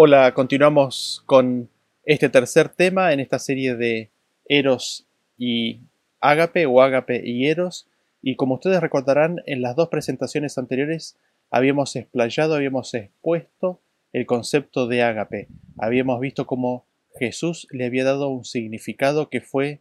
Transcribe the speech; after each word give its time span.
Hola, 0.00 0.32
continuamos 0.32 1.24
con 1.26 1.70
este 2.04 2.28
tercer 2.28 2.68
tema 2.68 3.12
en 3.12 3.18
esta 3.18 3.40
serie 3.40 3.74
de 3.74 4.12
Eros 4.44 5.08
y 5.36 5.80
Ágape 6.20 6.66
o 6.66 6.82
Ágape 6.82 7.20
y 7.28 7.48
Eros. 7.48 7.88
Y 8.22 8.36
como 8.36 8.54
ustedes 8.54 8.80
recordarán, 8.80 9.42
en 9.46 9.60
las 9.60 9.74
dos 9.74 9.88
presentaciones 9.88 10.56
anteriores 10.56 11.18
habíamos 11.50 11.96
explayado, 11.96 12.54
habíamos 12.54 12.94
expuesto 12.94 13.80
el 14.12 14.24
concepto 14.24 14.86
de 14.86 15.02
Ágape. 15.02 15.48
Habíamos 15.78 16.20
visto 16.20 16.46
cómo 16.46 16.86
Jesús 17.18 17.66
le 17.72 17.84
había 17.84 18.04
dado 18.04 18.28
un 18.28 18.44
significado 18.44 19.28
que 19.28 19.40
fue 19.40 19.80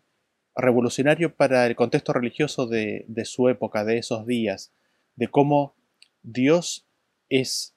revolucionario 0.56 1.36
para 1.36 1.68
el 1.68 1.76
contexto 1.76 2.12
religioso 2.12 2.66
de, 2.66 3.06
de 3.08 3.26
su 3.26 3.50
época, 3.50 3.86
de 3.86 4.00
esos 4.00 4.26
días, 4.26 4.72
de 5.16 5.28
cómo 5.28 5.76
Dios 6.24 6.88
es 7.30 7.77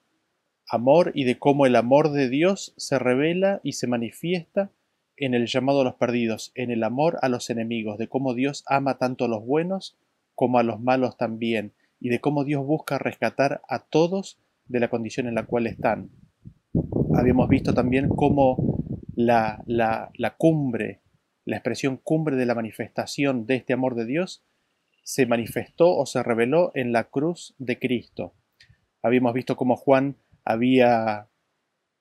amor 0.70 1.12
y 1.14 1.24
de 1.24 1.38
cómo 1.38 1.66
el 1.66 1.76
amor 1.76 2.12
de 2.12 2.28
Dios 2.28 2.72
se 2.76 2.98
revela 2.98 3.60
y 3.62 3.72
se 3.72 3.86
manifiesta 3.86 4.70
en 5.16 5.34
el 5.34 5.46
llamado 5.46 5.82
a 5.82 5.84
los 5.84 5.94
perdidos, 5.94 6.52
en 6.54 6.70
el 6.70 6.82
amor 6.82 7.18
a 7.22 7.28
los 7.28 7.50
enemigos, 7.50 7.98
de 7.98 8.08
cómo 8.08 8.34
Dios 8.34 8.64
ama 8.66 8.96
tanto 8.96 9.24
a 9.24 9.28
los 9.28 9.44
buenos 9.44 9.98
como 10.34 10.58
a 10.58 10.62
los 10.62 10.80
malos 10.80 11.18
también, 11.18 11.74
y 11.98 12.08
de 12.08 12.20
cómo 12.20 12.44
Dios 12.44 12.64
busca 12.64 12.98
rescatar 12.98 13.60
a 13.68 13.80
todos 13.80 14.40
de 14.66 14.80
la 14.80 14.88
condición 14.88 15.26
en 15.26 15.34
la 15.34 15.44
cual 15.44 15.66
están. 15.66 16.10
Habíamos 17.14 17.48
visto 17.48 17.74
también 17.74 18.08
cómo 18.08 18.82
la, 19.14 19.62
la, 19.66 20.10
la 20.14 20.36
cumbre, 20.36 21.00
la 21.44 21.56
expresión 21.56 21.98
cumbre 21.98 22.36
de 22.36 22.46
la 22.46 22.54
manifestación 22.54 23.44
de 23.44 23.56
este 23.56 23.74
amor 23.74 23.96
de 23.96 24.06
Dios, 24.06 24.42
se 25.02 25.26
manifestó 25.26 25.94
o 25.94 26.06
se 26.06 26.22
reveló 26.22 26.70
en 26.74 26.92
la 26.92 27.04
cruz 27.04 27.54
de 27.58 27.78
Cristo. 27.78 28.32
Habíamos 29.02 29.34
visto 29.34 29.56
cómo 29.56 29.76
Juan 29.76 30.16
había 30.44 31.28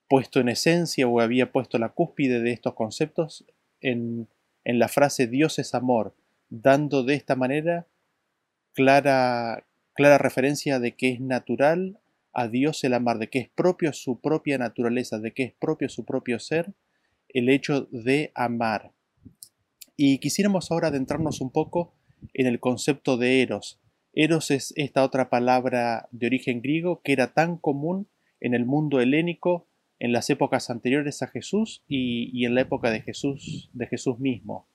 puesto 0.07 0.39
en 0.39 0.49
esencia 0.49 1.07
o 1.07 1.19
había 1.19 1.51
puesto 1.51 1.77
la 1.77 1.89
cúspide 1.89 2.41
de 2.41 2.51
estos 2.51 2.73
conceptos 2.73 3.45
en, 3.81 4.27
en 4.63 4.79
la 4.79 4.87
frase 4.87 5.27
Dios 5.27 5.59
es 5.59 5.73
amor, 5.73 6.15
dando 6.49 7.03
de 7.03 7.15
esta 7.15 7.35
manera 7.35 7.87
clara, 8.73 9.65
clara 9.93 10.17
referencia 10.17 10.79
de 10.79 10.95
que 10.95 11.11
es 11.11 11.19
natural 11.19 11.99
a 12.33 12.47
Dios 12.47 12.83
el 12.83 12.93
amar, 12.93 13.19
de 13.19 13.29
que 13.29 13.39
es 13.39 13.49
propio 13.49 13.93
su 13.93 14.19
propia 14.19 14.57
naturaleza, 14.57 15.19
de 15.19 15.33
que 15.33 15.43
es 15.43 15.53
propio 15.53 15.89
su 15.89 16.05
propio 16.05 16.39
ser 16.39 16.73
el 17.29 17.49
hecho 17.49 17.87
de 17.91 18.31
amar. 18.35 18.91
Y 19.95 20.19
quisiéramos 20.19 20.71
ahora 20.71 20.87
adentrarnos 20.87 21.41
un 21.41 21.51
poco 21.51 21.93
en 22.33 22.47
el 22.47 22.59
concepto 22.59 23.17
de 23.17 23.41
eros. 23.41 23.79
Eros 24.13 24.51
es 24.51 24.73
esta 24.75 25.03
otra 25.03 25.29
palabra 25.29 26.07
de 26.11 26.27
origen 26.27 26.61
griego 26.61 27.01
que 27.01 27.13
era 27.13 27.33
tan 27.33 27.57
común 27.57 28.07
en 28.41 28.53
el 28.53 28.65
mundo 28.65 28.99
helénico 28.99 29.67
en 29.99 30.13
las 30.13 30.29
épocas 30.29 30.69
anteriores 30.69 31.21
a 31.21 31.27
Jesús 31.27 31.83
y, 31.87 32.45
en 32.45 32.55
la 32.55 32.61
época 32.61 32.89
de 32.89 33.01
Jesús, 33.01 33.69
de 33.73 33.87
Jesús 33.87 34.19
mismo. 34.19 34.65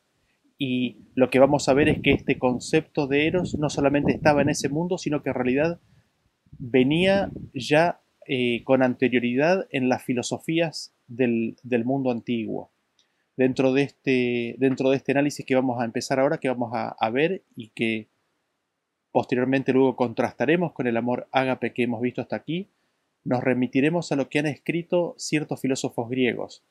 Y 0.59 0.99
lo 1.15 1.31
que 1.31 1.39
vamos 1.39 1.69
a 1.69 1.75
ver 1.75 1.89
es 1.89 2.01
que 2.01 2.13
este 2.13 2.39
concepto 2.39 3.07
de 3.07 3.27
Eros 3.27 3.59
no 3.59 3.71
solamente 3.71 4.13
estaba 4.13 4.43
en 4.43 4.51
ese 4.51 4.69
mundo, 4.69 4.99
sino 4.99 5.23
que 5.23 5.31
en 5.31 5.35
realidad 5.35 5.81
venía 6.59 7.33
ya 7.55 8.03
eh, 8.29 8.63
con 8.65 8.83
anterioridad 8.83 9.67
en 9.71 9.89
las 9.89 10.05
filosofías 10.05 10.95
del, 11.09 11.57
mundo 11.85 12.11
antiguo. 12.11 12.71
Dentro 13.37 13.73
de, 13.73 13.83
este, 13.83 14.55
dentro 14.59 14.91
de 14.91 14.97
este 14.97 15.13
análisis 15.13 15.45
que 15.45 15.57
vamos 15.57 15.81
a 15.81 15.85
empezar 15.85 16.21
ahora, 16.21 16.39
que 16.39 16.49
vamos 16.49 16.71
a, 16.75 16.91
a 16.91 17.11
ver 17.11 17.43
y 17.57 17.71
que 17.71 18.09
posteriormente 19.11 19.73
luego 19.73 19.97
contrastaremos 19.97 20.73
con 20.73 20.87
el 20.87 20.97
amor 20.97 21.29
ágape 21.33 21.73
que 21.73 21.83
hemos 21.83 22.01
visto 22.01 22.21
hasta 22.21 22.37
aquí, 22.37 22.69
nos 23.25 23.43
remitiremos 23.43 24.13
a 24.13 24.17
lo 24.17 24.29
que 24.29 24.39
han 24.39 24.47
escrito 24.47 25.15
ciertos 25.19 25.61
filósofos 25.61 26.09
griegos. 26.09 26.63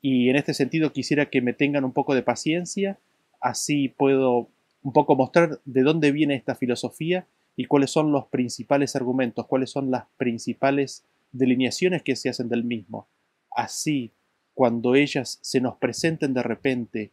Y 0.00 0.28
en 0.28 0.36
este 0.36 0.52
sentido 0.52 0.92
quisiera 0.92 1.30
que 1.30 1.40
me 1.40 1.52
tengan 1.52 1.84
un 1.84 1.92
poco 1.92 2.14
de 2.14 2.22
paciencia, 2.22 2.98
así 3.40 3.88
puedo 3.88 4.48
un 4.82 4.92
poco 4.92 5.14
mostrar 5.14 5.60
de 5.64 5.82
dónde 5.82 6.10
viene 6.10 6.34
esta 6.34 6.56
filosofía 6.56 7.26
y 7.54 7.66
cuáles 7.66 7.90
son 7.90 8.10
los 8.10 8.26
principales 8.26 8.96
argumentos, 8.96 9.46
cuáles 9.46 9.70
son 9.70 9.90
las 9.90 10.06
principales 10.16 11.04
delineaciones 11.30 12.02
que 12.02 12.16
se 12.16 12.28
hacen 12.28 12.48
del 12.48 12.64
mismo. 12.64 13.06
Así, 13.54 14.12
cuando 14.54 14.96
ellas 14.96 15.38
se 15.40 15.60
nos 15.60 15.76
presenten 15.76 16.34
de 16.34 16.42
repente 16.42 17.12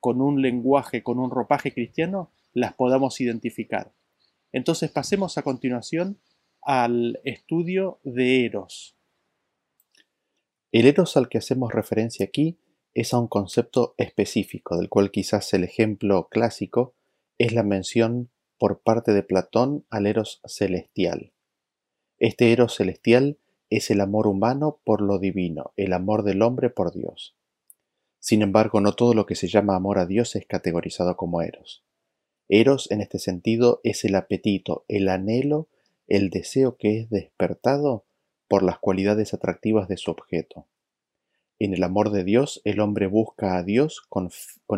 con 0.00 0.20
un 0.20 0.42
lenguaje, 0.42 1.02
con 1.02 1.18
un 1.18 1.30
ropaje 1.30 1.72
cristiano, 1.72 2.30
las 2.52 2.74
podamos 2.74 3.20
identificar. 3.20 3.92
Entonces 4.52 4.90
pasemos 4.90 5.38
a 5.38 5.42
continuación 5.42 6.18
al 6.64 7.20
estudio 7.24 8.00
de 8.04 8.46
Eros. 8.46 8.96
El 10.72 10.86
Eros 10.86 11.16
al 11.16 11.28
que 11.28 11.38
hacemos 11.38 11.72
referencia 11.72 12.24
aquí 12.24 12.58
es 12.94 13.12
a 13.12 13.18
un 13.18 13.28
concepto 13.28 13.94
específico, 13.98 14.76
del 14.76 14.88
cual 14.88 15.10
quizás 15.10 15.52
el 15.52 15.64
ejemplo 15.64 16.28
clásico 16.30 16.94
es 17.38 17.52
la 17.52 17.62
mención 17.62 18.30
por 18.58 18.80
parte 18.80 19.12
de 19.12 19.22
Platón 19.22 19.84
al 19.90 20.06
Eros 20.06 20.40
celestial. 20.46 21.32
Este 22.18 22.52
Eros 22.52 22.74
celestial 22.74 23.38
es 23.68 23.90
el 23.90 24.00
amor 24.00 24.26
humano 24.26 24.80
por 24.84 25.02
lo 25.02 25.18
divino, 25.18 25.72
el 25.76 25.92
amor 25.92 26.22
del 26.22 26.42
hombre 26.42 26.70
por 26.70 26.92
Dios. 26.92 27.36
Sin 28.20 28.40
embargo, 28.40 28.80
no 28.80 28.94
todo 28.94 29.12
lo 29.12 29.26
que 29.26 29.34
se 29.34 29.48
llama 29.48 29.76
amor 29.76 29.98
a 29.98 30.06
Dios 30.06 30.34
es 30.34 30.46
categorizado 30.46 31.16
como 31.16 31.42
Eros. 31.42 31.84
Eros, 32.48 32.90
en 32.90 33.00
este 33.00 33.18
sentido, 33.18 33.80
es 33.84 34.04
el 34.04 34.14
apetito, 34.14 34.84
el 34.88 35.08
anhelo 35.08 35.68
el 36.06 36.30
deseo 36.30 36.76
que 36.76 37.00
es 37.00 37.10
despertado 37.10 38.04
por 38.48 38.62
las 38.62 38.78
cualidades 38.78 39.34
atractivas 39.34 39.88
de 39.88 39.96
su 39.96 40.10
objeto. 40.10 40.66
En 41.58 41.72
el 41.72 41.82
amor 41.82 42.10
de 42.10 42.24
Dios, 42.24 42.60
el 42.64 42.80
hombre 42.80 43.06
busca 43.06 43.56
a 43.56 43.62
Dios 43.62 44.02
con, 44.08 44.30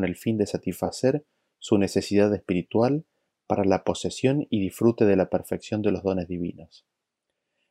el 0.04 0.16
fin 0.16 0.38
de 0.38 0.46
satisfacer 0.46 1.24
su 1.58 1.78
necesidad 1.78 2.32
espiritual 2.34 3.04
para 3.46 3.64
la 3.64 3.82
posesión 3.82 4.46
y 4.50 4.60
disfrute 4.60 5.04
de 5.04 5.16
la 5.16 5.30
perfección 5.30 5.82
de 5.82 5.90
los 5.90 6.02
dones 6.02 6.28
divinos. 6.28 6.84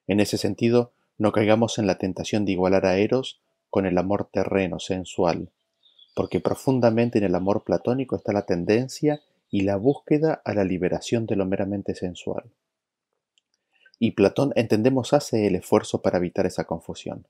En 0.07 0.19
ese 0.19 0.37
sentido, 0.37 0.91
no 1.17 1.31
caigamos 1.31 1.77
en 1.77 1.87
la 1.87 1.97
tentación 1.97 2.45
de 2.45 2.53
igualar 2.53 2.85
a 2.85 2.97
Eros 2.97 3.41
con 3.69 3.85
el 3.85 3.97
amor 3.97 4.29
terreno, 4.31 4.79
sensual, 4.79 5.49
porque 6.15 6.39
profundamente 6.39 7.19
en 7.19 7.25
el 7.25 7.35
amor 7.35 7.63
platónico 7.63 8.15
está 8.15 8.33
la 8.33 8.45
tendencia 8.45 9.21
y 9.49 9.61
la 9.61 9.75
búsqueda 9.75 10.41
a 10.43 10.53
la 10.53 10.63
liberación 10.63 11.25
de 11.25 11.35
lo 11.35 11.45
meramente 11.45 11.93
sensual. 11.95 12.51
Y 13.99 14.11
Platón, 14.11 14.51
entendemos, 14.55 15.13
hace 15.13 15.47
el 15.47 15.55
esfuerzo 15.55 16.01
para 16.01 16.17
evitar 16.17 16.45
esa 16.45 16.65
confusión. 16.65 17.27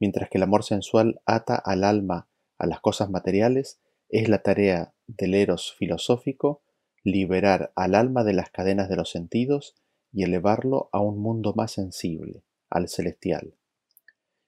Mientras 0.00 0.28
que 0.28 0.38
el 0.38 0.44
amor 0.44 0.64
sensual 0.64 1.20
ata 1.24 1.54
al 1.54 1.84
alma 1.84 2.28
a 2.58 2.66
las 2.66 2.80
cosas 2.80 3.10
materiales, 3.10 3.80
es 4.08 4.28
la 4.28 4.42
tarea 4.42 4.94
del 5.06 5.34
eros 5.34 5.74
filosófico 5.78 6.62
liberar 7.04 7.72
al 7.76 7.94
alma 7.94 8.24
de 8.24 8.32
las 8.32 8.50
cadenas 8.50 8.88
de 8.88 8.96
los 8.96 9.10
sentidos 9.10 9.76
y 10.10 10.24
elevarlo 10.24 10.88
a 10.92 11.00
un 11.00 11.18
mundo 11.18 11.52
más 11.54 11.72
sensible, 11.72 12.42
al 12.70 12.88
celestial. 12.88 13.54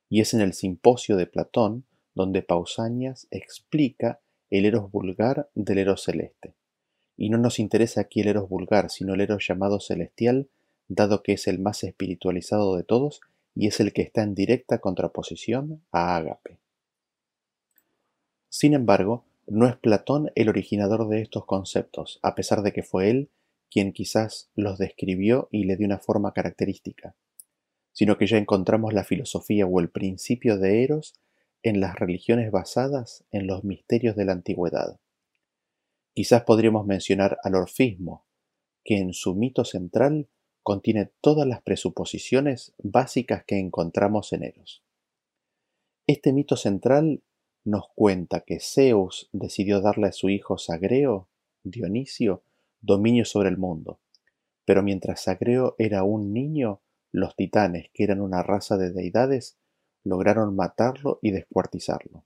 Y 0.08 0.20
es 0.20 0.32
en 0.32 0.40
el 0.40 0.54
simposio 0.54 1.16
de 1.16 1.26
Platón 1.26 1.86
donde 2.14 2.42
Pausanias 2.42 3.28
explica 3.30 4.20
el 4.48 4.64
eros 4.64 4.90
vulgar 4.90 5.50
del 5.54 5.78
eros 5.78 6.04
celeste. 6.04 6.54
Y 7.16 7.28
no 7.28 7.38
nos 7.38 7.58
interesa 7.58 8.00
aquí 8.00 8.20
el 8.20 8.28
eros 8.28 8.48
vulgar, 8.48 8.90
sino 8.90 9.14
el 9.14 9.20
eros 9.20 9.46
llamado 9.46 9.80
celestial 9.80 10.48
dado 10.88 11.22
que 11.22 11.32
es 11.32 11.46
el 11.46 11.58
más 11.58 11.84
espiritualizado 11.84 12.76
de 12.76 12.84
todos 12.84 13.20
y 13.54 13.66
es 13.66 13.80
el 13.80 13.92
que 13.92 14.02
está 14.02 14.22
en 14.22 14.34
directa 14.34 14.78
contraposición 14.78 15.82
a 15.90 16.16
Ágape. 16.16 16.58
Sin 18.48 18.74
embargo, 18.74 19.24
no 19.46 19.66
es 19.66 19.76
Platón 19.76 20.30
el 20.34 20.48
originador 20.48 21.08
de 21.08 21.22
estos 21.22 21.44
conceptos, 21.46 22.18
a 22.22 22.34
pesar 22.34 22.62
de 22.62 22.72
que 22.72 22.82
fue 22.82 23.10
él 23.10 23.30
quien 23.70 23.92
quizás 23.92 24.50
los 24.54 24.78
describió 24.78 25.48
y 25.50 25.64
le 25.64 25.76
dio 25.76 25.86
una 25.86 25.98
forma 25.98 26.32
característica, 26.32 27.14
sino 27.92 28.18
que 28.18 28.26
ya 28.26 28.38
encontramos 28.38 28.92
la 28.92 29.04
filosofía 29.04 29.66
o 29.66 29.80
el 29.80 29.88
principio 29.88 30.58
de 30.58 30.84
Eros 30.84 31.14
en 31.62 31.80
las 31.80 31.96
religiones 31.96 32.50
basadas 32.50 33.24
en 33.32 33.46
los 33.46 33.64
misterios 33.64 34.16
de 34.16 34.24
la 34.24 34.32
antigüedad. 34.32 34.98
Quizás 36.14 36.44
podríamos 36.44 36.86
mencionar 36.86 37.38
al 37.42 37.54
orfismo, 37.54 38.24
que 38.84 38.98
en 38.98 39.12
su 39.12 39.34
mito 39.34 39.64
central 39.64 40.28
contiene 40.66 41.12
todas 41.20 41.46
las 41.46 41.62
presuposiciones 41.62 42.74
básicas 42.82 43.44
que 43.44 43.60
encontramos 43.60 44.32
en 44.32 44.42
Eros. 44.42 44.82
Este 46.08 46.32
mito 46.32 46.56
central 46.56 47.22
nos 47.62 47.84
cuenta 47.94 48.40
que 48.40 48.58
Zeus 48.58 49.30
decidió 49.32 49.80
darle 49.80 50.08
a 50.08 50.12
su 50.12 50.28
hijo 50.28 50.58
Sagreo, 50.58 51.28
Dionisio, 51.62 52.42
dominio 52.80 53.24
sobre 53.24 53.48
el 53.48 53.58
mundo, 53.58 54.00
pero 54.64 54.82
mientras 54.82 55.22
Sagreo 55.22 55.76
era 55.78 56.02
un 56.02 56.32
niño, 56.32 56.80
los 57.12 57.36
titanes, 57.36 57.88
que 57.94 58.02
eran 58.02 58.20
una 58.20 58.42
raza 58.42 58.76
de 58.76 58.90
deidades, 58.90 59.56
lograron 60.02 60.56
matarlo 60.56 61.20
y 61.22 61.30
descuartizarlo. 61.30 62.24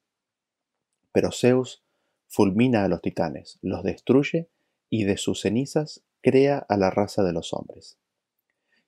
Pero 1.13 1.31
Zeus 1.31 1.83
fulmina 2.27 2.85
a 2.85 2.89
los 2.89 3.03
titanes, 3.03 3.59
los 3.61 3.83
destruye 3.83 4.49
y 4.89 5.05
de 5.05 5.19
sus 5.19 5.43
cenizas 5.43 6.03
crea 6.23 6.57
a 6.57 6.79
la 6.79 6.89
raza 6.89 7.23
de 7.23 7.35
los 7.35 7.53
hombres 7.53 8.01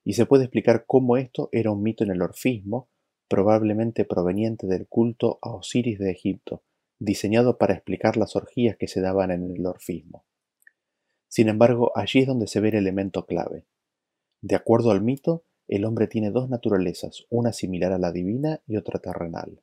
y 0.03 0.13
se 0.13 0.25
puede 0.25 0.45
explicar 0.45 0.85
cómo 0.85 1.17
esto 1.17 1.49
era 1.51 1.71
un 1.71 1.81
mito 1.81 2.03
en 2.03 2.11
el 2.11 2.21
orfismo, 2.21 2.89
probablemente 3.27 4.05
proveniente 4.05 4.67
del 4.67 4.87
culto 4.87 5.39
a 5.41 5.55
Osiris 5.55 5.99
de 5.99 6.11
Egipto, 6.11 6.63
diseñado 6.99 7.57
para 7.57 7.73
explicar 7.73 8.17
las 8.17 8.35
orgías 8.35 8.77
que 8.77 8.87
se 8.87 9.01
daban 9.01 9.31
en 9.31 9.51
el 9.51 9.65
orfismo. 9.65 10.25
Sin 11.27 11.49
embargo, 11.49 11.91
allí 11.95 12.19
es 12.19 12.27
donde 12.27 12.47
se 12.47 12.59
ve 12.59 12.69
el 12.69 12.75
elemento 12.75 13.25
clave. 13.25 13.65
De 14.41 14.55
acuerdo 14.55 14.91
al 14.91 15.01
mito, 15.01 15.45
el 15.67 15.85
hombre 15.85 16.07
tiene 16.07 16.31
dos 16.31 16.49
naturalezas, 16.49 17.25
una 17.29 17.53
similar 17.53 17.93
a 17.93 17.97
la 17.97 18.11
divina 18.11 18.61
y 18.67 18.75
otra 18.75 18.99
terrenal. 18.99 19.61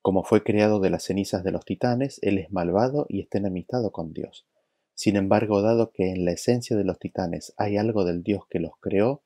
Como 0.00 0.24
fue 0.24 0.42
creado 0.42 0.80
de 0.80 0.90
las 0.90 1.04
cenizas 1.04 1.44
de 1.44 1.52
los 1.52 1.64
titanes, 1.64 2.18
él 2.22 2.38
es 2.38 2.50
malvado 2.50 3.06
y 3.08 3.20
está 3.20 3.38
enemistado 3.38 3.92
con 3.92 4.12
Dios. 4.12 4.46
Sin 4.94 5.16
embargo, 5.16 5.62
dado 5.62 5.92
que 5.92 6.10
en 6.10 6.24
la 6.24 6.32
esencia 6.32 6.76
de 6.76 6.84
los 6.84 6.98
titanes 6.98 7.52
hay 7.56 7.76
algo 7.76 8.04
del 8.04 8.22
Dios 8.22 8.44
que 8.48 8.60
los 8.60 8.72
creó, 8.80 9.23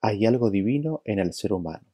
hay 0.00 0.26
algo 0.26 0.50
divino 0.50 1.02
en 1.04 1.18
el 1.18 1.32
ser 1.32 1.52
humano. 1.52 1.86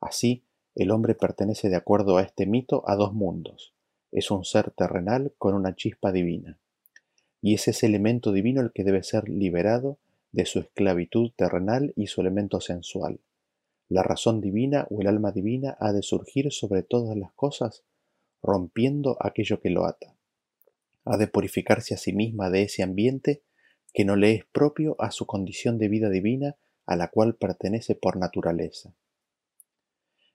Así, 0.00 0.44
el 0.74 0.90
hombre 0.90 1.14
pertenece 1.14 1.68
de 1.68 1.76
acuerdo 1.76 2.16
a 2.16 2.22
este 2.22 2.46
mito 2.46 2.82
a 2.88 2.96
dos 2.96 3.12
mundos. 3.12 3.74
Es 4.10 4.30
un 4.30 4.44
ser 4.44 4.70
terrenal 4.70 5.32
con 5.38 5.54
una 5.54 5.74
chispa 5.74 6.12
divina. 6.12 6.58
Y 7.40 7.54
es 7.54 7.68
ese 7.68 7.86
elemento 7.86 8.32
divino 8.32 8.60
el 8.60 8.72
que 8.72 8.84
debe 8.84 9.02
ser 9.02 9.28
liberado 9.28 9.98
de 10.32 10.46
su 10.46 10.60
esclavitud 10.60 11.32
terrenal 11.36 11.92
y 11.96 12.06
su 12.06 12.20
elemento 12.20 12.60
sensual. 12.60 13.20
La 13.88 14.02
razón 14.02 14.40
divina 14.40 14.86
o 14.90 15.00
el 15.00 15.08
alma 15.08 15.32
divina 15.32 15.76
ha 15.80 15.92
de 15.92 16.02
surgir 16.02 16.50
sobre 16.52 16.82
todas 16.82 17.16
las 17.16 17.32
cosas, 17.32 17.84
rompiendo 18.42 19.16
aquello 19.20 19.60
que 19.60 19.70
lo 19.70 19.84
ata 19.84 20.14
ha 21.04 21.16
de 21.16 21.26
purificarse 21.26 21.94
a 21.94 21.98
sí 21.98 22.12
misma 22.12 22.50
de 22.50 22.62
ese 22.62 22.82
ambiente 22.82 23.42
que 23.92 24.04
no 24.04 24.16
le 24.16 24.32
es 24.32 24.44
propio 24.46 24.96
a 24.98 25.10
su 25.10 25.26
condición 25.26 25.78
de 25.78 25.88
vida 25.88 26.08
divina 26.08 26.56
a 26.92 26.96
la 26.96 27.08
cual 27.08 27.34
pertenece 27.34 27.94
por 27.94 28.16
naturaleza. 28.16 28.94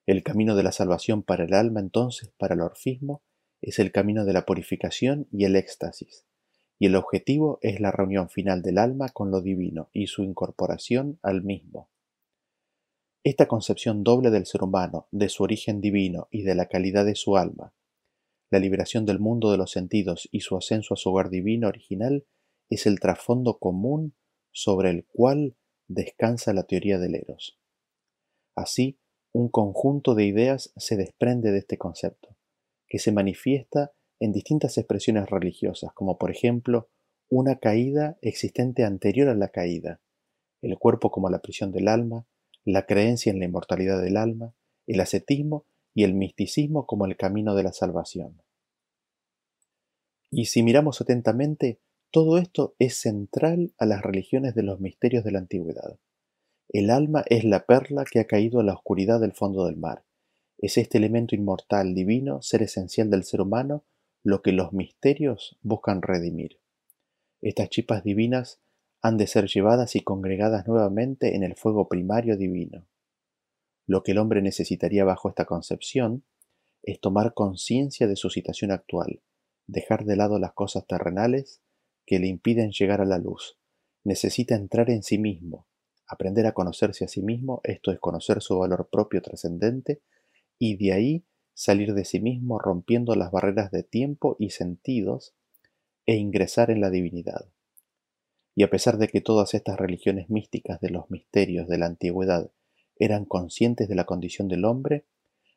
El 0.05 0.23
camino 0.23 0.55
de 0.55 0.63
la 0.63 0.71
salvación 0.71 1.23
para 1.23 1.43
el 1.43 1.53
alma 1.53 1.79
entonces, 1.79 2.31
para 2.37 2.55
el 2.55 2.61
orfismo, 2.61 3.21
es 3.61 3.79
el 3.79 3.91
camino 3.91 4.25
de 4.25 4.33
la 4.33 4.45
purificación 4.45 5.27
y 5.31 5.45
el 5.45 5.55
éxtasis, 5.55 6.25
y 6.79 6.85
el 6.85 6.95
objetivo 6.95 7.59
es 7.61 7.79
la 7.79 7.91
reunión 7.91 8.29
final 8.29 8.61
del 8.61 8.77
alma 8.77 9.09
con 9.09 9.31
lo 9.31 9.41
divino 9.41 9.89
y 9.93 10.07
su 10.07 10.23
incorporación 10.23 11.19
al 11.21 11.43
mismo. 11.43 11.89
Esta 13.23 13.47
concepción 13.47 14.03
doble 14.03 14.29
del 14.29 14.45
ser 14.45 14.63
humano, 14.63 15.07
de 15.11 15.27
su 15.27 15.43
origen 15.43 15.81
divino 15.81 16.27
y 16.31 16.43
de 16.43 16.55
la 16.55 16.67
calidad 16.67 17.05
de 17.05 17.15
su 17.15 17.35
alma, 17.35 17.73
la 18.49 18.59
liberación 18.59 19.05
del 19.05 19.19
mundo 19.19 19.51
de 19.51 19.57
los 19.57 19.71
sentidos 19.71 20.29
y 20.31 20.39
su 20.39 20.55
ascenso 20.55 20.93
a 20.93 20.97
su 20.97 21.09
hogar 21.09 21.29
divino 21.29 21.67
original 21.67 22.25
es 22.69 22.85
el 22.85 22.99
trasfondo 22.99 23.57
común 23.57 24.15
sobre 24.51 24.89
el 24.89 25.05
cual 25.05 25.55
descansa 25.87 26.53
la 26.53 26.63
teoría 26.63 26.99
del 26.99 27.15
Eros. 27.15 27.59
Así, 28.55 28.99
un 29.33 29.49
conjunto 29.49 30.15
de 30.15 30.25
ideas 30.25 30.73
se 30.77 30.97
desprende 30.97 31.51
de 31.51 31.59
este 31.59 31.77
concepto, 31.77 32.35
que 32.87 32.99
se 32.99 33.11
manifiesta 33.11 33.91
en 34.19 34.31
distintas 34.31 34.77
expresiones 34.77 35.29
religiosas, 35.29 35.93
como 35.93 36.17
por 36.17 36.31
ejemplo 36.31 36.89
una 37.29 37.59
caída 37.59 38.17
existente 38.21 38.83
anterior 38.83 39.29
a 39.29 39.35
la 39.35 39.49
caída, 39.49 40.01
el 40.61 40.77
cuerpo 40.77 41.11
como 41.11 41.29
la 41.29 41.39
prisión 41.39 41.71
del 41.71 41.87
alma, 41.87 42.25
la 42.65 42.85
creencia 42.85 43.31
en 43.31 43.39
la 43.39 43.45
inmortalidad 43.45 44.01
del 44.01 44.17
alma, 44.17 44.53
el 44.87 44.99
ascetismo 45.01 45.65
y 45.93 46.03
el 46.03 46.13
misticismo 46.13 46.85
como 46.85 47.05
el 47.05 47.17
camino 47.17 47.55
de 47.55 47.63
la 47.63 47.73
salvación. 47.73 48.41
Y 50.29 50.45
si 50.45 50.63
miramos 50.63 50.99
atentamente, 51.01 51.79
todo 52.11 52.37
esto 52.37 52.75
es 52.79 52.97
central 52.97 53.73
a 53.77 53.85
las 53.85 54.01
religiones 54.01 54.55
de 54.55 54.63
los 54.63 54.79
misterios 54.79 55.23
de 55.23 55.31
la 55.31 55.39
antigüedad. 55.39 55.99
El 56.69 56.89
alma 56.89 57.23
es 57.27 57.43
la 57.43 57.65
perla 57.65 58.05
que 58.09 58.19
ha 58.19 58.27
caído 58.27 58.59
a 58.59 58.63
la 58.63 58.73
oscuridad 58.73 59.19
del 59.19 59.33
fondo 59.33 59.65
del 59.65 59.77
mar. 59.77 60.03
Es 60.57 60.77
este 60.77 60.97
elemento 60.97 61.35
inmortal, 61.35 61.93
divino, 61.93 62.41
ser 62.41 62.63
esencial 62.63 63.09
del 63.09 63.23
ser 63.23 63.41
humano, 63.41 63.83
lo 64.23 64.41
que 64.41 64.51
los 64.51 64.73
misterios 64.73 65.57
buscan 65.61 66.01
redimir. 66.01 66.59
Estas 67.41 67.69
chipas 67.69 68.03
divinas 68.03 68.59
han 69.01 69.17
de 69.17 69.27
ser 69.27 69.47
llevadas 69.47 69.95
y 69.95 70.01
congregadas 70.01 70.67
nuevamente 70.67 71.35
en 71.35 71.43
el 71.43 71.55
fuego 71.55 71.87
primario 71.87 72.37
divino. 72.37 72.85
Lo 73.85 74.03
que 74.03 74.13
el 74.13 74.17
hombre 74.17 74.41
necesitaría 74.41 75.05
bajo 75.05 75.29
esta 75.29 75.45
concepción 75.45 76.23
es 76.83 76.99
tomar 76.99 77.33
conciencia 77.33 78.07
de 78.07 78.15
su 78.15 78.29
situación 78.29 78.71
actual, 78.71 79.21
dejar 79.67 80.05
de 80.05 80.15
lado 80.15 80.39
las 80.39 80.53
cosas 80.53 80.87
terrenales 80.87 81.61
que 82.07 82.17
le 82.17 82.27
impiden 82.27 82.71
llegar 82.71 83.01
a 83.01 83.05
la 83.05 83.19
luz. 83.19 83.59
Necesita 84.03 84.55
entrar 84.55 84.89
en 84.89 85.03
sí 85.03 85.19
mismo, 85.19 85.67
aprender 86.07 86.47
a 86.47 86.53
conocerse 86.53 87.03
a 87.05 87.09
sí 87.09 87.21
mismo, 87.21 87.59
esto 87.65 87.91
es 87.91 87.99
conocer 87.99 88.41
su 88.41 88.57
valor 88.57 88.89
propio 88.89 89.21
trascendente, 89.21 90.01
y 90.57 90.77
de 90.77 90.93
ahí 90.93 91.25
salir 91.53 91.93
de 91.93 92.05
sí 92.05 92.19
mismo 92.19 92.59
rompiendo 92.59 93.13
las 93.15 93.29
barreras 93.31 93.71
de 93.71 93.83
tiempo 93.83 94.37
y 94.39 94.51
sentidos 94.51 95.35
e 96.05 96.15
ingresar 96.15 96.71
en 96.71 96.79
la 96.79 96.89
divinidad. 96.89 97.51
Y 98.55 98.63
a 98.63 98.69
pesar 98.69 98.97
de 98.97 99.09
que 99.09 99.21
todas 99.21 99.53
estas 99.53 99.77
religiones 99.77 100.29
místicas 100.29 100.79
de 100.79 100.89
los 100.89 101.11
misterios 101.11 101.67
de 101.67 101.77
la 101.77 101.87
antigüedad 101.87 102.51
eran 102.95 103.25
conscientes 103.25 103.89
de 103.89 103.95
la 103.95 104.05
condición 104.05 104.47
del 104.47 104.65
hombre, 104.65 105.05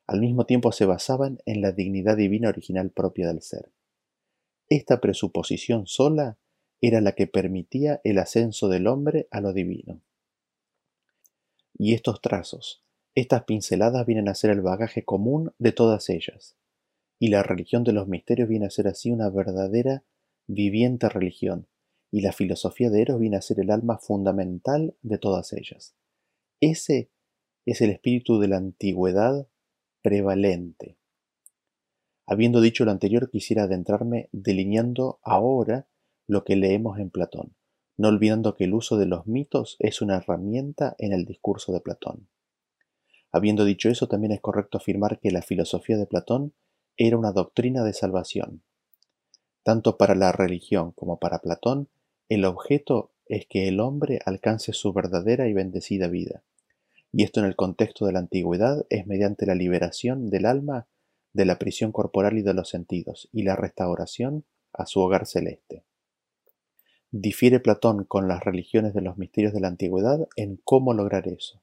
al 0.06 0.20
mismo 0.20 0.44
tiempo 0.44 0.72
se 0.72 0.84
basaban 0.84 1.38
en 1.46 1.62
la 1.62 1.70
dignidad 1.70 2.16
divina 2.16 2.48
original 2.48 2.90
propia 2.90 3.28
del 3.28 3.40
ser. 3.40 3.70
Esta 4.68 5.00
presuposición 5.00 5.86
sola 5.86 6.38
era 6.80 7.00
la 7.00 7.12
que 7.12 7.26
permitía 7.26 8.00
el 8.04 8.18
ascenso 8.18 8.68
del 8.68 8.86
hombre 8.86 9.28
a 9.30 9.40
lo 9.40 9.52
divino. 9.52 10.00
Y 11.76 11.94
estos 11.94 12.20
trazos, 12.20 12.84
estas 13.14 13.44
pinceladas 13.44 14.06
vienen 14.06 14.28
a 14.28 14.34
ser 14.34 14.50
el 14.50 14.60
bagaje 14.60 15.04
común 15.04 15.52
de 15.58 15.72
todas 15.72 16.08
ellas, 16.10 16.56
y 17.18 17.28
la 17.28 17.42
religión 17.42 17.84
de 17.84 17.92
los 17.92 18.08
misterios 18.08 18.48
viene 18.48 18.66
a 18.66 18.70
ser 18.70 18.88
así 18.88 19.10
una 19.10 19.28
verdadera, 19.30 20.04
viviente 20.46 21.08
religión, 21.08 21.66
y 22.10 22.22
la 22.22 22.32
filosofía 22.32 22.90
de 22.90 23.02
Eros 23.02 23.20
viene 23.20 23.36
a 23.36 23.42
ser 23.42 23.60
el 23.60 23.70
alma 23.70 23.98
fundamental 23.98 24.94
de 25.02 25.18
todas 25.18 25.52
ellas. 25.52 25.94
Ese 26.60 27.10
es 27.66 27.80
el 27.80 27.90
espíritu 27.90 28.40
de 28.40 28.48
la 28.48 28.56
antigüedad 28.56 29.46
prevalente. 30.02 30.96
Habiendo 32.26 32.60
dicho 32.60 32.84
lo 32.84 32.90
anterior, 32.90 33.30
quisiera 33.30 33.64
adentrarme 33.64 34.28
delineando 34.32 35.18
ahora 35.22 35.86
lo 36.30 36.44
que 36.44 36.56
leemos 36.56 36.98
en 36.98 37.10
Platón, 37.10 37.54
no 37.96 38.08
olvidando 38.08 38.54
que 38.54 38.64
el 38.64 38.74
uso 38.74 38.96
de 38.96 39.06
los 39.06 39.26
mitos 39.26 39.76
es 39.78 40.00
una 40.00 40.16
herramienta 40.16 40.94
en 40.98 41.12
el 41.12 41.24
discurso 41.24 41.72
de 41.72 41.80
Platón. 41.80 42.28
Habiendo 43.32 43.64
dicho 43.64 43.88
eso, 43.88 44.08
también 44.08 44.32
es 44.32 44.40
correcto 44.40 44.78
afirmar 44.78 45.20
que 45.20 45.30
la 45.30 45.42
filosofía 45.42 45.96
de 45.96 46.06
Platón 46.06 46.54
era 46.96 47.16
una 47.16 47.32
doctrina 47.32 47.84
de 47.84 47.92
salvación. 47.92 48.62
Tanto 49.62 49.96
para 49.96 50.14
la 50.14 50.32
religión 50.32 50.92
como 50.92 51.18
para 51.18 51.40
Platón, 51.40 51.88
el 52.28 52.44
objeto 52.44 53.12
es 53.26 53.46
que 53.46 53.68
el 53.68 53.80
hombre 53.80 54.20
alcance 54.24 54.72
su 54.72 54.92
verdadera 54.92 55.48
y 55.48 55.52
bendecida 55.52 56.08
vida 56.08 56.42
y 57.12 57.24
esto 57.24 57.40
en 57.40 57.46
el 57.46 57.56
contexto 57.56 58.06
de 58.06 58.12
la 58.12 58.20
antigüedad 58.20 58.86
es 58.88 59.06
mediante 59.06 59.46
la 59.46 59.54
liberación 59.54 60.30
del 60.30 60.46
alma 60.46 60.86
de 61.32 61.44
la 61.44 61.58
prisión 61.58 61.92
corporal 61.92 62.38
y 62.38 62.42
de 62.42 62.54
los 62.54 62.68
sentidos, 62.68 63.28
y 63.32 63.42
la 63.42 63.56
restauración 63.56 64.44
a 64.72 64.86
su 64.86 65.00
hogar 65.00 65.26
celeste. 65.26 65.84
Difiere 67.12 67.58
Platón 67.58 68.04
con 68.04 68.28
las 68.28 68.44
religiones 68.44 68.94
de 68.94 69.00
los 69.00 69.18
misterios 69.18 69.52
de 69.52 69.58
la 69.58 69.66
antigüedad 69.66 70.28
en 70.36 70.60
cómo 70.62 70.94
lograr 70.94 71.26
eso, 71.26 71.60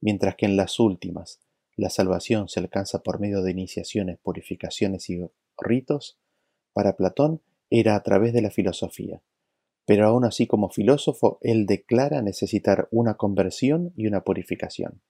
mientras 0.00 0.34
que 0.34 0.46
en 0.46 0.56
las 0.56 0.80
últimas 0.80 1.38
la 1.76 1.90
salvación 1.90 2.48
se 2.48 2.58
alcanza 2.58 3.04
por 3.04 3.20
medio 3.20 3.42
de 3.42 3.52
iniciaciones, 3.52 4.18
purificaciones 4.18 5.08
y 5.08 5.24
ritos, 5.56 6.18
para 6.72 6.96
Platón 6.96 7.40
era 7.70 7.94
a 7.94 8.02
través 8.02 8.32
de 8.32 8.42
la 8.42 8.50
filosofía, 8.50 9.22
pero 9.86 10.08
aún 10.08 10.24
así 10.24 10.48
como 10.48 10.70
filósofo, 10.70 11.38
él 11.40 11.66
declara 11.66 12.20
necesitar 12.20 12.88
una 12.90 13.14
conversión 13.14 13.92
y 13.96 14.08
una 14.08 14.22
purificación. 14.22 15.02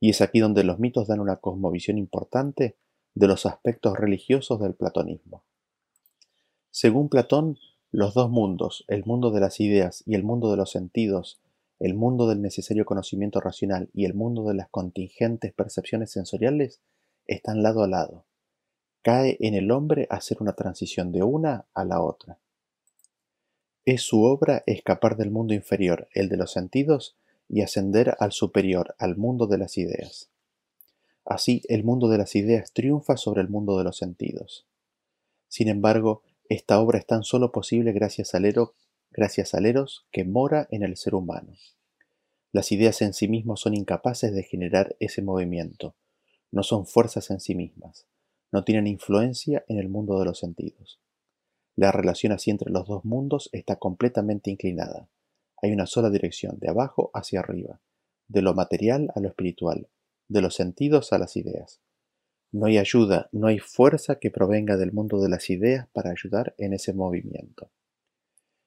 Y 0.00 0.10
es 0.10 0.22
aquí 0.22 0.40
donde 0.40 0.64
los 0.64 0.78
mitos 0.78 1.08
dan 1.08 1.20
una 1.20 1.36
cosmovisión 1.36 1.98
importante 1.98 2.76
de 3.14 3.28
los 3.28 3.44
aspectos 3.44 3.98
religiosos 3.98 4.60
del 4.60 4.74
platonismo. 4.74 5.44
Según 6.70 7.08
Platón, 7.08 7.58
los 7.94 8.12
dos 8.12 8.28
mundos, 8.28 8.84
el 8.88 9.04
mundo 9.04 9.30
de 9.30 9.38
las 9.38 9.60
ideas 9.60 10.02
y 10.04 10.16
el 10.16 10.24
mundo 10.24 10.50
de 10.50 10.56
los 10.56 10.72
sentidos, 10.72 11.38
el 11.78 11.94
mundo 11.94 12.26
del 12.26 12.42
necesario 12.42 12.84
conocimiento 12.84 13.40
racional 13.40 13.88
y 13.94 14.04
el 14.04 14.14
mundo 14.14 14.42
de 14.48 14.54
las 14.54 14.68
contingentes 14.68 15.52
percepciones 15.52 16.10
sensoriales, 16.10 16.80
están 17.28 17.62
lado 17.62 17.84
a 17.84 17.86
lado. 17.86 18.24
Cae 19.02 19.36
en 19.38 19.54
el 19.54 19.70
hombre 19.70 20.08
hacer 20.10 20.38
una 20.40 20.54
transición 20.54 21.12
de 21.12 21.22
una 21.22 21.66
a 21.72 21.84
la 21.84 22.02
otra. 22.02 22.38
Es 23.84 24.02
su 24.02 24.24
obra 24.24 24.64
escapar 24.66 25.16
del 25.16 25.30
mundo 25.30 25.54
inferior, 25.54 26.08
el 26.14 26.28
de 26.28 26.36
los 26.36 26.50
sentidos, 26.50 27.14
y 27.48 27.60
ascender 27.60 28.16
al 28.18 28.32
superior, 28.32 28.96
al 28.98 29.16
mundo 29.16 29.46
de 29.46 29.58
las 29.58 29.78
ideas. 29.78 30.30
Así, 31.24 31.62
el 31.68 31.84
mundo 31.84 32.08
de 32.08 32.18
las 32.18 32.34
ideas 32.34 32.72
triunfa 32.72 33.16
sobre 33.16 33.42
el 33.42 33.48
mundo 33.48 33.78
de 33.78 33.84
los 33.84 33.96
sentidos. 33.98 34.66
Sin 35.46 35.68
embargo, 35.68 36.22
esta 36.48 36.80
obra 36.80 36.98
es 36.98 37.06
tan 37.06 37.24
solo 37.24 37.52
posible 37.52 37.92
gracias 37.92 38.34
al, 38.34 38.52
gracias 39.10 39.54
al 39.54 39.66
eros 39.66 40.06
que 40.12 40.24
mora 40.24 40.68
en 40.70 40.82
el 40.82 40.96
ser 40.96 41.14
humano. 41.14 41.54
Las 42.52 42.70
ideas 42.70 43.02
en 43.02 43.14
sí 43.14 43.28
mismos 43.28 43.60
son 43.60 43.74
incapaces 43.74 44.34
de 44.34 44.42
generar 44.42 44.94
ese 45.00 45.22
movimiento, 45.22 45.96
no 46.52 46.62
son 46.62 46.86
fuerzas 46.86 47.30
en 47.30 47.40
sí 47.40 47.54
mismas, 47.54 48.06
no 48.52 48.62
tienen 48.62 48.86
influencia 48.86 49.64
en 49.68 49.78
el 49.78 49.88
mundo 49.88 50.18
de 50.18 50.26
los 50.26 50.38
sentidos. 50.38 51.00
La 51.76 51.90
relación 51.90 52.32
así 52.32 52.50
entre 52.50 52.70
los 52.70 52.86
dos 52.86 53.04
mundos 53.04 53.48
está 53.52 53.76
completamente 53.76 54.50
inclinada. 54.50 55.08
Hay 55.60 55.72
una 55.72 55.86
sola 55.86 56.10
dirección, 56.10 56.58
de 56.60 56.68
abajo 56.68 57.10
hacia 57.14 57.40
arriba, 57.40 57.80
de 58.28 58.42
lo 58.42 58.54
material 58.54 59.10
a 59.16 59.20
lo 59.20 59.28
espiritual, 59.28 59.88
de 60.28 60.40
los 60.40 60.54
sentidos 60.54 61.12
a 61.12 61.18
las 61.18 61.36
ideas. 61.36 61.80
No 62.54 62.66
hay 62.66 62.78
ayuda, 62.78 63.28
no 63.32 63.48
hay 63.48 63.58
fuerza 63.58 64.20
que 64.20 64.30
provenga 64.30 64.76
del 64.76 64.92
mundo 64.92 65.20
de 65.20 65.28
las 65.28 65.50
ideas 65.50 65.88
para 65.92 66.12
ayudar 66.12 66.54
en 66.56 66.72
ese 66.72 66.92
movimiento. 66.92 67.68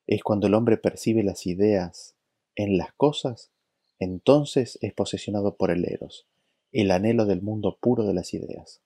Es 0.08 0.24
cuando 0.24 0.48
el 0.48 0.56
hombre 0.56 0.76
percibe 0.76 1.24
las 1.24 1.48
ideas 1.48 2.14
en 2.58 2.78
las 2.78 2.92
cosas, 2.92 3.50
entonces 3.98 4.78
es 4.82 4.92
posesionado 4.94 5.56
por 5.56 5.72
el 5.72 5.86
eros, 5.86 6.28
el 6.74 6.92
anhelo 6.92 7.26
del 7.26 7.42
mundo 7.42 7.78
puro 7.80 8.04
de 8.04 8.14
las 8.14 8.34
ideas. 8.34 8.82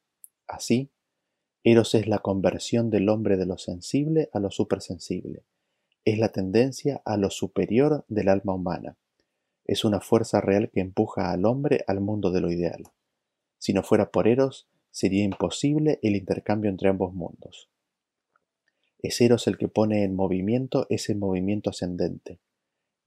Así, 0.46 0.92
eros 1.64 1.96
es 1.96 2.06
la 2.06 2.20
conversión 2.20 2.92
del 2.92 3.10
hombre 3.10 3.38
de 3.38 3.48
lo 3.48 3.58
sensible 3.58 4.30
a 4.34 4.40
lo 4.40 4.52
supersensible, 4.52 5.42
es 6.06 6.20
la 6.20 6.30
tendencia 6.30 7.02
a 7.06 7.18
lo 7.18 7.32
superior 7.32 8.06
del 8.08 8.30
alma 8.30 8.54
humana, 8.54 8.98
es 9.66 9.84
una 9.84 10.00
fuerza 10.00 10.42
real 10.42 10.70
que 10.70 10.82
empuja 10.82 11.32
al 11.32 11.48
hombre 11.48 11.84
al 11.88 12.02
mundo 12.02 12.30
de 12.30 12.42
lo 12.42 12.52
ideal. 12.52 12.84
Si 13.58 13.74
no 13.74 13.82
fuera 13.82 14.12
por 14.12 14.28
Eros, 14.28 14.68
sería 14.92 15.24
imposible 15.24 16.00
el 16.04 16.16
intercambio 16.16 16.70
entre 16.70 16.90
ambos 16.90 17.14
mundos. 17.14 17.70
Es 19.00 19.20
Eros 19.22 19.48
el 19.48 19.58
que 19.58 19.68
pone 19.68 20.04
en 20.04 20.16
movimiento 20.16 20.86
ese 20.90 21.16
movimiento 21.16 21.72
ascendente. 21.72 22.40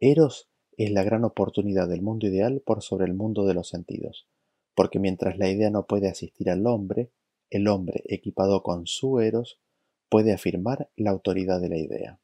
Eros 0.01 0.49
es 0.77 0.91
la 0.91 1.05
gran 1.05 1.25
oportunidad 1.25 1.89
del 1.89 2.03
mundo 2.03 2.27
ideal 2.27 2.61
por 2.65 2.83
sobre 2.83 3.05
el 3.07 3.15
mundo 3.15 3.47
de 3.47 3.55
los 3.55 3.69
sentidos, 3.69 4.27
porque 4.75 4.99
mientras 4.99 5.39
la 5.39 5.49
idea 5.49 5.71
no 5.71 5.87
puede 5.87 6.09
asistir 6.09 6.51
al 6.51 6.67
hombre, 6.67 7.11
el 7.51 7.69
hombre 7.69 8.03
equipado 8.07 8.63
con 8.63 8.87
su 8.87 9.21
Eros 9.21 9.61
puede 10.09 10.33
afirmar 10.33 10.91
la 10.97 11.11
autoridad 11.11 11.61
de 11.61 11.69
la 11.69 11.79
idea. 11.79 12.19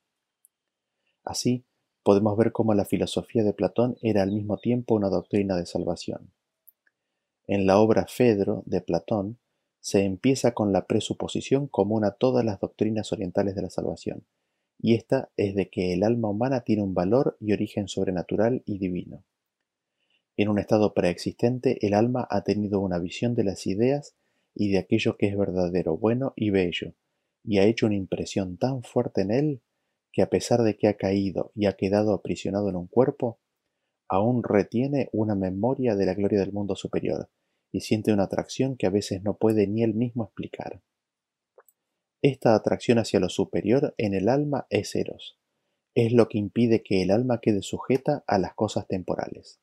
Así, 1.23 1.65
podemos 2.03 2.37
ver 2.37 2.51
cómo 2.51 2.75
la 2.75 2.85
filosofía 2.85 3.45
de 3.45 3.53
Platón 3.53 3.97
era 4.03 4.23
al 4.23 4.33
mismo 4.33 4.59
tiempo 4.59 4.95
una 4.95 5.11
doctrina 5.11 5.57
de 5.57 5.67
salvación. 5.67 6.33
En 7.47 7.67
la 7.67 7.79
obra 7.79 8.07
Fedro 8.09 8.63
de 8.67 8.81
Platón 8.81 9.39
se 9.81 10.05
empieza 10.05 10.53
con 10.53 10.73
la 10.73 10.87
presuposición 10.87 11.67
común 11.67 12.05
a 12.05 12.13
todas 12.13 12.45
las 12.45 12.61
doctrinas 12.61 13.13
orientales 13.13 13.55
de 13.55 13.63
la 13.63 13.71
salvación, 13.71 14.27
y 14.79 14.95
esta 14.95 15.31
es 15.37 15.55
de 15.55 15.71
que 15.71 15.95
el 15.95 16.03
alma 16.03 16.29
humana 16.29 16.61
tiene 16.61 16.83
un 16.83 16.95
valor 16.95 17.37
y 17.41 17.53
origen 17.53 17.89
sobrenatural 17.89 18.63
y 18.67 18.79
divino. 18.79 19.25
En 20.37 20.49
un 20.49 20.59
estado 20.59 20.95
preexistente, 20.95 21.85
el 21.87 21.95
alma 21.95 22.27
ha 22.31 22.45
tenido 22.45 22.81
una 22.81 22.99
visión 22.99 23.35
de 23.35 23.45
las 23.45 23.67
ideas 23.67 24.15
y 24.55 24.71
de 24.71 24.79
aquello 24.79 25.17
que 25.17 25.29
es 25.29 25.37
verdadero, 25.37 25.97
bueno 25.97 26.35
y 26.37 26.51
bello, 26.51 26.95
y 27.43 27.59
ha 27.59 27.65
hecho 27.65 27.87
una 27.87 27.97
impresión 27.97 28.59
tan 28.59 28.83
fuerte 28.83 29.23
en 29.23 29.31
él 29.31 29.63
que 30.13 30.23
a 30.23 30.29
pesar 30.29 30.63
de 30.63 30.77
que 30.77 30.89
ha 30.89 30.95
caído 30.95 31.53
y 31.55 31.67
ha 31.67 31.75
quedado 31.75 32.13
aprisionado 32.13 32.69
en 32.69 32.77
un 32.77 32.87
cuerpo, 32.87 33.39
aún 34.09 34.43
retiene 34.43 35.09
una 35.13 35.35
memoria 35.35 35.95
de 35.95 36.05
la 36.05 36.15
gloria 36.15 36.41
del 36.41 36.53
mundo 36.53 36.75
superior 36.75 37.31
y 37.73 37.81
siente 37.81 38.13
una 38.13 38.25
atracción 38.25 38.77
que 38.77 38.87
a 38.87 38.91
veces 38.91 39.23
no 39.23 39.37
puede 39.37 39.67
ni 39.67 39.83
él 39.83 39.95
mismo 39.95 40.25
explicar. 40.25 40.81
Esta 42.23 42.55
atracción 42.55 42.99
hacia 42.99 43.21
lo 43.21 43.29
superior 43.29 43.95
en 43.97 44.15
el 44.15 44.29
alma 44.29 44.67
es 44.69 44.95
eros, 44.95 45.39
es 45.95 46.13
lo 46.13 46.29
que 46.29 46.39
impide 46.39 46.83
que 46.83 47.03
el 47.03 47.11
alma 47.11 47.41
quede 47.41 47.63
sujeta 47.63 48.25
a 48.27 48.39
las 48.39 48.55
cosas 48.55 48.87
temporales. 48.87 49.59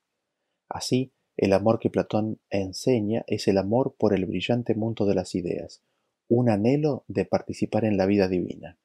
Así, 0.69 1.13
el 1.37 1.53
amor 1.53 1.79
que 1.79 1.89
Platón 1.89 2.39
enseña 2.49 3.23
es 3.27 3.47
el 3.47 3.59
amor 3.59 3.95
por 3.97 4.13
el 4.13 4.25
brillante 4.25 4.73
mundo 4.73 5.05
de 5.05 5.15
las 5.15 5.35
ideas, 5.35 5.83
un 6.27 6.49
anhelo 6.49 7.05
de 7.07 7.25
participar 7.25 7.85
en 7.85 7.95
la 7.95 8.05
vida 8.05 8.27
divina. 8.27 8.77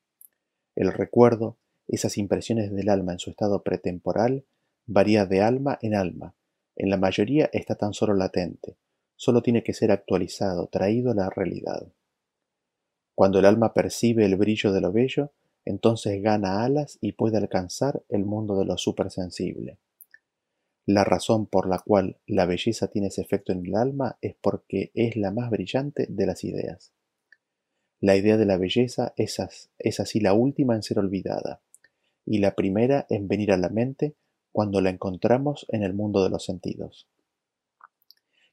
El 0.76 0.92
recuerdo, 0.92 1.56
esas 1.88 2.18
impresiones 2.18 2.70
del 2.72 2.88
alma 2.88 3.12
en 3.12 3.18
su 3.18 3.30
estado 3.30 3.62
pretemporal, 3.62 4.44
varía 4.86 5.26
de 5.26 5.40
alma 5.40 5.78
en 5.82 5.94
alma. 5.94 6.34
En 6.76 6.90
la 6.90 6.96
mayoría 6.96 7.48
está 7.52 7.74
tan 7.74 7.94
solo 7.94 8.14
latente, 8.14 8.76
solo 9.22 9.40
tiene 9.40 9.62
que 9.62 9.72
ser 9.72 9.92
actualizado, 9.92 10.66
traído 10.66 11.12
a 11.12 11.14
la 11.14 11.30
realidad. 11.30 11.86
Cuando 13.14 13.38
el 13.38 13.44
alma 13.44 13.72
percibe 13.72 14.24
el 14.24 14.34
brillo 14.34 14.72
de 14.72 14.80
lo 14.80 14.90
bello, 14.90 15.30
entonces 15.64 16.20
gana 16.20 16.64
alas 16.64 16.98
y 17.00 17.12
puede 17.12 17.36
alcanzar 17.36 18.02
el 18.08 18.24
mundo 18.24 18.58
de 18.58 18.64
lo 18.64 18.76
supersensible. 18.76 19.78
La 20.86 21.04
razón 21.04 21.46
por 21.46 21.68
la 21.68 21.78
cual 21.78 22.18
la 22.26 22.46
belleza 22.46 22.88
tiene 22.88 23.06
ese 23.06 23.20
efecto 23.20 23.52
en 23.52 23.64
el 23.64 23.76
alma 23.76 24.18
es 24.22 24.34
porque 24.40 24.90
es 24.92 25.14
la 25.14 25.30
más 25.30 25.50
brillante 25.50 26.08
de 26.08 26.26
las 26.26 26.42
ideas. 26.42 26.90
La 28.00 28.16
idea 28.16 28.36
de 28.36 28.46
la 28.46 28.58
belleza 28.58 29.14
es, 29.16 29.38
así 30.00 30.18
la 30.18 30.32
última 30.32 30.74
en 30.74 30.82
ser 30.82 30.98
olvidada, 30.98 31.60
y 32.26 32.38
la 32.38 32.56
primera 32.56 33.06
en 33.08 33.28
venir 33.28 33.52
a 33.52 33.56
la 33.56 33.68
mente 33.68 34.16
cuando 34.50 34.80
la 34.80 34.90
encontramos 34.90 35.64
en 35.68 35.84
el 35.84 35.94
mundo 35.94 36.24
de 36.24 36.30
los 36.30 36.44
sentidos. 36.44 37.06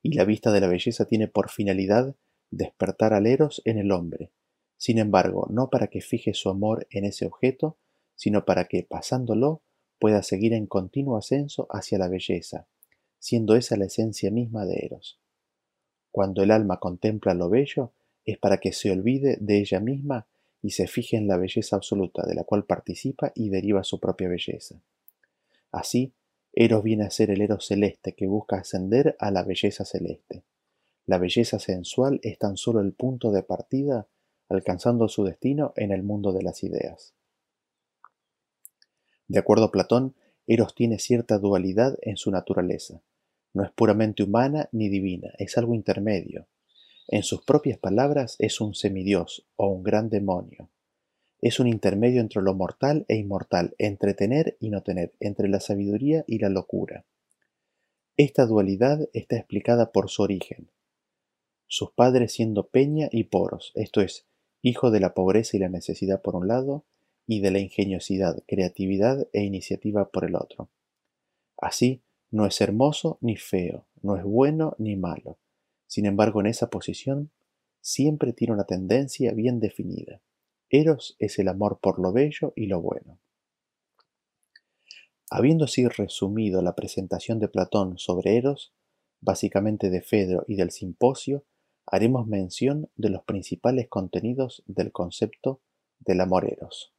Y 0.01 0.13
la 0.13 0.25
vista 0.25 0.51
de 0.51 0.61
la 0.61 0.67
belleza 0.67 1.05
tiene 1.05 1.27
por 1.27 1.49
finalidad 1.49 2.15
despertar 2.51 3.13
al 3.13 3.27
eros 3.27 3.61
en 3.65 3.77
el 3.77 3.91
hombre, 3.91 4.31
sin 4.79 4.97
embargo, 4.97 5.45
no 5.51 5.69
para 5.69 5.87
que 5.87 5.99
fije 5.99 6.33
su 6.33 6.49
amor 6.49 6.87
en 6.89 7.03
ese 7.03 7.25
objeto, 7.25 7.77
sino 8.15 8.45
para 8.45 8.63
que, 8.63 8.81
pasándolo, 8.81 9.61
pueda 9.99 10.23
seguir 10.23 10.53
en 10.53 10.67
continuo 10.67 11.17
ascenso 11.17 11.67
hacia 11.69 11.97
la 11.97 12.07
belleza, 12.07 12.65
siendo 13.19 13.55
esa 13.55 13.75
la 13.75 13.85
esencia 13.85 14.31
misma 14.31 14.65
de 14.65 14.85
Eros. 14.85 15.19
Cuando 16.11 16.43
el 16.43 16.51
alma 16.51 16.79
contempla 16.79 17.33
lo 17.33 17.49
bello, 17.49 17.91
es 18.23 18.37
para 18.37 18.59
que 18.59 18.71
se 18.71 18.89
olvide 18.89 19.37
de 19.41 19.59
ella 19.59 19.81
misma 19.81 20.27
y 20.61 20.71
se 20.71 20.87
fije 20.87 21.17
en 21.17 21.27
la 21.27 21.35
belleza 21.35 21.75
absoluta 21.75 22.25
de 22.25 22.35
la 22.35 22.45
cual 22.45 22.63
participa 22.63 23.33
y 23.35 23.49
deriva 23.49 23.83
su 23.83 23.99
propia 23.99 24.29
belleza. 24.29 24.81
Así, 25.73 26.13
Eros 26.61 26.83
viene 26.83 27.05
a 27.05 27.09
ser 27.09 27.31
el 27.31 27.39
Eros 27.39 27.67
celeste 27.67 28.15
que 28.15 28.27
busca 28.27 28.57
ascender 28.57 29.15
a 29.17 29.31
la 29.31 29.43
belleza 29.43 29.85
celeste. 29.85 30.43
La 31.05 31.17
belleza 31.17 31.57
sensual 31.57 32.19
es 32.21 32.37
tan 32.37 32.57
solo 32.57 32.81
el 32.81 32.91
punto 32.91 33.31
de 33.31 33.43
partida, 33.43 34.09
alcanzando 34.49 35.07
su 35.07 35.23
destino 35.23 35.71
en 35.77 35.93
el 35.93 36.03
mundo 36.03 36.33
de 36.33 36.43
las 36.43 36.61
ideas. 36.65 37.13
De 39.29 39.39
acuerdo 39.39 39.63
a 39.63 39.71
Platón, 39.71 40.15
Eros 40.47 40.75
tiene 40.75 40.99
cierta 40.99 41.37
dualidad 41.37 41.97
en 42.01 42.17
su 42.17 42.29
naturaleza. 42.29 43.01
No 43.53 43.63
es 43.63 43.71
puramente 43.71 44.23
humana 44.23 44.67
ni 44.73 44.89
divina, 44.89 45.31
es 45.37 45.57
algo 45.57 45.73
intermedio, 45.73 46.49
en 47.07 47.23
sus 47.23 47.41
propias 47.41 47.79
palabras, 47.79 48.35
es 48.37 48.59
un 48.59 48.75
semidios 48.75 49.47
o 49.55 49.69
un 49.69 49.81
gran 49.81 50.09
demonio. 50.09 50.69
Es 51.41 51.59
un 51.59 51.67
intermedio 51.67 52.21
entre 52.21 52.41
lo 52.41 52.53
mortal 52.53 53.05
e 53.07 53.15
inmortal, 53.15 53.75
entre 53.77 54.13
tener 54.13 54.57
y 54.59 54.69
no 54.69 54.81
tener, 54.83 55.13
entre 55.19 55.47
la 55.47 55.59
sabiduría 55.59 56.23
y 56.27 56.39
la 56.39 56.49
locura. 56.49 57.05
Esta 58.17 58.45
dualidad 58.45 59.07
está 59.13 59.37
explicada 59.37 59.91
por 59.91 60.09
su 60.09 60.23
origen. 60.23 60.69
Sus 61.67 61.91
padres 61.91 62.33
siendo 62.33 62.67
Peña 62.67 63.07
y 63.11 63.25
Poros, 63.25 63.71
esto 63.75 64.01
es, 64.01 64.25
hijo 64.61 64.91
de 64.91 64.99
la 64.99 65.13
pobreza 65.13 65.55
y 65.55 65.59
la 65.59 65.69
necesidad 65.69 66.21
por 66.21 66.35
un 66.35 66.47
lado, 66.47 66.85
y 67.25 67.41
de 67.41 67.51
la 67.51 67.59
ingeniosidad, 67.59 68.43
creatividad 68.47 69.27
e 69.33 69.43
iniciativa 69.43 70.09
por 70.09 70.25
el 70.25 70.35
otro. 70.35 70.69
Así, 71.57 72.01
no 72.31 72.45
es 72.45 72.59
hermoso 72.59 73.17
ni 73.21 73.37
feo, 73.37 73.85
no 74.01 74.17
es 74.17 74.23
bueno 74.23 74.75
ni 74.79 74.95
malo, 74.95 75.37
sin 75.89 76.05
embargo, 76.05 76.39
en 76.39 76.45
esa 76.45 76.69
posición 76.69 77.31
siempre 77.81 78.31
tiene 78.31 78.53
una 78.53 78.65
tendencia 78.65 79.33
bien 79.33 79.59
definida. 79.59 80.21
Eros 80.69 81.15
es 81.19 81.39
el 81.39 81.47
amor 81.47 81.79
por 81.81 81.99
lo 81.99 82.11
bello 82.11 82.53
y 82.55 82.67
lo 82.67 82.81
bueno. 82.81 83.19
Habiendo 85.31 85.65
así 85.65 85.87
resumido 85.87 86.61
la 86.61 86.75
presentación 86.75 87.39
de 87.39 87.47
Platón 87.47 87.97
sobre 87.97 88.37
Eros, 88.37 88.73
básicamente 89.21 89.89
de 89.89 90.01
Fedro 90.01 90.43
y 90.47 90.55
del 90.55 90.71
simposio, 90.71 91.43
haremos 91.85 92.27
mención 92.27 92.89
de 92.95 93.09
los 93.09 93.23
principales 93.23 93.87
contenidos 93.87 94.63
del 94.67 94.91
concepto 94.91 95.61
del 95.99 96.21
amor 96.21 96.45
Eros. 96.45 96.93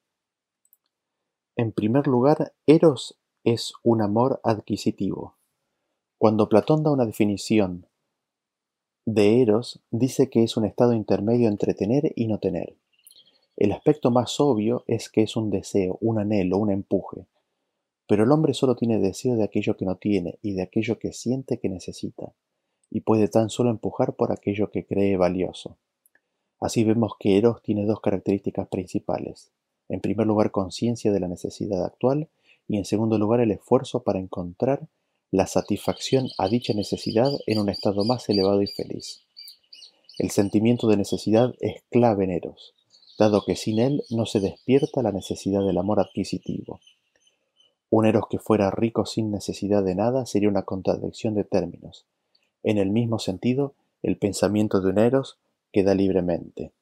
En 1.57 1.73
primer 1.73 2.07
lugar, 2.07 2.53
Eros 2.67 3.21
es 3.45 3.73
un 3.83 4.03
amor 4.03 4.41
adquisitivo. 4.45 5.37
Cuando 6.19 6.49
Platón 6.49 6.83
da 6.83 6.91
una 6.91 7.07
definición 7.07 7.87
de 9.07 9.43
Eros 9.43 9.81
dice 9.91 10.29
que 10.29 10.43
es 10.43 10.57
un 10.57 10.65
estado 10.65 10.93
intermedio 10.93 11.49
entre 11.49 11.75
tener 11.75 12.13
y 12.15 12.27
no 12.27 12.39
tener. 12.39 12.77
El 13.61 13.73
aspecto 13.73 14.11
más 14.11 14.41
obvio 14.41 14.85
es 14.87 15.11
que 15.11 15.21
es 15.21 15.37
un 15.37 15.51
deseo, 15.51 15.99
un 16.01 16.19
anhelo, 16.19 16.57
un 16.57 16.71
empuje. 16.71 17.27
Pero 18.07 18.25
el 18.25 18.33
hombre 18.33 18.55
solo 18.55 18.75
tiene 18.75 18.99
deseo 18.99 19.37
de 19.37 19.45
aquello 19.45 19.77
que 19.77 19.85
no 19.85 19.97
tiene 19.97 20.39
y 20.41 20.55
de 20.55 20.63
aquello 20.63 20.99
que 20.99 21.13
siente 21.13 21.59
que 21.59 21.69
necesita, 21.69 22.33
y 22.89 23.03
puede 23.03 23.29
tan 23.29 23.51
solo 23.51 23.69
empujar 23.69 24.15
por 24.17 24.33
aquello 24.33 24.71
que 24.71 24.87
cree 24.87 25.19
valioso. 25.19 25.77
Así 26.59 26.85
vemos 26.85 27.13
que 27.21 27.37
Eros 27.37 27.63
tiene 27.63 27.85
dos 27.85 28.01
características 28.01 28.67
principales. 28.69 29.53
En 29.91 30.01
primer 30.01 30.27
lugar, 30.27 30.53
conciencia 30.53 31.13
de 31.13 31.21
la 31.21 31.29
necesidad 31.29 31.85
actual 31.85 32.31
y 32.67 32.79
en 32.79 32.87
segundo 32.87 33.19
lugar, 33.19 33.41
el 33.41 33.51
esfuerzo 33.51 34.05
para 34.05 34.21
encontrar 34.21 34.89
la 35.31 35.47
satisfacción 35.47 36.29
a 36.39 36.49
dicha 36.49 36.73
necesidad 36.73 37.31
en 37.47 37.59
un 37.59 37.69
estado 37.69 38.07
más 38.07 38.27
elevado 38.31 38.63
y 38.63 38.69
feliz. 38.69 39.21
El 40.17 40.31
sentimiento 40.31 40.89
de 40.89 40.97
necesidad 40.97 41.55
es 41.61 41.83
clave 41.91 42.25
en 42.25 42.31
Eros, 42.31 42.75
dado 43.21 43.45
que 43.45 43.55
sin 43.55 43.79
él 43.79 44.03
no 44.09 44.25
se 44.25 44.41
despierta 44.41 45.03
la 45.03 45.13
necesidad 45.13 45.63
del 45.63 45.77
amor 45.77 46.01
adquisitivo. 46.01 46.81
Un 47.91 48.07
Eros 48.07 48.25
que 48.31 48.39
fuera 48.39 48.71
rico 48.71 49.05
sin 49.05 49.31
necesidad 49.31 49.85
de 49.85 49.95
nada 49.95 50.25
sería 50.25 50.49
una 50.49 50.63
contradicción 50.63 51.35
de 51.35 51.45
términos. 51.45 52.07
En 52.63 52.79
el 52.79 52.89
mismo 52.89 53.19
sentido, 53.19 53.75
el 54.03 54.17
pensamiento 54.17 54.81
de 54.81 54.89
un 54.89 54.99
Eros 54.99 55.39
queda 55.71 55.95
libremente. 55.95 56.73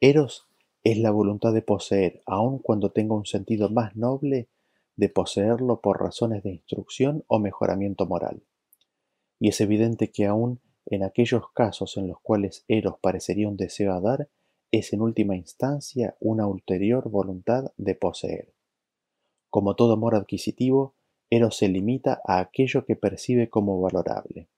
Eros 0.00 0.48
es 0.82 0.98
la 0.98 1.12
voluntad 1.12 1.52
de 1.52 1.62
poseer, 1.62 2.22
aun 2.26 2.58
cuando 2.58 2.90
tenga 2.90 3.14
un 3.14 3.26
sentido 3.26 3.70
más 3.70 3.94
noble 3.94 4.48
de 4.96 5.10
poseerlo 5.10 5.80
por 5.80 6.00
razones 6.00 6.42
de 6.42 6.50
instrucción 6.50 7.22
o 7.28 7.38
mejoramiento 7.38 8.04
moral. 8.04 8.42
Y 9.38 9.50
es 9.50 9.60
evidente 9.60 10.10
que 10.10 10.26
aun 10.26 10.58
en 10.86 11.04
aquellos 11.04 11.52
casos 11.52 11.96
en 11.98 12.08
los 12.08 12.18
cuales 12.20 12.64
Eros 12.66 12.96
parecería 13.00 13.46
un 13.46 13.56
deseo 13.56 13.92
a 13.92 14.00
dar, 14.00 14.28
es 14.70 14.92
en 14.92 15.00
última 15.00 15.36
instancia 15.36 16.16
una 16.20 16.46
ulterior 16.46 17.08
voluntad 17.08 17.72
de 17.76 17.94
poseer. 17.94 18.52
Como 19.48 19.74
todo 19.74 19.94
amor 19.94 20.14
adquisitivo, 20.14 20.94
Eros 21.28 21.56
se 21.56 21.68
limita 21.68 22.20
a 22.24 22.40
aquello 22.40 22.84
que 22.84 22.96
percibe 22.96 23.48
como 23.48 23.80
valorable. 23.80 24.48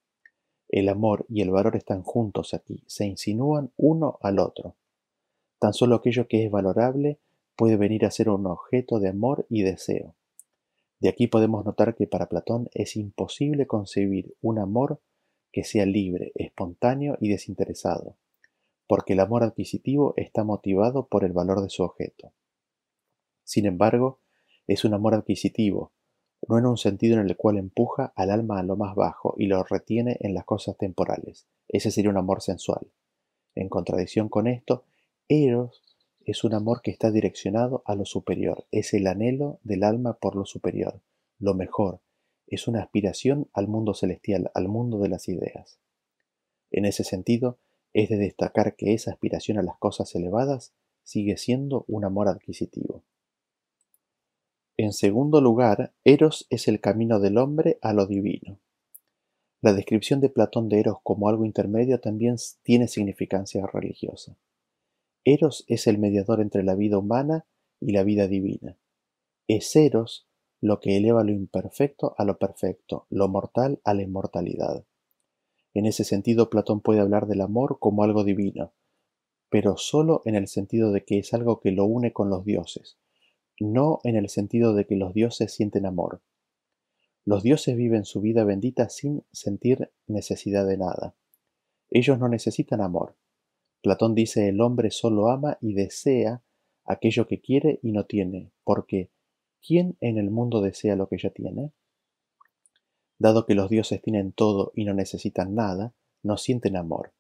El 0.69 0.89
amor 0.89 1.27
y 1.29 1.43
el 1.43 1.51
valor 1.51 1.77
están 1.77 2.03
juntos 2.03 2.55
aquí, 2.55 2.83
se 2.87 3.05
insinúan 3.05 3.73
uno 3.77 4.19
al 4.23 4.39
otro. 4.39 4.75
Tan 5.59 5.75
solo 5.75 5.97
aquello 5.97 6.29
que 6.29 6.45
es 6.45 6.51
valorable 6.51 7.19
puede 7.57 7.77
venir 7.77 8.05
a 8.05 8.11
ser 8.11 8.29
un 8.29 8.47
objeto 8.47 8.99
de 8.99 9.11
amor 9.11 9.47
y 9.49 9.63
deseo. 9.63 10.15
De 10.99 11.09
aquí 11.09 11.27
podemos 11.27 11.65
notar 11.65 11.95
que 11.95 12.07
para 12.07 12.29
Platón 12.29 12.69
es 12.73 12.97
imposible 12.97 13.67
concebir 13.67 14.35
un 14.41 14.59
amor 14.59 15.01
que 15.53 15.65
sea 15.65 15.85
libre, 15.85 16.33
espontáneo 16.35 17.19
y 17.21 17.29
desinteresado, 17.29 18.17
porque 18.87 19.15
el 19.15 19.21
amor 19.21 19.43
adquisitivo 19.43 20.15
está 20.17 20.45
motivado 20.45 21.07
por 21.07 21.25
el 21.25 21.33
valor 21.33 21.63
de 21.63 21.71
su 21.71 21.83
objeto. 21.83 22.33
Sin 23.45 23.67
embargo, 23.67 24.19
es 24.67 24.85
un 24.85 24.95
amor 24.95 25.15
adquisitivo, 25.15 25.93
no 26.49 26.59
en 26.59 26.67
un 26.67 26.77
sentido 26.77 27.19
en 27.19 27.29
el 27.29 27.37
cual 27.37 27.59
empuja 27.59 28.13
al 28.17 28.31
alma 28.31 28.59
a 28.59 28.63
lo 28.63 28.77
más 28.77 28.95
bajo 28.95 29.35
y 29.37 29.47
lo 29.47 29.63
retiene 29.63 30.17
en 30.21 30.35
las 30.35 30.45
cosas 30.45 30.77
temporales. 30.77 31.47
Ese 31.69 31.91
sería 31.91 32.11
un 32.11 32.17
amor 32.17 32.43
sensual. 32.43 32.87
En 33.55 33.69
contradicción 33.69 34.29
con 34.29 34.47
esto, 34.47 34.85
Eros 35.29 35.83
es 36.25 36.45
un 36.45 36.55
amor 36.55 36.83
que 36.83 36.91
está 36.91 37.11
direccionado 37.11 37.83
a 37.85 37.95
lo 37.95 38.05
superior, 38.05 38.67
es 38.71 38.95
el 38.95 39.07
anhelo 39.07 39.59
del 39.63 39.83
alma 39.83 40.15
por 40.15 40.37
lo 40.37 40.45
superior, 40.45 41.01
lo 41.39 41.55
mejor, 41.55 42.01
es 42.47 42.69
una 42.69 42.83
aspiración 42.83 43.49
al 43.53 43.67
mundo 43.67 43.95
celestial, 43.95 44.51
al 44.55 44.69
mundo 44.69 44.99
de 44.99 45.09
las 45.09 45.29
ideas. 45.29 45.79
En 46.71 46.85
ese 46.85 47.05
sentido, 47.05 47.59
es 47.95 48.09
de 48.09 48.17
destacar 48.17 48.77
que 48.77 48.95
esa 48.95 49.11
aspiración 49.11 49.59
a 49.59 49.63
las 49.63 49.77
cosas 49.79 50.15
elevadas 50.15 50.73
sigue 51.03 51.37
siendo 51.37 51.85
un 51.89 52.05
amor 52.05 52.29
adquisitivo. 52.29 53.03
En 54.77 54.93
segundo 54.93 55.41
lugar, 55.41 55.93
Eros 56.05 56.47
es 56.51 56.67
el 56.69 56.81
camino 56.81 57.21
del 57.21 57.39
hombre 57.39 57.79
a 57.83 57.93
lo 57.93 58.07
divino. 58.07 58.59
La 59.61 59.75
descripción 59.75 60.21
de 60.21 60.29
Platón 60.29 60.69
de 60.69 60.81
Eros 60.81 60.97
como 61.03 61.29
algo 61.29 61.45
intermedio 61.45 62.01
también 62.01 62.37
tiene 62.63 62.89
significancia 62.89 63.67
religiosa. 63.67 64.37
Eros 65.25 65.65
es 65.69 65.87
el 65.87 65.99
mediador 65.99 66.41
entre 66.41 66.65
la 66.65 66.75
vida 66.75 66.99
humana 66.99 67.47
y 67.79 67.93
la 67.93 68.03
vida 68.03 68.27
divina. 68.27 68.77
Es 69.47 69.77
Eros 69.77 70.27
lo 70.61 70.81
que 70.81 70.97
eleva 70.97 71.23
lo 71.23 71.33
imperfecto 71.33 72.15
a 72.19 72.25
lo 72.25 72.39
perfecto, 72.39 73.07
lo 73.11 73.29
mortal 73.29 73.81
a 73.85 73.95
la 73.95 74.03
inmortalidad. 74.03 74.85
En 75.75 75.87
ese 75.87 76.05
sentido, 76.05 76.51
Platón 76.51 76.81
puede 76.81 77.01
hablar 77.01 77.27
del 77.27 77.41
amor 77.41 77.79
como 77.81 78.05
algo 78.05 78.25
divino, 78.25 78.73
pero 79.49 79.77
sólo 79.77 80.23
en 80.25 80.35
el 80.35 80.49
sentido 80.49 80.93
de 80.93 81.05
que 81.05 81.19
es 81.19 81.33
algo 81.35 81.61
que 81.61 81.73
lo 81.73 81.85
une 81.85 82.13
con 82.13 82.31
los 82.31 82.45
dioses, 82.45 82.99
no 83.59 84.01
en 84.05 84.17
el 84.17 84.29
sentido 84.29 84.75
de 84.75 84.87
que 84.87 84.97
los 84.97 85.15
dioses 85.15 85.53
sienten 85.53 85.87
amor. 85.87 86.23
Los 87.25 87.43
dioses 87.43 87.77
viven 87.77 88.05
su 88.05 88.21
vida 88.21 88.45
bendita 88.45 88.89
sin 88.89 89.25
sentir 89.33 89.93
necesidad 90.07 90.67
de 90.67 90.77
nada. 90.77 91.15
Ellos 91.91 92.19
no 92.19 92.29
necesitan 92.29 92.81
amor, 92.81 93.17
Platón 93.83 94.15
dice 94.15 94.49
el 94.49 94.61
hombre 94.61 94.93
solo 94.93 95.29
ama 95.29 95.59
y 95.61 95.75
desea 95.75 96.43
aquello 96.85 97.27
que 97.27 97.41
quiere 97.41 97.81
y 97.83 97.91
no 97.91 98.07
tiene, 98.07 98.53
porque 98.63 99.11
¿quién 99.61 99.97
en 100.01 100.19
el 100.19 100.31
mundo 100.31 100.61
desea 100.61 100.95
lo 100.95 101.09
que 101.09 101.19
ya 101.19 101.31
tiene? 101.31 101.73
Dado 103.23 103.47
que 103.47 103.55
los 103.55 103.71
dioses 103.71 104.03
tienen 104.03 104.33
todo 104.33 104.73
y 104.75 104.85
no 104.85 104.95
necesitan 104.95 105.55
nada, 105.55 105.95
no 106.25 106.37
sienten 106.37 106.77
amor. 106.77 107.13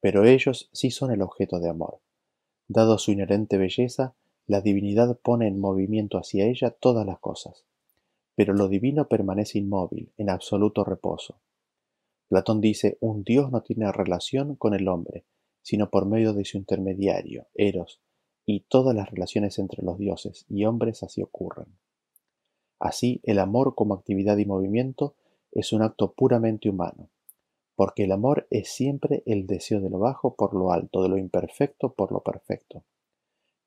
Pero 0.00 0.24
ellos 0.24 0.70
sí 0.72 0.90
son 0.90 1.12
el 1.12 1.20
objeto 1.20 1.60
de 1.60 1.68
amor. 1.68 1.98
Dado 2.66 2.96
su 2.96 3.12
inherente 3.12 3.58
belleza, 3.58 4.14
la 4.46 4.62
divinidad 4.62 5.18
pone 5.18 5.46
en 5.46 5.60
movimiento 5.60 6.16
hacia 6.16 6.46
ella 6.46 6.70
todas 6.70 7.04
las 7.04 7.18
cosas. 7.18 7.66
Pero 8.36 8.54
lo 8.54 8.68
divino 8.68 9.06
permanece 9.06 9.58
inmóvil, 9.58 10.10
en 10.16 10.30
absoluto 10.30 10.82
reposo. 10.82 11.36
Platón 12.28 12.62
dice, 12.62 12.96
un 13.02 13.22
dios 13.22 13.52
no 13.52 13.60
tiene 13.60 13.92
relación 13.92 14.56
con 14.56 14.72
el 14.72 14.88
hombre, 14.88 15.26
sino 15.60 15.90
por 15.90 16.06
medio 16.06 16.32
de 16.32 16.46
su 16.46 16.56
intermediario, 16.56 17.48
Eros, 17.52 18.00
y 18.46 18.60
todas 18.60 18.96
las 18.96 19.10
relaciones 19.10 19.58
entre 19.58 19.82
los 19.82 19.98
dioses 19.98 20.46
y 20.48 20.64
hombres 20.64 21.02
así 21.02 21.20
ocurren. 21.20 21.66
Así, 22.78 23.20
el 23.24 23.38
amor 23.38 23.74
como 23.74 23.94
actividad 23.94 24.38
y 24.38 24.46
movimiento 24.46 25.14
es 25.52 25.72
un 25.72 25.82
acto 25.82 26.12
puramente 26.12 26.68
humano, 26.68 27.08
porque 27.74 28.04
el 28.04 28.12
amor 28.12 28.46
es 28.50 28.68
siempre 28.68 29.22
el 29.26 29.46
deseo 29.46 29.80
de 29.80 29.90
lo 29.90 29.98
bajo 29.98 30.34
por 30.34 30.54
lo 30.54 30.72
alto, 30.72 31.02
de 31.02 31.08
lo 31.08 31.18
imperfecto 31.18 31.92
por 31.92 32.12
lo 32.12 32.20
perfecto. 32.20 32.84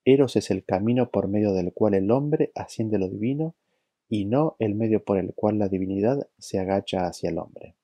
Eros 0.04 0.36
es 0.36 0.50
el 0.50 0.64
camino 0.64 1.10
por 1.10 1.28
medio 1.28 1.52
del 1.52 1.72
cual 1.72 1.94
el 1.94 2.10
hombre 2.10 2.50
asciende 2.54 2.98
lo 2.98 3.08
divino 3.08 3.54
y 4.08 4.24
no 4.24 4.56
el 4.58 4.74
medio 4.74 5.04
por 5.04 5.18
el 5.18 5.32
cual 5.34 5.58
la 5.58 5.68
divinidad 5.68 6.28
se 6.38 6.58
agacha 6.58 7.06
hacia 7.06 7.30
el 7.30 7.38
hombre. 7.38 7.74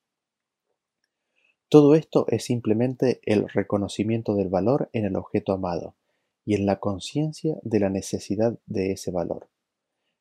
Todo 1.69 1.93
esto 1.93 2.25
es 2.29 2.43
simplemente 2.43 3.21
el 3.25 3.47
reconocimiento 3.47 4.35
del 4.35 4.49
valor 4.49 4.89
en 4.91 5.05
el 5.05 5.15
objeto 5.15 5.53
amado 5.53 5.93
y 6.45 6.55
en 6.55 6.65
la 6.65 6.79
conciencia 6.79 7.57
de 7.61 7.79
la 7.79 7.89
necesidad 7.89 8.57
de 8.65 8.91
ese 8.91 9.11
valor. 9.11 9.47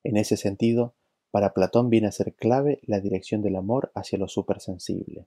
En 0.04 0.18
ese 0.18 0.36
sentido, 0.36 0.94
para 1.30 1.52
Platón 1.52 1.90
viene 1.90 2.08
a 2.08 2.12
ser 2.12 2.34
clave 2.34 2.80
la 2.82 3.00
dirección 3.00 3.42
del 3.42 3.56
amor 3.56 3.92
hacia 3.94 4.18
lo 4.18 4.28
supersensible. 4.28 5.26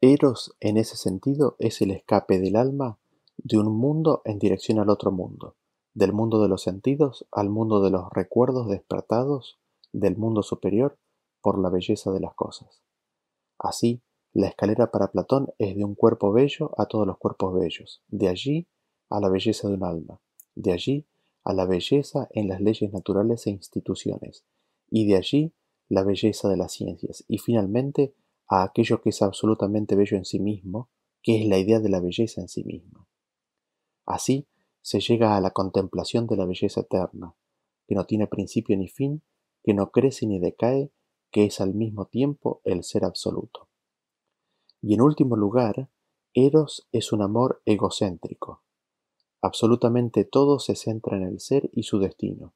Eros, 0.00 0.54
en 0.60 0.76
ese 0.76 0.96
sentido, 0.96 1.56
es 1.58 1.80
el 1.80 1.90
escape 1.90 2.38
del 2.38 2.56
alma 2.56 2.98
de 3.38 3.58
un 3.58 3.74
mundo 3.76 4.22
en 4.24 4.38
dirección 4.38 4.78
al 4.78 4.90
otro 4.90 5.10
mundo, 5.10 5.56
del 5.94 6.12
mundo 6.12 6.42
de 6.42 6.48
los 6.48 6.62
sentidos 6.62 7.26
al 7.32 7.48
mundo 7.48 7.82
de 7.82 7.90
los 7.90 8.10
recuerdos 8.10 8.68
despertados 8.68 9.58
del 9.92 10.16
mundo 10.16 10.42
superior 10.42 10.98
por 11.40 11.58
la 11.58 11.70
belleza 11.70 12.10
de 12.10 12.20
las 12.20 12.34
cosas. 12.34 12.82
Así, 13.58 14.02
la 14.32 14.48
escalera 14.48 14.90
para 14.90 15.12
Platón 15.12 15.52
es 15.58 15.76
de 15.76 15.84
un 15.84 15.94
cuerpo 15.94 16.32
bello 16.32 16.72
a 16.76 16.86
todos 16.86 17.06
los 17.06 17.18
cuerpos 17.18 17.54
bellos, 17.54 18.02
de 18.08 18.28
allí 18.28 18.66
a 19.08 19.20
la 19.20 19.28
belleza 19.28 19.68
de 19.68 19.74
un 19.74 19.84
alma, 19.84 20.20
de 20.54 20.72
allí 20.72 21.06
a 21.44 21.52
la 21.52 21.66
belleza 21.66 22.28
en 22.30 22.48
las 22.48 22.60
leyes 22.60 22.92
naturales 22.92 23.46
e 23.46 23.50
instituciones, 23.50 24.44
y 24.90 25.06
de 25.06 25.16
allí 25.16 25.54
la 25.88 26.04
belleza 26.04 26.48
de 26.48 26.56
las 26.56 26.72
ciencias, 26.72 27.24
y 27.28 27.38
finalmente 27.38 28.14
a 28.48 28.62
aquello 28.62 29.00
que 29.00 29.10
es 29.10 29.22
absolutamente 29.22 29.96
bello 29.96 30.16
en 30.16 30.24
sí 30.24 30.40
mismo, 30.40 30.90
que 31.22 31.40
es 31.40 31.46
la 31.46 31.58
idea 31.58 31.80
de 31.80 31.88
la 31.88 32.00
belleza 32.00 32.40
en 32.40 32.48
sí 32.48 32.64
misma. 32.64 33.08
Así 34.06 34.46
se 34.82 35.00
llega 35.00 35.36
a 35.36 35.40
la 35.40 35.50
contemplación 35.50 36.26
de 36.26 36.36
la 36.36 36.44
belleza 36.44 36.82
eterna, 36.82 37.34
que 37.86 37.94
no 37.94 38.04
tiene 38.04 38.26
principio 38.26 38.76
ni 38.76 38.88
fin, 38.88 39.22
que 39.62 39.72
no 39.72 39.90
crece 39.90 40.26
ni 40.26 40.38
decae, 40.38 40.92
que 41.30 41.46
es 41.46 41.60
al 41.60 41.74
mismo 41.74 42.06
tiempo 42.06 42.60
el 42.64 42.84
ser 42.84 43.04
absoluto. 43.04 43.68
Y 44.82 44.94
en 44.94 45.00
último 45.00 45.36
lugar, 45.36 45.88
Eros 46.34 46.86
es 46.92 47.12
un 47.12 47.22
amor 47.22 47.62
egocéntrico. 47.64 48.62
Absolutamente 49.40 50.24
todo 50.24 50.58
se 50.58 50.74
centra 50.74 51.16
en 51.16 51.22
el 51.22 51.40
ser 51.40 51.70
y 51.72 51.84
su 51.84 51.98
destino. 51.98 52.54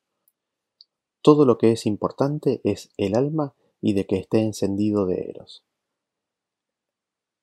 Todo 1.22 1.44
lo 1.44 1.58
que 1.58 1.72
es 1.72 1.86
importante 1.86 2.60
es 2.64 2.90
el 2.96 3.16
alma 3.16 3.54
y 3.80 3.92
de 3.92 4.06
que 4.06 4.16
esté 4.16 4.40
encendido 4.40 5.06
de 5.06 5.30
Eros. 5.30 5.64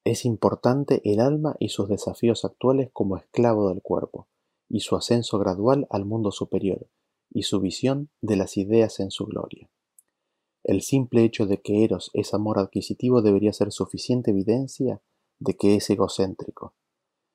Es 0.06 0.24
importante 0.24 1.02
el 1.04 1.20
alma 1.20 1.56
y 1.60 1.70
sus 1.70 1.90
desafíos 1.90 2.46
actuales 2.46 2.90
como 2.94 3.18
esclavo 3.18 3.70
del 3.70 3.82
cuerpo, 3.82 4.28
y 4.70 4.82
su 4.82 4.96
ascenso 4.96 5.40
gradual 5.40 5.88
al 5.90 6.06
mundo 6.06 6.32
superior, 6.32 6.88
y 7.32 7.44
su 7.44 7.60
visión 7.60 8.10
de 8.22 8.36
las 8.36 8.56
ideas 8.58 9.00
en 9.00 9.12
su 9.12 9.26
gloria. 9.26 9.70
El 10.64 10.82
simple 10.82 11.24
hecho 11.24 11.46
de 11.46 11.62
que 11.62 11.84
Eros 11.84 12.12
es 12.14 12.34
amor 12.34 12.60
adquisitivo 12.60 13.22
debería 13.22 13.54
ser 13.54 13.72
suficiente 13.72 14.32
evidencia 14.32 15.02
de 15.40 15.56
que 15.56 15.76
es 15.76 15.90
egocéntrico. 15.90 16.74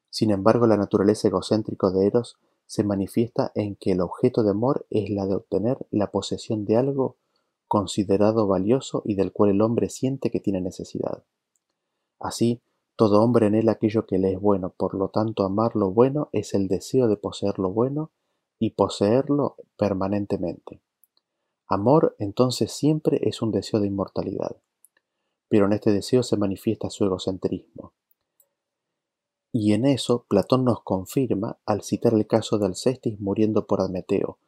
Sin 0.09 0.31
embargo, 0.31 0.67
la 0.67 0.77
naturaleza 0.77 1.29
egocéntrica 1.29 1.91
de 1.91 2.07
Eros 2.07 2.39
se 2.71 2.85
manifiesta 2.85 3.51
en 3.57 3.75
que 3.75 3.91
el 3.91 4.01
objeto 4.01 4.45
de 4.45 4.51
amor 4.53 4.87
es 4.91 5.11
la 5.11 5.27
de 5.27 5.35
obtener 5.35 5.89
la 5.91 6.13
posesión 6.13 6.65
de 6.65 6.77
algo 6.77 7.17
considerado 7.67 8.47
valioso 8.47 9.03
y 9.05 9.17
del 9.17 9.33
cual 9.33 9.51
el 9.51 9.61
hombre 9.61 9.91
siente 9.91 10.31
que 10.31 10.39
tiene 10.39 10.61
necesidad. 10.61 11.25
Así, 12.21 12.63
Todo 12.95 13.25
hombre 13.25 13.47
anhela 13.47 13.73
aquello 13.73 14.07
que 14.07 14.19
le 14.19 14.35
es 14.35 14.41
bueno, 14.41 14.71
por 14.77 14.95
lo 14.95 15.09
tanto 15.09 15.43
amar 15.43 15.75
lo 15.75 15.91
bueno 15.91 16.29
es 16.31 16.55
el 16.55 16.69
deseo 16.69 17.09
de 17.09 17.17
poseer 17.17 17.59
lo 17.59 17.73
bueno 17.73 18.13
y 18.61 18.71
poseerlo 18.71 19.57
permanentemente. 19.77 20.81
Amor 21.67 22.15
entonces 22.21 22.71
siempre 22.71 23.19
es 23.23 23.43
un 23.43 23.51
deseo 23.51 23.81
de 23.81 23.89
inmortalidad, 23.89 24.55
pero 25.49 25.67
en 25.67 25.73
este 25.73 25.91
deseo 25.91 26.23
se 26.23 26.37
manifiesta 26.37 26.89
su 26.89 27.05
egocentrismo. 27.05 27.95
Y 29.53 29.73
en 29.73 29.85
eso 29.85 30.27
Platón 30.29 30.65
nos 30.65 30.83
confirma 30.83 31.59
al 31.67 31.83
citar 31.83 32.15
el 32.15 32.27
caso 32.27 32.59
de 32.59 32.67
Alcestis 32.67 33.21
muriendo 33.21 33.67
por 33.67 33.81
Admeteo, 33.81 34.39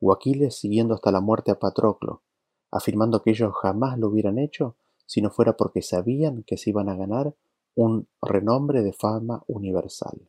o 0.00 0.12
Aquiles 0.12 0.56
siguiendo 0.56 0.94
hasta 0.94 1.10
la 1.10 1.20
muerte 1.20 1.50
a 1.50 1.58
Patroclo, 1.58 2.22
afirmando 2.70 3.22
que 3.22 3.30
ellos 3.30 3.52
jamás 3.62 3.98
lo 3.98 4.08
hubieran 4.08 4.38
hecho 4.38 4.76
si 5.06 5.22
no 5.22 5.30
fuera 5.30 5.56
porque 5.56 5.82
sabían 5.82 6.44
que 6.44 6.56
se 6.56 6.70
iban 6.70 6.88
a 6.88 6.96
ganar 6.96 7.34
un 7.74 8.08
renombre 8.20 8.82
de 8.82 8.92
fama 8.92 9.42
universal. 9.46 10.28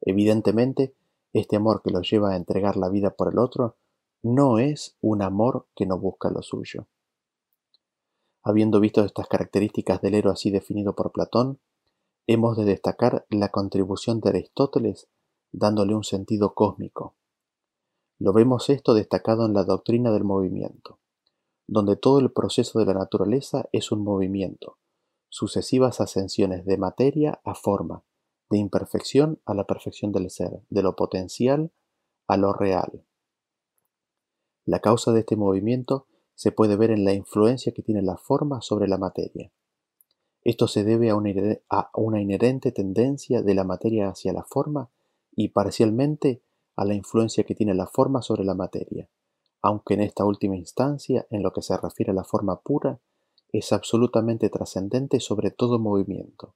Evidentemente, 0.00 0.94
este 1.32 1.56
amor 1.56 1.82
que 1.82 1.90
los 1.90 2.08
lleva 2.08 2.32
a 2.32 2.36
entregar 2.36 2.76
la 2.76 2.88
vida 2.88 3.10
por 3.10 3.32
el 3.32 3.38
otro 3.38 3.76
no 4.22 4.58
es 4.58 4.96
un 5.00 5.22
amor 5.22 5.66
que 5.74 5.86
no 5.86 5.98
busca 5.98 6.30
lo 6.30 6.42
suyo. 6.42 6.86
Habiendo 8.42 8.80
visto 8.80 9.04
estas 9.04 9.26
características 9.28 10.00
del 10.00 10.14
héroe 10.14 10.32
así 10.32 10.50
definido 10.50 10.94
por 10.94 11.10
Platón, 11.10 11.58
hemos 12.26 12.56
de 12.56 12.64
destacar 12.64 13.26
la 13.30 13.50
contribución 13.50 14.20
de 14.20 14.30
Aristóteles 14.30 15.08
dándole 15.52 15.94
un 15.94 16.04
sentido 16.04 16.54
cósmico. 16.54 17.16
Lo 18.18 18.32
vemos 18.32 18.68
esto 18.70 18.94
destacado 18.94 19.46
en 19.46 19.54
la 19.54 19.64
doctrina 19.64 20.10
del 20.10 20.24
movimiento, 20.24 20.98
donde 21.66 21.96
todo 21.96 22.18
el 22.18 22.32
proceso 22.32 22.78
de 22.78 22.86
la 22.86 22.94
naturaleza 22.94 23.68
es 23.72 23.92
un 23.92 24.02
movimiento, 24.02 24.78
sucesivas 25.28 26.00
ascensiones 26.00 26.64
de 26.64 26.78
materia 26.78 27.40
a 27.44 27.54
forma, 27.54 28.04
de 28.50 28.58
imperfección 28.58 29.40
a 29.44 29.54
la 29.54 29.64
perfección 29.64 30.12
del 30.12 30.30
ser, 30.30 30.62
de 30.70 30.82
lo 30.82 30.96
potencial 30.96 31.72
a 32.26 32.36
lo 32.36 32.52
real. 32.52 33.04
La 34.64 34.80
causa 34.80 35.12
de 35.12 35.20
este 35.20 35.36
movimiento 35.36 36.06
se 36.34 36.50
puede 36.52 36.76
ver 36.76 36.90
en 36.90 37.04
la 37.04 37.12
influencia 37.12 37.72
que 37.72 37.82
tiene 37.82 38.02
la 38.02 38.16
forma 38.16 38.60
sobre 38.62 38.88
la 38.88 38.98
materia. 38.98 39.52
Esto 40.46 40.68
se 40.68 40.84
debe 40.84 41.10
a 41.10 41.16
una, 41.16 42.20
inherente 42.20 42.70
tendencia 42.70 43.42
de 43.42 43.52
la 43.52 43.64
materia 43.64 44.10
hacia 44.10 44.32
la 44.32 44.44
forma 44.44 44.90
y 45.34 45.48
parcialmente 45.48 46.40
a 46.76 46.84
la 46.84 46.94
influencia 46.94 47.42
que 47.42 47.56
tiene 47.56 47.74
la 47.74 47.88
forma 47.88 48.22
sobre 48.22 48.44
la 48.44 48.54
materia, 48.54 49.08
aunque 49.60 49.94
en 49.94 50.02
esta 50.02 50.24
última 50.24 50.54
instancia, 50.54 51.26
en 51.30 51.42
lo 51.42 51.52
que 51.52 51.62
se 51.62 51.76
refiere 51.76 52.12
a 52.12 52.14
la 52.14 52.22
forma 52.22 52.60
pura, 52.60 53.00
es 53.50 53.72
absolutamente 53.72 54.48
trascendente 54.48 55.18
sobre 55.18 55.50
todo 55.50 55.80
movimiento. 55.80 56.54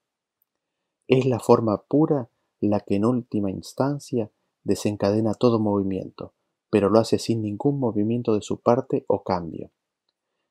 Es 1.09 1.27
la 1.27 1.41
forma 1.41 1.83
pura 1.83 2.31
la 2.61 2.79
que 2.79 2.95
en 2.95 3.05
última 3.05 3.51
instancia 3.51 4.31
desencadena 4.63 5.35
todo 5.35 5.59
movimiento, 5.59 6.33
pero 6.71 6.91
lo 6.91 7.01
hace 7.01 7.19
sin 7.19 7.43
ningún 7.43 7.81
movimiento 7.81 8.35
de 8.35 8.43
su 8.43 8.61
parte 8.61 9.05
o 9.09 9.25
cambio, 9.25 9.73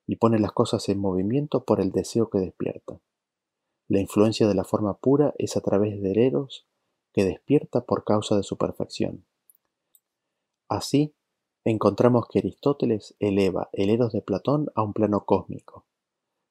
y 0.06 0.16
pone 0.16 0.38
las 0.38 0.52
cosas 0.52 0.86
en 0.90 0.98
movimiento 0.98 1.64
por 1.64 1.80
el 1.80 1.90
deseo 1.90 2.28
que 2.28 2.38
despierta. 2.38 3.00
La 3.90 4.00
influencia 4.00 4.48
de 4.48 4.54
la 4.54 4.64
forma 4.64 4.96
pura 4.96 5.34
es 5.36 5.58
a 5.58 5.60
través 5.60 6.00
del 6.00 6.16
eros 6.16 6.66
que 7.12 7.24
despierta 7.24 7.84
por 7.84 8.04
causa 8.04 8.36
de 8.36 8.42
su 8.42 8.56
perfección. 8.56 9.26
Así, 10.68 11.14
encontramos 11.64 12.28
que 12.30 12.38
Aristóteles 12.38 13.14
eleva 13.18 13.68
el 13.74 13.90
eros 13.90 14.12
de 14.12 14.22
Platón 14.22 14.70
a 14.74 14.82
un 14.82 14.94
plano 14.94 15.26
cósmico, 15.26 15.84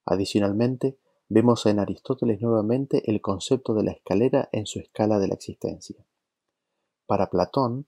Adicionalmente, 0.09 0.97
vemos 1.29 1.67
en 1.67 1.77
Aristóteles 1.77 2.41
nuevamente 2.41 3.11
el 3.11 3.21
concepto 3.21 3.75
de 3.75 3.83
la 3.83 3.91
escalera 3.91 4.49
en 4.51 4.65
su 4.65 4.79
escala 4.79 5.19
de 5.19 5.27
la 5.27 5.35
existencia. 5.35 6.03
Para 7.05 7.29
Platón, 7.29 7.85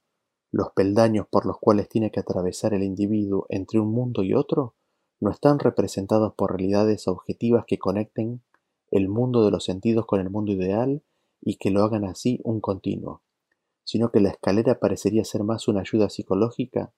los 0.52 0.70
peldaños 0.70 1.26
por 1.28 1.46
los 1.46 1.58
cuales 1.58 1.88
tiene 1.88 2.12
que 2.12 2.20
atravesar 2.20 2.74
el 2.74 2.84
individuo 2.84 3.46
entre 3.48 3.80
un 3.80 3.90
mundo 3.92 4.22
y 4.22 4.34
otro 4.34 4.76
no 5.18 5.32
están 5.32 5.58
representados 5.58 6.32
por 6.34 6.52
realidades 6.52 7.08
objetivas 7.08 7.64
que 7.66 7.80
conecten 7.80 8.42
el 8.92 9.08
mundo 9.08 9.44
de 9.44 9.50
los 9.50 9.64
sentidos 9.64 10.06
con 10.06 10.20
el 10.20 10.30
mundo 10.30 10.52
ideal 10.52 11.02
y 11.40 11.56
que 11.56 11.70
lo 11.70 11.82
hagan 11.82 12.04
así 12.04 12.40
un 12.44 12.60
continuo, 12.60 13.22
sino 13.84 14.12
que 14.12 14.20
la 14.20 14.28
escalera 14.28 14.78
parecería 14.78 15.24
ser 15.24 15.42
más 15.42 15.66
una 15.66 15.80
ayuda 15.80 16.10
psicológica 16.10 16.92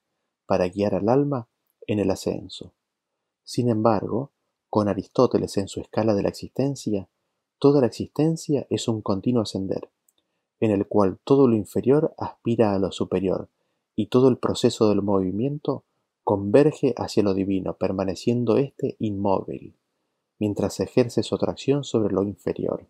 para 0.45 0.69
guiar 0.69 0.97
al 0.97 1.09
alma 1.09 1.49
en 1.87 2.01
el 2.01 2.11
ascenso. 2.11 2.75
Sin 3.45 3.71
embargo, 3.71 4.33
con 4.69 4.89
Aristóteles 4.89 5.57
en 5.57 5.69
su 5.69 5.81
escala 5.81 6.15
de 6.15 6.23
la 6.23 6.31
existencia, 6.31 7.09
toda 7.61 7.81
la 7.81 7.87
existencia 7.87 8.67
es 8.71 8.89
un 8.89 9.01
continuo 9.01 9.43
ascender, 9.43 9.89
en 10.59 10.73
el 10.73 10.89
cual 10.89 11.21
todo 11.23 11.47
lo 11.47 11.55
inferior 11.55 12.13
aspira 12.19 12.75
a 12.75 12.79
lo 12.81 12.91
superior, 12.91 13.49
y 13.95 14.07
todo 14.07 14.29
el 14.29 14.39
proceso 14.39 14.89
del 14.89 15.01
movimiento 15.01 15.85
converge 16.25 16.93
hacia 16.97 17.23
lo 17.23 17.35
divino, 17.35 17.77
permaneciendo 17.77 18.57
éste 18.57 18.97
inmóvil, 18.99 19.77
mientras 20.39 20.81
ejerce 20.81 21.23
su 21.23 21.35
atracción 21.35 21.85
sobre 21.85 22.13
lo 22.13 22.23
inferior. 22.23 22.89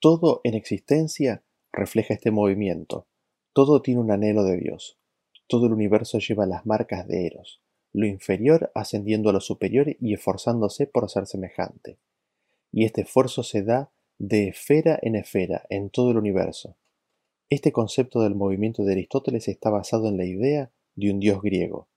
Todo 0.00 0.40
en 0.44 0.54
existencia 0.54 1.42
refleja 1.72 2.14
este 2.14 2.30
movimiento, 2.30 3.06
todo 3.52 3.82
tiene 3.82 4.00
un 4.00 4.10
anhelo 4.10 4.44
de 4.44 4.56
Dios, 4.56 4.98
todo 5.48 5.66
el 5.66 5.72
universo 5.72 6.18
lleva 6.18 6.46
las 6.46 6.66
marcas 6.66 7.08
de 7.08 7.26
Eros, 7.26 7.62
lo 7.92 8.06
inferior 8.06 8.70
ascendiendo 8.74 9.30
a 9.30 9.32
lo 9.32 9.40
superior 9.40 9.96
y 9.98 10.14
esforzándose 10.14 10.86
por 10.86 11.08
ser 11.10 11.26
semejante. 11.26 11.98
Y 12.70 12.84
este 12.84 13.00
esfuerzo 13.00 13.42
se 13.42 13.62
da 13.62 13.90
de 14.18 14.48
esfera 14.48 14.98
en 15.00 15.14
esfera 15.14 15.64
en 15.70 15.90
todo 15.90 16.10
el 16.10 16.18
universo. 16.18 16.76
Este 17.50 17.72
concepto 17.72 18.20
del 18.22 18.34
movimiento 18.34 18.84
de 18.84 18.92
Aristóteles 18.92 19.48
está 19.48 19.70
basado 19.70 20.08
en 20.08 20.18
la 20.18 20.26
idea 20.26 20.70
de 20.96 21.10
un 21.10 21.18
dios 21.18 21.40
griego. 21.40 21.88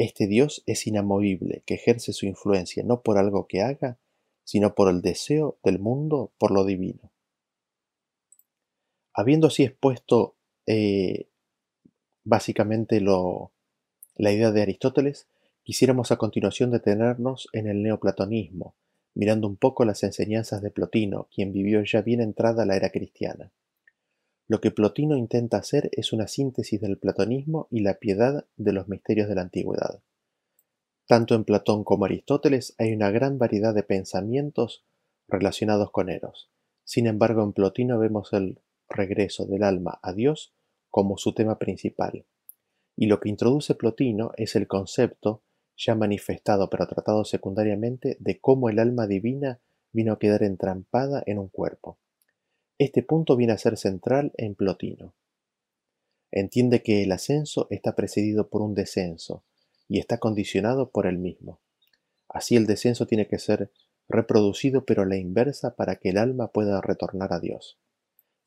Este 0.00 0.26
dios 0.26 0.62
es 0.64 0.86
inamovible, 0.86 1.62
que 1.66 1.74
ejerce 1.74 2.14
su 2.14 2.24
influencia 2.24 2.82
no 2.82 3.02
por 3.02 3.18
algo 3.18 3.46
que 3.46 3.60
haga, 3.60 3.98
sino 4.44 4.74
por 4.74 4.88
el 4.88 5.02
deseo 5.02 5.58
del 5.62 5.78
mundo 5.78 6.32
por 6.38 6.52
lo 6.52 6.64
divino. 6.64 7.12
Habiendo 9.12 9.48
así 9.48 9.62
expuesto 9.62 10.36
eh, 10.66 11.26
básicamente 12.24 13.02
la 13.02 14.32
idea 14.32 14.50
de 14.50 14.62
Aristóteles, 14.62 15.26
quisiéramos 15.64 16.10
a 16.12 16.16
continuación 16.16 16.70
detenernos 16.70 17.50
en 17.52 17.68
el 17.68 17.82
neoplatonismo, 17.82 18.74
mirando 19.12 19.48
un 19.48 19.56
poco 19.56 19.84
las 19.84 20.02
enseñanzas 20.02 20.62
de 20.62 20.70
Plotino, 20.70 21.28
quien 21.30 21.52
vivió 21.52 21.84
ya 21.84 22.00
bien 22.00 22.22
entrada 22.22 22.64
la 22.64 22.74
era 22.74 22.88
cristiana. 22.88 23.52
Lo 24.50 24.60
que 24.60 24.72
Plotino 24.72 25.16
intenta 25.16 25.58
hacer 25.58 25.90
es 25.92 26.12
una 26.12 26.26
síntesis 26.26 26.80
del 26.80 26.98
platonismo 26.98 27.68
y 27.70 27.82
la 27.82 28.00
piedad 28.00 28.46
de 28.56 28.72
los 28.72 28.88
misterios 28.88 29.28
de 29.28 29.36
la 29.36 29.42
antigüedad. 29.42 30.02
Tanto 31.06 31.36
en 31.36 31.44
Platón 31.44 31.84
como 31.84 32.06
Aristóteles 32.06 32.74
hay 32.76 32.92
una 32.92 33.12
gran 33.12 33.38
variedad 33.38 33.72
de 33.72 33.84
pensamientos 33.84 34.84
relacionados 35.28 35.92
con 35.92 36.10
Eros. 36.10 36.50
Sin 36.82 37.06
embargo, 37.06 37.44
en 37.44 37.52
Plotino 37.52 37.96
vemos 38.00 38.32
el 38.32 38.58
regreso 38.88 39.46
del 39.46 39.62
alma 39.62 40.00
a 40.02 40.12
Dios 40.14 40.52
como 40.88 41.16
su 41.16 41.32
tema 41.32 41.56
principal 41.60 42.24
y 42.96 43.06
lo 43.06 43.20
que 43.20 43.28
introduce 43.28 43.76
Plotino 43.76 44.32
es 44.36 44.56
el 44.56 44.66
concepto, 44.66 45.44
ya 45.76 45.94
manifestado 45.94 46.68
pero 46.68 46.88
tratado 46.88 47.24
secundariamente, 47.24 48.16
de 48.18 48.40
cómo 48.40 48.68
el 48.68 48.80
alma 48.80 49.06
divina 49.06 49.60
vino 49.92 50.12
a 50.12 50.18
quedar 50.18 50.42
entrampada 50.42 51.22
en 51.24 51.38
un 51.38 51.46
cuerpo. 51.50 52.00
Este 52.80 53.02
punto 53.02 53.36
viene 53.36 53.52
a 53.52 53.58
ser 53.58 53.76
central 53.76 54.32
en 54.38 54.54
Plotino. 54.54 55.12
Entiende 56.32 56.82
que 56.82 57.02
el 57.02 57.12
ascenso 57.12 57.66
está 57.68 57.94
precedido 57.94 58.48
por 58.48 58.62
un 58.62 58.74
descenso 58.74 59.44
y 59.86 59.98
está 59.98 60.16
condicionado 60.16 60.88
por 60.88 61.06
el 61.06 61.18
mismo. 61.18 61.60
Así 62.26 62.56
el 62.56 62.66
descenso 62.66 63.06
tiene 63.06 63.28
que 63.28 63.38
ser 63.38 63.70
reproducido 64.08 64.86
pero 64.86 65.04
la 65.04 65.18
inversa 65.18 65.76
para 65.76 65.96
que 65.96 66.08
el 66.08 66.16
alma 66.16 66.52
pueda 66.52 66.80
retornar 66.80 67.34
a 67.34 67.38
Dios. 67.38 67.76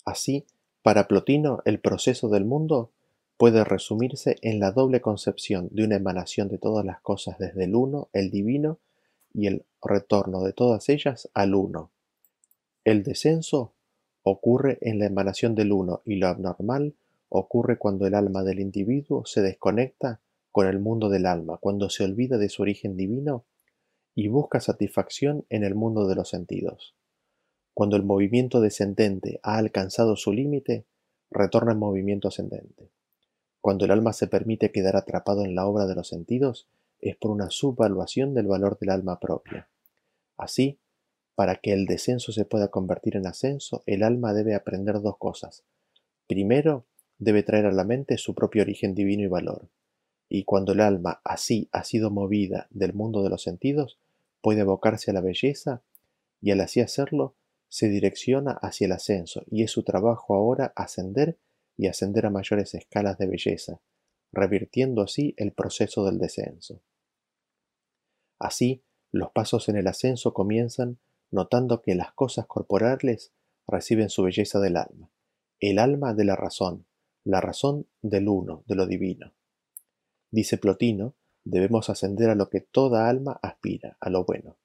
Así, 0.04 0.48
para 0.82 1.08
Plotino, 1.08 1.62
el 1.66 1.80
proceso 1.80 2.28
del 2.28 2.44
mundo 2.44 2.90
puede 3.38 3.64
resumirse 3.64 4.38
en 4.42 4.60
la 4.60 4.72
doble 4.72 5.00
concepción 5.00 5.70
de 5.70 5.84
una 5.84 5.98
emanación 5.98 6.48
de 6.48 6.58
todas 6.58 6.84
las 6.84 7.02
cosas 7.02 7.38
desde 7.38 7.66
el 7.66 7.76
uno, 7.76 8.10
el 8.14 8.32
divino, 8.32 8.80
y 9.32 9.46
el 9.46 9.64
retorno 9.80 10.42
de 10.42 10.54
todas 10.54 10.90
ellas 10.90 11.30
al 11.36 11.54
uno. 11.54 11.92
El 12.84 13.04
descenso 13.04 13.76
ocurre 14.24 14.78
en 14.82 15.00
la 15.00 15.06
emanación 15.06 15.54
del 15.54 15.72
uno 15.72 16.02
y 16.06 16.16
lo 16.16 16.28
abnormal 16.28 16.96
ocurre 17.30 17.78
cuando 17.78 18.08
el 18.08 18.16
alma 18.16 18.44
del 18.44 18.60
individuo 18.60 19.26
se 19.26 19.42
desconecta 19.42 20.22
con 20.52 20.68
el 20.68 20.80
mundo 20.80 21.10
del 21.10 21.26
alma, 21.26 21.58
cuando 21.58 21.90
se 21.90 22.04
olvida 22.04 22.38
de 22.38 22.50
su 22.50 22.62
origen 22.62 22.96
divino 22.96 23.46
y 24.16 24.28
busca 24.28 24.60
satisfacción 24.60 25.46
en 25.50 25.64
el 25.64 25.76
mundo 25.76 26.08
de 26.08 26.16
los 26.16 26.30
sentidos. 26.30 26.96
Cuando 27.74 27.96
el 27.96 28.04
movimiento 28.04 28.62
descendente 28.62 29.40
ha 29.42 29.58
alcanzado 29.58 30.16
su 30.16 30.32
límite, 30.32 30.86
retorna 31.32 31.72
en 31.72 31.80
movimiento 31.80 32.28
ascendente. 32.28 32.92
Cuando 33.62 33.86
el 33.86 33.92
alma 33.92 34.14
se 34.14 34.28
permite 34.28 34.72
quedar 34.72 34.96
atrapado 34.96 35.44
en 35.44 35.56
la 35.56 35.66
obra 35.66 35.88
de 35.88 35.96
los 35.96 36.08
sentidos, 36.08 36.68
es 37.00 37.16
por 37.16 37.32
una 37.32 37.50
subvaluación 37.50 38.34
del 38.34 38.48
valor 38.48 38.78
del 38.78 38.92
alma 38.92 39.20
propia. 39.20 39.68
Así, 40.38 40.80
para 41.36 41.56
que 41.56 41.74
el 41.74 41.86
descenso 41.86 42.32
se 42.32 42.46
pueda 42.46 42.70
convertir 42.70 43.16
en 43.16 43.28
ascenso, 43.28 43.84
el 43.86 44.04
alma 44.04 44.34
debe 44.34 44.56
aprender 44.56 45.02
dos 45.02 45.18
cosas. 45.18 45.64
Primero, 46.28 46.86
debe 47.18 47.44
traer 47.44 47.66
a 47.66 47.72
la 47.72 47.84
mente 47.84 48.18
su 48.18 48.36
propio 48.36 48.62
origen 48.62 48.94
divino 48.96 49.24
y 49.24 49.28
valor. 49.28 49.70
Y 50.30 50.46
cuando 50.46 50.74
el 50.74 50.80
alma 50.80 51.22
así 51.24 51.70
ha 51.72 51.84
sido 51.84 52.12
movida 52.12 52.68
del 52.70 52.94
mundo 52.94 53.24
de 53.24 53.30
los 53.30 53.44
sentidos, 53.44 54.00
puede 54.42 54.62
abocarse 54.62 55.12
a 55.12 55.14
la 55.14 55.22
belleza 55.22 55.84
y 56.42 56.52
al 56.52 56.62
así 56.62 56.82
hacerlo, 56.82 57.36
se 57.70 57.90
direcciona 57.90 58.52
hacia 58.52 58.86
el 58.86 58.92
ascenso 58.92 59.44
y 59.50 59.64
es 59.64 59.72
su 59.72 59.84
trabajo 59.84 60.36
ahora 60.36 60.74
ascender 60.76 61.40
y 61.78 61.88
ascender 61.88 62.26
a 62.26 62.30
mayores 62.30 62.76
escalas 62.76 63.18
de 63.18 63.26
belleza, 63.26 63.80
revirtiendo 64.32 65.02
así 65.02 65.34
el 65.38 65.54
proceso 65.54 66.06
del 66.06 66.20
descenso. 66.20 66.82
Así, 68.38 68.84
los 69.12 69.32
pasos 69.32 69.70
en 69.70 69.78
el 69.78 69.88
ascenso 69.88 70.34
comienzan 70.34 71.00
notando 71.34 71.82
que 71.82 71.96
las 71.96 72.14
cosas 72.14 72.46
corporales 72.46 73.32
reciben 73.68 74.10
su 74.10 74.24
belleza 74.24 74.60
del 74.60 74.78
alma, 74.78 75.10
el 75.60 75.80
alma 75.80 76.14
de 76.14 76.26
la 76.26 76.36
razón, 76.36 76.86
la 77.24 77.42
razón 77.42 77.88
del 78.04 78.28
uno, 78.28 78.64
de 78.68 78.76
lo 78.76 78.86
divino. 78.86 79.34
Dice 80.30 80.58
Plotino, 80.58 81.16
debemos 81.44 81.90
ascender 81.90 82.30
a 82.30 82.36
lo 82.36 82.50
que 82.50 82.62
toda 82.62 83.10
alma 83.10 83.40
aspira, 83.42 83.98
a 84.00 84.12
lo 84.12 84.26
bueno. 84.26 84.58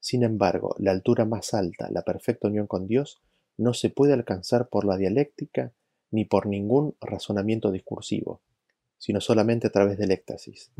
Sin 0.00 0.24
embargo, 0.24 0.74
la 0.78 0.90
altura 0.90 1.24
más 1.26 1.54
alta, 1.54 1.88
la 1.90 2.02
perfecta 2.02 2.48
unión 2.48 2.66
con 2.66 2.88
Dios, 2.88 3.20
no 3.56 3.72
se 3.72 3.88
puede 3.88 4.12
alcanzar 4.12 4.68
por 4.68 4.84
la 4.84 4.96
dialéctica 4.96 5.72
ni 6.10 6.24
por 6.24 6.46
ningún 6.46 6.96
razonamiento 7.00 7.70
discursivo, 7.70 8.40
sino 8.98 9.20
solamente 9.20 9.68
a 9.68 9.70
través 9.70 9.96
del 9.96 10.10
éxtasis, 10.10 10.72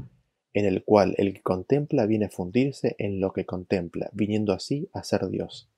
en 0.53 0.65
el 0.65 0.85
cual 0.85 1.15
el 1.19 1.35
que 1.35 1.43
contempla 1.43 2.07
viene 2.07 2.27
a 2.27 2.31
fundirse 2.31 2.97
en 2.99 3.21
lo 3.21 3.33
que 3.33 3.47
contempla, 3.47 4.11
viniendo 4.13 4.53
así 4.53 4.89
a 4.93 5.03
ser 5.03 5.29
Dios. 5.29 5.69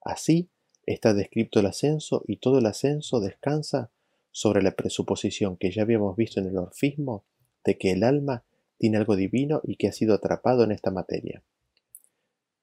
Así 0.00 0.48
está 0.86 1.14
descrito 1.14 1.60
el 1.60 1.66
ascenso 1.66 2.22
y 2.26 2.36
todo 2.36 2.58
el 2.58 2.66
ascenso 2.66 3.20
descansa 3.20 3.90
sobre 4.30 4.62
la 4.62 4.72
presuposición 4.72 5.56
que 5.56 5.70
ya 5.70 5.82
habíamos 5.82 6.16
visto 6.16 6.40
en 6.40 6.46
el 6.46 6.58
orfismo 6.58 7.24
de 7.64 7.78
que 7.78 7.92
el 7.92 8.04
alma 8.04 8.44
tiene 8.78 8.98
algo 8.98 9.16
divino 9.16 9.60
y 9.64 9.76
que 9.76 9.88
ha 9.88 9.92
sido 9.92 10.14
atrapado 10.14 10.64
en 10.64 10.72
esta 10.72 10.90
materia. 10.90 11.42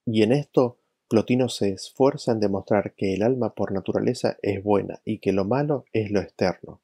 Y 0.06 0.22
en 0.24 0.32
esto 0.32 0.78
Plotino 1.08 1.50
se 1.50 1.70
esfuerza 1.70 2.32
en 2.32 2.40
demostrar 2.40 2.94
que 2.96 3.14
el 3.14 3.22
alma 3.22 3.54
por 3.54 3.72
naturaleza 3.72 4.38
es 4.42 4.64
buena 4.64 5.00
y 5.06 5.20
que 5.20 5.32
lo 5.32 5.46
malo 5.46 5.86
es 5.94 6.10
lo 6.12 6.20
externo, 6.20 6.82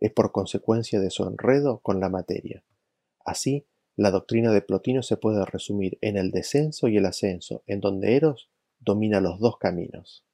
es 0.00 0.10
por 0.10 0.32
consecuencia 0.32 1.00
de 1.00 1.10
su 1.10 1.24
enredo 1.24 1.78
con 1.78 2.00
la 2.00 2.08
materia. 2.08 2.64
Así, 3.24 3.66
la 3.98 4.12
doctrina 4.12 4.52
de 4.52 4.62
Plotino 4.62 5.02
se 5.02 5.16
puede 5.16 5.44
resumir 5.44 5.98
en 6.02 6.16
el 6.16 6.30
descenso 6.30 6.86
y 6.86 6.96
el 6.96 7.04
ascenso, 7.04 7.64
en 7.66 7.80
donde 7.80 8.14
Eros 8.14 8.48
domina 8.78 9.20
los 9.20 9.40
dos 9.40 9.58
caminos. 9.58 10.24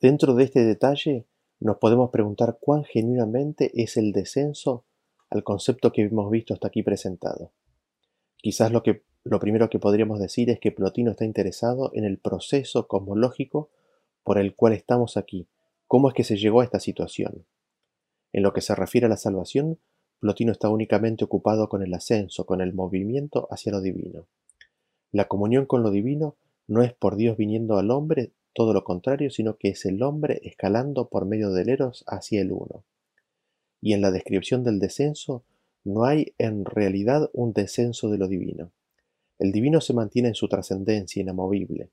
Dentro 0.00 0.34
de 0.36 0.44
este 0.44 0.64
detalle, 0.64 1.26
nos 1.58 1.78
podemos 1.78 2.10
preguntar 2.10 2.58
cuán 2.60 2.84
genuinamente 2.84 3.72
es 3.82 3.96
el 3.96 4.12
descenso 4.12 4.84
al 5.28 5.42
concepto 5.42 5.90
que 5.90 6.02
hemos 6.02 6.30
visto 6.30 6.54
hasta 6.54 6.68
aquí 6.68 6.84
presentado. 6.84 7.50
Quizás 8.36 8.70
lo 8.70 8.84
que 8.84 9.02
lo 9.24 9.40
primero 9.40 9.68
que 9.68 9.80
podríamos 9.80 10.20
decir 10.20 10.50
es 10.50 10.60
que 10.60 10.70
Plotino 10.70 11.10
está 11.10 11.24
interesado 11.24 11.90
en 11.94 12.04
el 12.04 12.18
proceso 12.18 12.86
cosmológico 12.86 13.70
por 14.22 14.38
el 14.38 14.54
cual 14.54 14.72
estamos 14.74 15.16
aquí, 15.16 15.48
cómo 15.88 16.08
es 16.08 16.14
que 16.14 16.22
se 16.22 16.36
llegó 16.36 16.60
a 16.60 16.64
esta 16.64 16.78
situación. 16.78 17.44
En 18.32 18.44
lo 18.44 18.52
que 18.52 18.60
se 18.60 18.76
refiere 18.76 19.06
a 19.06 19.10
la 19.10 19.16
salvación, 19.16 19.80
Plotino 20.20 20.52
está 20.52 20.68
únicamente 20.68 21.24
ocupado 21.24 21.68
con 21.70 21.82
el 21.82 21.94
ascenso, 21.94 22.44
con 22.44 22.60
el 22.60 22.74
movimiento 22.74 23.48
hacia 23.50 23.72
lo 23.72 23.80
divino. 23.80 24.26
La 25.12 25.26
comunión 25.26 25.64
con 25.64 25.82
lo 25.82 25.90
divino 25.90 26.36
no 26.68 26.82
es 26.82 26.92
por 26.92 27.16
Dios 27.16 27.36
viniendo 27.36 27.78
al 27.78 27.90
hombre, 27.90 28.32
todo 28.52 28.74
lo 28.74 28.84
contrario, 28.84 29.30
sino 29.30 29.56
que 29.56 29.68
es 29.68 29.86
el 29.86 30.02
hombre 30.02 30.40
escalando 30.44 31.08
por 31.08 31.24
medio 31.24 31.50
del 31.50 31.70
Eros 31.70 32.04
hacia 32.06 32.42
el 32.42 32.52
uno. 32.52 32.84
Y 33.80 33.94
en 33.94 34.02
la 34.02 34.10
descripción 34.10 34.62
del 34.62 34.78
descenso 34.78 35.42
no 35.84 36.04
hay 36.04 36.34
en 36.36 36.66
realidad 36.66 37.30
un 37.32 37.54
descenso 37.54 38.10
de 38.10 38.18
lo 38.18 38.28
divino. 38.28 38.72
El 39.38 39.52
divino 39.52 39.80
se 39.80 39.94
mantiene 39.94 40.28
en 40.28 40.34
su 40.34 40.48
trascendencia 40.48 41.22
inamovible. 41.22 41.90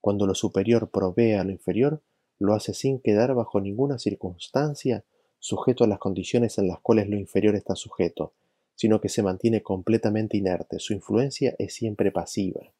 Cuando 0.00 0.24
lo 0.24 0.36
superior 0.36 0.90
provee 0.90 1.32
a 1.32 1.42
lo 1.42 1.50
inferior, 1.50 2.00
lo 2.38 2.54
hace 2.54 2.74
sin 2.74 3.00
quedar 3.00 3.34
bajo 3.34 3.60
ninguna 3.60 3.98
circunstancia 3.98 5.04
sujeto 5.38 5.84
a 5.84 5.86
las 5.86 5.98
condiciones 5.98 6.58
en 6.58 6.68
las 6.68 6.80
cuales 6.80 7.08
lo 7.08 7.16
inferior 7.16 7.54
está 7.54 7.76
sujeto, 7.76 8.32
sino 8.74 9.00
que 9.00 9.08
se 9.08 9.22
mantiene 9.22 9.62
completamente 9.62 10.36
inerte, 10.36 10.78
su 10.78 10.92
influencia 10.92 11.54
es 11.58 11.74
siempre 11.74 12.10
pasiva. 12.10 12.72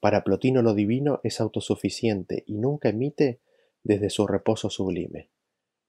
Para 0.00 0.24
Plotino 0.24 0.62
lo 0.62 0.72
divino 0.72 1.20
es 1.22 1.40
autosuficiente 1.40 2.44
y 2.46 2.54
nunca 2.54 2.88
emite 2.88 3.38
desde 3.84 4.08
su 4.08 4.26
reposo 4.26 4.70
sublime. 4.70 5.28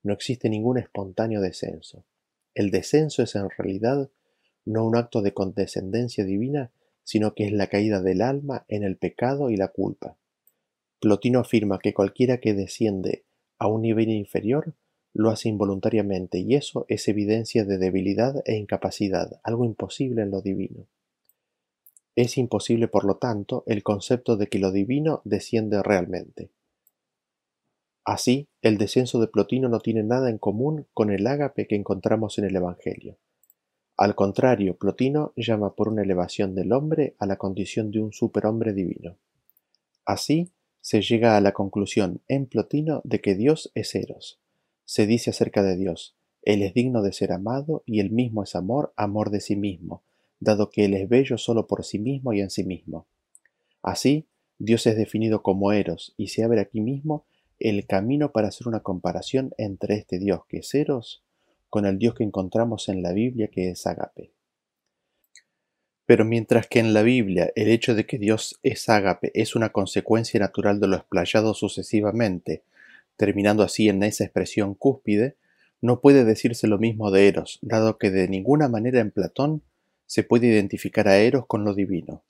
No 0.03 0.13
existe 0.13 0.49
ningún 0.49 0.77
espontáneo 0.77 1.39
descenso. 1.39 2.03
El 2.53 2.71
descenso 2.71 3.23
es 3.23 3.35
en 3.35 3.49
realidad 3.49 4.09
no 4.65 4.85
un 4.85 4.97
acto 4.97 5.21
de 5.21 5.33
condescendencia 5.33 6.25
divina, 6.25 6.71
sino 7.03 7.33
que 7.33 7.45
es 7.45 7.53
la 7.53 7.67
caída 7.67 8.01
del 8.01 8.21
alma 8.21 8.65
en 8.67 8.83
el 8.83 8.97
pecado 8.97 9.49
y 9.49 9.55
la 9.55 9.69
culpa. 9.69 10.17
Plotino 10.99 11.39
afirma 11.39 11.79
que 11.79 11.93
cualquiera 11.93 12.39
que 12.39 12.53
desciende 12.53 13.23
a 13.57 13.67
un 13.67 13.81
nivel 13.81 14.09
inferior 14.09 14.73
lo 15.13 15.29
hace 15.29 15.49
involuntariamente 15.49 16.39
y 16.39 16.55
eso 16.55 16.85
es 16.87 17.07
evidencia 17.07 17.65
de 17.65 17.77
debilidad 17.77 18.41
e 18.45 18.55
incapacidad, 18.55 19.39
algo 19.43 19.65
imposible 19.65 20.21
en 20.21 20.31
lo 20.31 20.41
divino. 20.41 20.87
Es 22.15 22.37
imposible, 22.37 22.87
por 22.87 23.05
lo 23.05 23.17
tanto, 23.17 23.63
el 23.67 23.83
concepto 23.83 24.37
de 24.37 24.47
que 24.47 24.59
lo 24.59 24.71
divino 24.71 25.21
desciende 25.23 25.81
realmente. 25.81 26.51
Así, 28.03 28.49
el 28.61 28.77
descenso 28.77 29.19
de 29.19 29.27
Plotino 29.27 29.69
no 29.69 29.79
tiene 29.79 30.03
nada 30.03 30.29
en 30.29 30.37
común 30.37 30.87
con 30.93 31.11
el 31.11 31.25
ágape 31.27 31.67
que 31.67 31.75
encontramos 31.75 32.37
en 32.37 32.45
el 32.45 32.55
Evangelio. 32.55 33.17
Al 33.95 34.15
contrario, 34.15 34.75
Plotino 34.77 35.31
llama 35.35 35.75
por 35.75 35.87
una 35.87 36.01
elevación 36.01 36.55
del 36.55 36.73
hombre 36.73 37.15
a 37.19 37.27
la 37.27 37.37
condición 37.37 37.91
de 37.91 38.01
un 38.01 38.11
superhombre 38.11 38.73
divino. 38.73 39.17
Así, 40.05 40.51
se 40.81 41.01
llega 41.01 41.37
a 41.37 41.41
la 41.41 41.53
conclusión 41.53 42.21
en 42.27 42.47
Plotino 42.47 43.01
de 43.03 43.21
que 43.21 43.35
Dios 43.35 43.71
es 43.75 43.93
Eros. 43.93 44.40
Se 44.91 45.07
dice 45.07 45.29
acerca 45.29 45.63
de 45.63 45.77
Dios, 45.77 46.17
Él 46.41 46.61
es 46.63 46.73
digno 46.73 47.01
de 47.01 47.13
ser 47.13 47.31
amado 47.31 47.81
y 47.85 48.01
Él 48.01 48.11
mismo 48.11 48.43
es 48.43 48.57
amor, 48.57 48.91
amor 48.97 49.29
de 49.29 49.39
sí 49.39 49.55
mismo, 49.55 50.03
dado 50.41 50.69
que 50.69 50.83
Él 50.83 50.93
es 50.95 51.07
bello 51.07 51.37
solo 51.37 51.65
por 51.65 51.85
sí 51.85 51.97
mismo 51.97 52.33
y 52.33 52.41
en 52.41 52.49
sí 52.49 52.65
mismo. 52.65 53.05
Así, 53.81 54.27
Dios 54.59 54.85
es 54.87 54.97
definido 54.97 55.43
como 55.43 55.71
Eros 55.71 56.13
y 56.17 56.27
se 56.27 56.43
abre 56.43 56.59
aquí 56.59 56.81
mismo 56.81 57.23
el 57.57 57.87
camino 57.87 58.33
para 58.33 58.49
hacer 58.49 58.67
una 58.67 58.81
comparación 58.81 59.53
entre 59.57 59.95
este 59.95 60.19
Dios 60.19 60.41
que 60.49 60.57
es 60.57 60.75
Eros 60.75 61.23
con 61.69 61.85
el 61.85 61.97
Dios 61.97 62.13
que 62.13 62.25
encontramos 62.25 62.89
en 62.89 63.01
la 63.01 63.13
Biblia 63.13 63.47
que 63.47 63.69
es 63.69 63.87
ágape. 63.87 64.33
Pero 66.05 66.25
mientras 66.25 66.67
que 66.67 66.79
en 66.79 66.93
la 66.93 67.01
Biblia 67.01 67.49
el 67.55 67.69
hecho 67.69 67.95
de 67.95 68.05
que 68.05 68.17
Dios 68.17 68.59
es 68.61 68.89
ágape 68.89 69.31
es 69.35 69.55
una 69.55 69.69
consecuencia 69.69 70.37
natural 70.41 70.81
de 70.81 70.87
lo 70.87 70.97
explayado 70.97 71.53
sucesivamente, 71.53 72.63
terminando 73.17 73.63
así 73.63 73.89
en 73.89 74.03
esa 74.03 74.23
expresión 74.23 74.73
cúspide, 74.73 75.35
no 75.81 75.99
puede 75.99 76.23
decirse 76.23 76.67
lo 76.67 76.77
mismo 76.77 77.11
de 77.11 77.27
Eros, 77.27 77.59
dado 77.61 77.97
que 77.97 78.11
de 78.11 78.27
ninguna 78.27 78.67
manera 78.67 78.99
en 78.99 79.11
Platón 79.11 79.63
se 80.05 80.23
puede 80.23 80.47
identificar 80.47 81.07
a 81.07 81.17
Eros 81.17 81.45
con 81.47 81.63
lo 81.63 81.73
divino. 81.73 82.23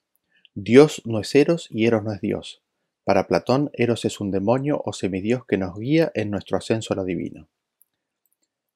Dios 0.54 1.02
no 1.06 1.20
es 1.20 1.34
Eros 1.36 1.68
y 1.70 1.86
Eros 1.86 2.04
no 2.04 2.14
es 2.14 2.22
Dios. 2.22 2.62
Para 3.04 3.28
Platón, 3.28 3.72
Eros 3.74 4.06
es 4.06 4.20
un 4.20 4.32
demonio 4.32 4.82
o 4.86 4.94
semidios 4.94 5.46
que 5.46 5.58
nos 5.58 5.78
guía 5.78 6.12
en 6.14 6.30
nuestro 6.30 6.58
ascenso 6.58 6.94
a 6.94 6.98
lo 6.98 7.04
divino. 7.04 7.50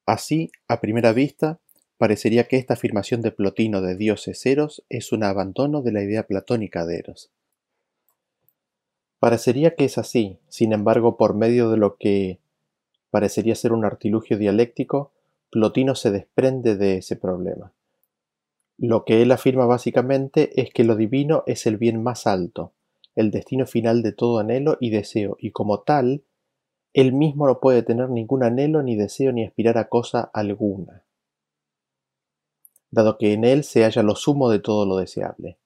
Así, 0.05 0.51
a 0.67 0.81
primera 0.81 1.13
vista, 1.13 1.59
parecería 1.97 2.47
que 2.47 2.57
esta 2.57 2.73
afirmación 2.73 3.21
de 3.21 3.31
Plotino 3.31 3.81
de 3.81 3.95
dioses 3.95 4.45
Eros 4.45 4.83
es 4.89 5.11
un 5.11 5.23
abandono 5.23 5.81
de 5.81 5.91
la 5.91 6.03
idea 6.03 6.27
platónica 6.27 6.85
de 6.85 6.97
Eros. 6.97 7.31
Parecería 9.19 9.75
que 9.75 9.85
es 9.85 9.97
así, 9.97 10.39
sin 10.49 10.73
embargo, 10.73 11.17
por 11.17 11.35
medio 11.35 11.69
de 11.69 11.77
lo 11.77 11.97
que 11.97 12.39
parecería 13.09 13.55
ser 13.55 13.71
un 13.71 13.85
artilugio 13.85 14.37
dialéctico, 14.37 15.11
Plotino 15.49 15.95
se 15.95 16.11
desprende 16.11 16.75
de 16.75 16.97
ese 16.97 17.15
problema. 17.15 17.71
Lo 18.77 19.05
que 19.05 19.21
él 19.21 19.31
afirma 19.31 19.65
básicamente 19.65 20.61
es 20.61 20.69
que 20.71 20.83
lo 20.83 20.95
divino 20.95 21.43
es 21.47 21.65
el 21.65 21.77
bien 21.77 22.03
más 22.03 22.27
alto, 22.27 22.73
el 23.15 23.31
destino 23.31 23.65
final 23.65 24.03
de 24.03 24.11
todo 24.11 24.39
anhelo 24.39 24.77
y 24.81 24.89
deseo, 24.89 25.37
y 25.39 25.51
como 25.51 25.79
tal, 25.79 26.23
él 26.93 27.13
mismo 27.13 27.47
no 27.47 27.59
puede 27.59 27.83
tener 27.83 28.09
ningún 28.09 28.43
anhelo 28.43 28.83
ni 28.83 28.95
deseo 28.95 29.31
ni 29.31 29.45
aspirar 29.45 29.77
a 29.77 29.87
cosa 29.87 30.29
alguna, 30.33 31.03
dado 32.91 33.17
que 33.17 33.33
en 33.33 33.43
él 33.43 33.63
se 33.63 33.83
halla 33.83 34.03
lo 34.03 34.15
sumo 34.15 34.49
de 34.49 34.59
todo 34.59 34.85
lo 34.85 34.97
deseable. 34.97 35.57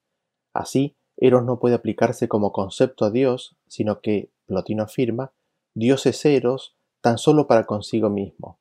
Así, 0.52 0.96
Eros 1.20 1.44
no 1.44 1.60
puede 1.60 1.74
aplicarse 1.74 2.28
como 2.28 2.50
concepto 2.50 3.04
a 3.04 3.10
Dios, 3.10 3.54
sino 3.68 4.00
que, 4.00 4.30
Plotino 4.46 4.82
afirma, 4.82 5.32
Dios 5.74 6.06
es 6.06 6.24
Eros 6.24 6.74
tan 7.02 7.18
solo 7.18 7.46
para 7.46 7.66
consigo 7.66 8.08
mismo, 8.08 8.58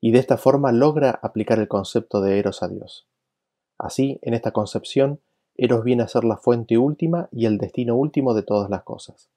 y 0.00 0.12
de 0.12 0.18
esta 0.18 0.36
forma 0.36 0.72
logra 0.72 1.18
aplicar 1.22 1.58
el 1.58 1.68
concepto 1.68 2.20
de 2.20 2.38
Eros 2.38 2.62
a 2.62 2.68
Dios. 2.68 3.06
Así, 3.78 4.18
en 4.22 4.34
esta 4.34 4.52
concepción, 4.52 5.20
Eros 5.56 5.84
viene 5.84 6.02
a 6.02 6.08
ser 6.08 6.24
la 6.24 6.36
fuente 6.36 6.76
última 6.76 7.28
y 7.32 7.46
el 7.46 7.56
destino 7.56 7.96
último 7.96 8.34
de 8.34 8.42
todas 8.42 8.68
las 8.68 8.82
cosas. 8.82 9.30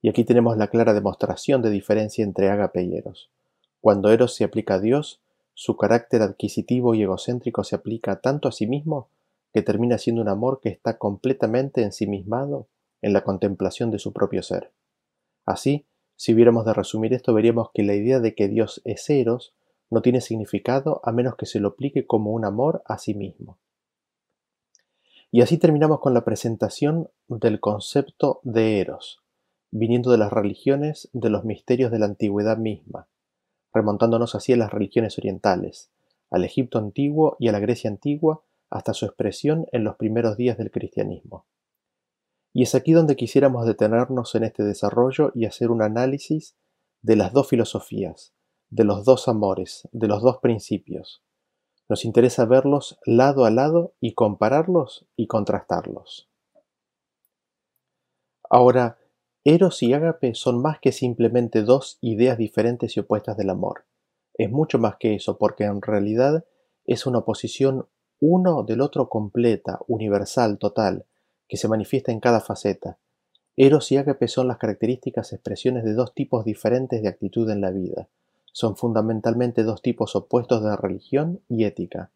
Y 0.00 0.08
aquí 0.08 0.24
tenemos 0.24 0.56
la 0.56 0.68
clara 0.68 0.94
demostración 0.94 1.62
de 1.62 1.70
diferencia 1.70 2.24
entre 2.24 2.48
Ágape 2.48 2.84
y 2.84 2.96
Eros. 2.96 3.28
Cuando 3.80 4.12
Eros 4.12 4.34
se 4.34 4.44
aplica 4.44 4.74
a 4.74 4.80
Dios, 4.80 5.20
su 5.54 5.76
carácter 5.76 6.22
adquisitivo 6.22 6.94
y 6.94 7.02
egocéntrico 7.02 7.64
se 7.64 7.74
aplica 7.74 8.20
tanto 8.20 8.46
a 8.46 8.52
sí 8.52 8.68
mismo 8.68 9.08
que 9.56 9.62
termina 9.62 9.96
siendo 9.96 10.20
un 10.20 10.28
amor 10.28 10.60
que 10.60 10.68
está 10.68 10.98
completamente 10.98 11.82
ensimismado 11.82 12.68
en 13.00 13.14
la 13.14 13.24
contemplación 13.24 13.90
de 13.90 13.98
su 13.98 14.12
propio 14.12 14.42
ser. 14.42 14.74
Así, 15.46 15.86
si 16.14 16.34
hubiéramos 16.34 16.66
de 16.66 16.74
resumir 16.74 17.14
esto, 17.14 17.32
veríamos 17.32 17.70
que 17.72 17.82
la 17.82 17.94
idea 17.94 18.20
de 18.20 18.34
que 18.34 18.48
Dios 18.48 18.82
es 18.84 19.08
Eros 19.08 19.54
no 19.88 20.02
tiene 20.02 20.20
significado 20.20 21.00
a 21.04 21.10
menos 21.10 21.36
que 21.36 21.46
se 21.46 21.58
lo 21.58 21.68
aplique 21.68 22.06
como 22.06 22.32
un 22.32 22.44
amor 22.44 22.82
a 22.84 22.98
sí 22.98 23.14
mismo. 23.14 23.56
Y 25.30 25.40
así 25.40 25.56
terminamos 25.56 26.00
con 26.00 26.12
la 26.12 26.22
presentación 26.22 27.08
del 27.26 27.58
concepto 27.58 28.40
de 28.42 28.80
Eros, 28.80 29.22
viniendo 29.70 30.10
de 30.10 30.18
las 30.18 30.34
religiones 30.34 31.08
de 31.14 31.30
los 31.30 31.46
misterios 31.46 31.90
de 31.90 31.98
la 31.98 32.04
antigüedad 32.04 32.58
misma, 32.58 33.08
remontándonos 33.72 34.34
así 34.34 34.52
a 34.52 34.58
las 34.58 34.70
religiones 34.70 35.16
orientales, 35.16 35.88
al 36.30 36.44
Egipto 36.44 36.78
antiguo 36.78 37.38
y 37.40 37.48
a 37.48 37.52
la 37.52 37.58
Grecia 37.58 37.88
antigua, 37.88 38.42
hasta 38.76 38.94
su 38.94 39.06
expresión 39.06 39.66
en 39.72 39.84
los 39.84 39.96
primeros 39.96 40.36
días 40.36 40.58
del 40.58 40.70
cristianismo. 40.70 41.46
Y 42.52 42.62
es 42.62 42.74
aquí 42.74 42.92
donde 42.92 43.16
quisiéramos 43.16 43.66
detenernos 43.66 44.34
en 44.34 44.44
este 44.44 44.62
desarrollo 44.62 45.30
y 45.34 45.44
hacer 45.44 45.70
un 45.70 45.82
análisis 45.82 46.56
de 47.02 47.16
las 47.16 47.32
dos 47.32 47.48
filosofías, 47.48 48.34
de 48.70 48.84
los 48.84 49.04
dos 49.04 49.28
amores, 49.28 49.88
de 49.92 50.08
los 50.08 50.22
dos 50.22 50.38
principios. 50.38 51.22
Nos 51.88 52.04
interesa 52.04 52.46
verlos 52.46 52.98
lado 53.04 53.44
a 53.44 53.50
lado 53.50 53.94
y 54.00 54.14
compararlos 54.14 55.06
y 55.16 55.26
contrastarlos. 55.26 56.28
Ahora, 58.48 58.98
Eros 59.44 59.82
y 59.82 59.92
Ágape 59.92 60.34
son 60.34 60.60
más 60.60 60.80
que 60.80 60.90
simplemente 60.90 61.62
dos 61.62 61.98
ideas 62.00 62.38
diferentes 62.38 62.96
y 62.96 63.00
opuestas 63.00 63.36
del 63.36 63.50
amor. 63.50 63.84
Es 64.34 64.50
mucho 64.50 64.78
más 64.78 64.96
que 64.96 65.14
eso, 65.14 65.38
porque 65.38 65.64
en 65.64 65.80
realidad 65.82 66.44
es 66.84 67.06
una 67.06 67.18
oposición 67.18 67.86
uno 68.20 68.62
del 68.62 68.80
otro 68.80 69.08
completa, 69.08 69.80
universal, 69.88 70.58
total, 70.58 71.04
que 71.48 71.56
se 71.56 71.68
manifiesta 71.68 72.12
en 72.12 72.20
cada 72.20 72.40
faceta. 72.40 72.98
Eros 73.56 73.90
y 73.92 73.96
Ágape 73.96 74.28
son 74.28 74.48
las 74.48 74.58
características 74.58 75.32
expresiones 75.32 75.84
de 75.84 75.94
dos 75.94 76.14
tipos 76.14 76.44
diferentes 76.44 77.02
de 77.02 77.08
actitud 77.08 77.48
en 77.50 77.60
la 77.60 77.70
vida. 77.70 78.08
Son 78.52 78.76
fundamentalmente 78.76 79.62
dos 79.62 79.82
tipos 79.82 80.16
opuestos 80.16 80.62
de 80.62 80.76
religión 80.76 81.40
y 81.48 81.64
ética. 81.64 82.10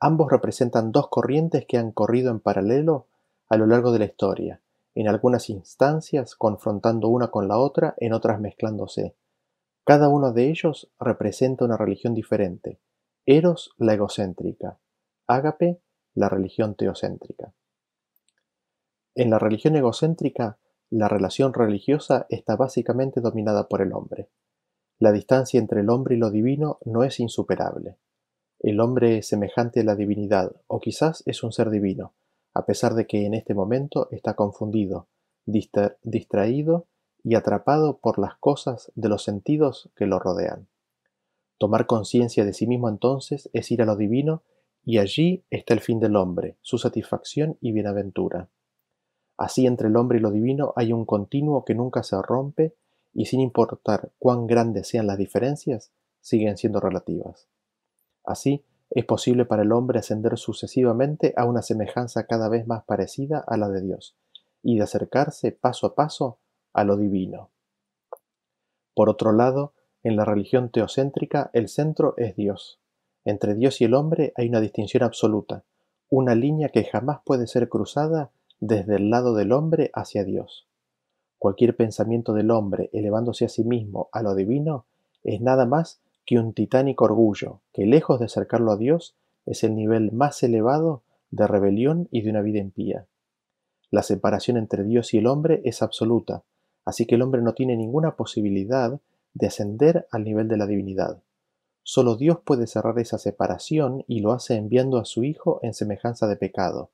Ambos 0.00 0.30
representan 0.30 0.92
dos 0.92 1.08
corrientes 1.08 1.66
que 1.66 1.78
han 1.78 1.90
corrido 1.90 2.30
en 2.30 2.40
paralelo 2.40 3.06
a 3.48 3.56
lo 3.56 3.66
largo 3.66 3.92
de 3.92 3.98
la 4.00 4.04
historia, 4.04 4.60
en 4.94 5.08
algunas 5.08 5.50
instancias 5.50 6.34
confrontando 6.34 7.08
una 7.08 7.28
con 7.28 7.48
la 7.48 7.58
otra, 7.58 7.94
en 7.98 8.12
otras 8.12 8.40
mezclándose. 8.40 9.14
Cada 9.84 10.08
uno 10.08 10.32
de 10.32 10.50
ellos 10.50 10.90
representa 11.00 11.64
una 11.64 11.76
religión 11.76 12.14
diferente. 12.14 12.78
Eros 13.26 13.74
la 13.78 13.94
egocéntrica, 13.94 14.78
Ágape 15.30 15.78
la 16.14 16.30
religión 16.30 16.74
teocéntrica. 16.74 17.52
En 19.14 19.28
la 19.28 19.38
religión 19.38 19.76
egocéntrica, 19.76 20.58
la 20.88 21.06
relación 21.06 21.52
religiosa 21.52 22.26
está 22.30 22.56
básicamente 22.56 23.20
dominada 23.20 23.68
por 23.68 23.82
el 23.82 23.92
hombre. 23.92 24.30
La 24.98 25.12
distancia 25.12 25.60
entre 25.60 25.82
el 25.82 25.90
hombre 25.90 26.14
y 26.14 26.18
lo 26.18 26.30
divino 26.30 26.78
no 26.86 27.04
es 27.04 27.20
insuperable. 27.20 27.98
El 28.58 28.80
hombre 28.80 29.18
es 29.18 29.28
semejante 29.28 29.80
a 29.80 29.84
la 29.84 29.96
divinidad, 29.96 30.50
o 30.66 30.80
quizás 30.80 31.22
es 31.26 31.42
un 31.42 31.52
ser 31.52 31.68
divino, 31.68 32.14
a 32.54 32.64
pesar 32.64 32.94
de 32.94 33.06
que 33.06 33.26
en 33.26 33.34
este 33.34 33.52
momento 33.52 34.08
está 34.10 34.32
confundido, 34.32 35.08
distraído 35.44 36.86
y 37.22 37.34
atrapado 37.34 37.98
por 37.98 38.18
las 38.18 38.38
cosas 38.38 38.90
de 38.94 39.10
los 39.10 39.24
sentidos 39.24 39.90
que 39.94 40.06
lo 40.06 40.18
rodean. 40.18 40.68
Tomar 41.58 41.86
conciencia 41.86 42.46
de 42.46 42.54
sí 42.54 42.66
mismo 42.66 42.88
entonces 42.88 43.50
es 43.52 43.70
ir 43.70 43.82
a 43.82 43.84
lo 43.84 43.94
divino 43.94 44.42
y 44.88 44.96
allí 44.96 45.44
está 45.50 45.74
el 45.74 45.80
fin 45.80 46.00
del 46.00 46.16
hombre, 46.16 46.56
su 46.62 46.78
satisfacción 46.78 47.58
y 47.60 47.72
bienaventura. 47.72 48.48
Así 49.36 49.66
entre 49.66 49.88
el 49.88 49.96
hombre 49.96 50.16
y 50.16 50.22
lo 50.22 50.30
divino 50.30 50.72
hay 50.76 50.94
un 50.94 51.04
continuo 51.04 51.66
que 51.66 51.74
nunca 51.74 52.02
se 52.02 52.16
rompe 52.22 52.74
y 53.12 53.26
sin 53.26 53.40
importar 53.40 54.12
cuán 54.18 54.46
grandes 54.46 54.88
sean 54.88 55.06
las 55.06 55.18
diferencias, 55.18 55.92
siguen 56.22 56.56
siendo 56.56 56.80
relativas. 56.80 57.48
Así, 58.24 58.64
es 58.88 59.04
posible 59.04 59.44
para 59.44 59.60
el 59.60 59.72
hombre 59.72 59.98
ascender 59.98 60.38
sucesivamente 60.38 61.34
a 61.36 61.44
una 61.44 61.60
semejanza 61.60 62.26
cada 62.26 62.48
vez 62.48 62.66
más 62.66 62.82
parecida 62.84 63.44
a 63.46 63.58
la 63.58 63.68
de 63.68 63.82
Dios, 63.82 64.16
y 64.62 64.78
de 64.78 64.84
acercarse 64.84 65.52
paso 65.52 65.86
a 65.88 65.94
paso 65.94 66.38
a 66.72 66.84
lo 66.84 66.96
divino. 66.96 67.50
Por 68.94 69.10
otro 69.10 69.32
lado, 69.32 69.74
en 70.02 70.16
la 70.16 70.24
religión 70.24 70.70
teocéntrica 70.70 71.50
el 71.52 71.68
centro 71.68 72.14
es 72.16 72.36
Dios. 72.36 72.80
Entre 73.28 73.54
Dios 73.54 73.82
y 73.82 73.84
el 73.84 73.92
hombre 73.92 74.32
hay 74.36 74.48
una 74.48 74.62
distinción 74.62 75.02
absoluta, 75.02 75.62
una 76.08 76.34
línea 76.34 76.70
que 76.70 76.84
jamás 76.84 77.18
puede 77.26 77.46
ser 77.46 77.68
cruzada 77.68 78.30
desde 78.58 78.96
el 78.96 79.10
lado 79.10 79.34
del 79.34 79.52
hombre 79.52 79.90
hacia 79.92 80.24
Dios. 80.24 80.66
Cualquier 81.36 81.76
pensamiento 81.76 82.32
del 82.32 82.50
hombre 82.50 82.88
elevándose 82.94 83.44
a 83.44 83.50
sí 83.50 83.64
mismo 83.64 84.08
a 84.12 84.22
lo 84.22 84.34
divino 84.34 84.86
es 85.24 85.42
nada 85.42 85.66
más 85.66 86.00
que 86.24 86.38
un 86.38 86.54
titánico 86.54 87.04
orgullo 87.04 87.60
que 87.74 87.84
lejos 87.84 88.18
de 88.18 88.24
acercarlo 88.24 88.72
a 88.72 88.78
Dios 88.78 89.14
es 89.44 89.62
el 89.62 89.74
nivel 89.74 90.10
más 90.10 90.42
elevado 90.42 91.02
de 91.30 91.46
rebelión 91.46 92.08
y 92.10 92.22
de 92.22 92.30
una 92.30 92.40
vida 92.40 92.60
impía. 92.60 93.04
La 93.90 94.02
separación 94.02 94.56
entre 94.56 94.84
Dios 94.84 95.12
y 95.12 95.18
el 95.18 95.26
hombre 95.26 95.60
es 95.66 95.82
absoluta, 95.82 96.44
así 96.86 97.04
que 97.04 97.16
el 97.16 97.20
hombre 97.20 97.42
no 97.42 97.52
tiene 97.52 97.76
ninguna 97.76 98.16
posibilidad 98.16 98.98
de 99.34 99.46
ascender 99.46 100.06
al 100.12 100.24
nivel 100.24 100.48
de 100.48 100.56
la 100.56 100.66
divinidad. 100.66 101.20
Solo 101.90 102.16
Dios 102.16 102.40
puede 102.44 102.66
cerrar 102.66 102.98
esa 102.98 103.16
separación 103.16 104.04
y 104.06 104.20
lo 104.20 104.32
hace 104.32 104.56
enviando 104.56 104.98
a 104.98 105.06
su 105.06 105.24
Hijo 105.24 105.58
en 105.62 105.72
semejanza 105.72 106.26
de 106.26 106.36
pecado, 106.36 106.90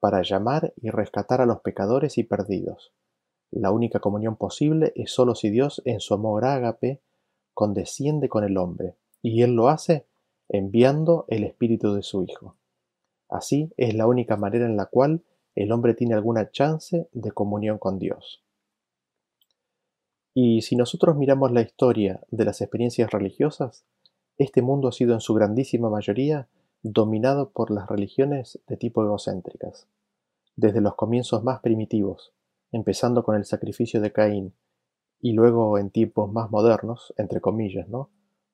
para 0.00 0.22
llamar 0.22 0.74
y 0.82 0.90
rescatar 0.90 1.40
a 1.40 1.46
los 1.46 1.60
pecadores 1.60 2.18
y 2.18 2.24
perdidos. 2.24 2.90
La 3.52 3.70
única 3.70 4.00
comunión 4.00 4.34
posible 4.34 4.92
es 4.96 5.12
sólo 5.12 5.36
si 5.36 5.48
Dios 5.48 5.80
en 5.84 6.00
su 6.00 6.12
amor 6.14 6.44
ágape 6.44 6.98
condesciende 7.54 8.28
con 8.28 8.42
el 8.42 8.58
hombre, 8.58 8.96
y 9.22 9.42
Él 9.42 9.52
lo 9.54 9.68
hace 9.68 10.06
enviando 10.48 11.24
el 11.28 11.44
Espíritu 11.44 11.94
de 11.94 12.02
su 12.02 12.24
Hijo. 12.24 12.56
Así 13.28 13.72
es 13.76 13.94
la 13.94 14.08
única 14.08 14.36
manera 14.36 14.66
en 14.66 14.76
la 14.76 14.86
cual 14.86 15.22
el 15.54 15.70
hombre 15.70 15.94
tiene 15.94 16.14
alguna 16.14 16.50
chance 16.50 17.08
de 17.12 17.30
comunión 17.30 17.78
con 17.78 18.00
Dios. 18.00 18.42
Y 20.34 20.62
si 20.62 20.74
nosotros 20.74 21.14
miramos 21.16 21.52
la 21.52 21.60
historia 21.60 22.22
de 22.32 22.44
las 22.44 22.60
experiencias 22.60 23.08
religiosas, 23.12 23.84
este 24.38 24.62
mundo 24.62 24.88
ha 24.88 24.92
sido 24.92 25.14
en 25.14 25.20
su 25.20 25.34
grandísima 25.34 25.90
mayoría 25.90 26.48
dominado 26.82 27.50
por 27.50 27.70
las 27.70 27.88
religiones 27.88 28.60
de 28.66 28.76
tipo 28.76 29.04
egocéntricas, 29.04 29.86
desde 30.56 30.80
los 30.80 30.94
comienzos 30.94 31.44
más 31.44 31.60
primitivos, 31.60 32.32
empezando 32.72 33.22
con 33.22 33.36
el 33.36 33.44
sacrificio 33.44 34.00
de 34.00 34.12
Caín, 34.12 34.54
y 35.20 35.32
luego 35.32 35.78
en 35.78 35.90
tiempos 35.90 36.32
más 36.32 36.50
modernos, 36.50 37.14
entre 37.16 37.40
comillas, 37.40 37.88
¿no? 37.88 38.10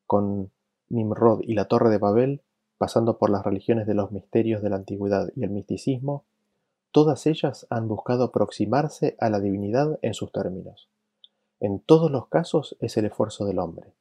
con 0.06 0.50
Nimrod 0.88 1.40
y 1.42 1.54
la 1.54 1.66
Torre 1.66 1.90
de 1.90 1.98
Babel, 1.98 2.42
pasando 2.76 3.18
por 3.18 3.30
las 3.30 3.44
religiones 3.44 3.86
de 3.86 3.94
los 3.94 4.12
misterios 4.12 4.62
de 4.62 4.70
la 4.70 4.76
antigüedad 4.76 5.30
y 5.34 5.44
el 5.44 5.50
misticismo, 5.50 6.24
todas 6.92 7.26
ellas 7.26 7.66
han 7.70 7.88
buscado 7.88 8.24
aproximarse 8.24 9.16
a 9.20 9.30
la 9.30 9.40
divinidad 9.40 9.98
en 10.02 10.14
sus 10.14 10.32
términos. 10.32 10.88
En 11.60 11.80
todos 11.80 12.10
los 12.10 12.28
casos 12.28 12.76
es 12.80 12.96
el 12.96 13.06
esfuerzo 13.06 13.44
del 13.44 13.58
hombre. 13.58 13.92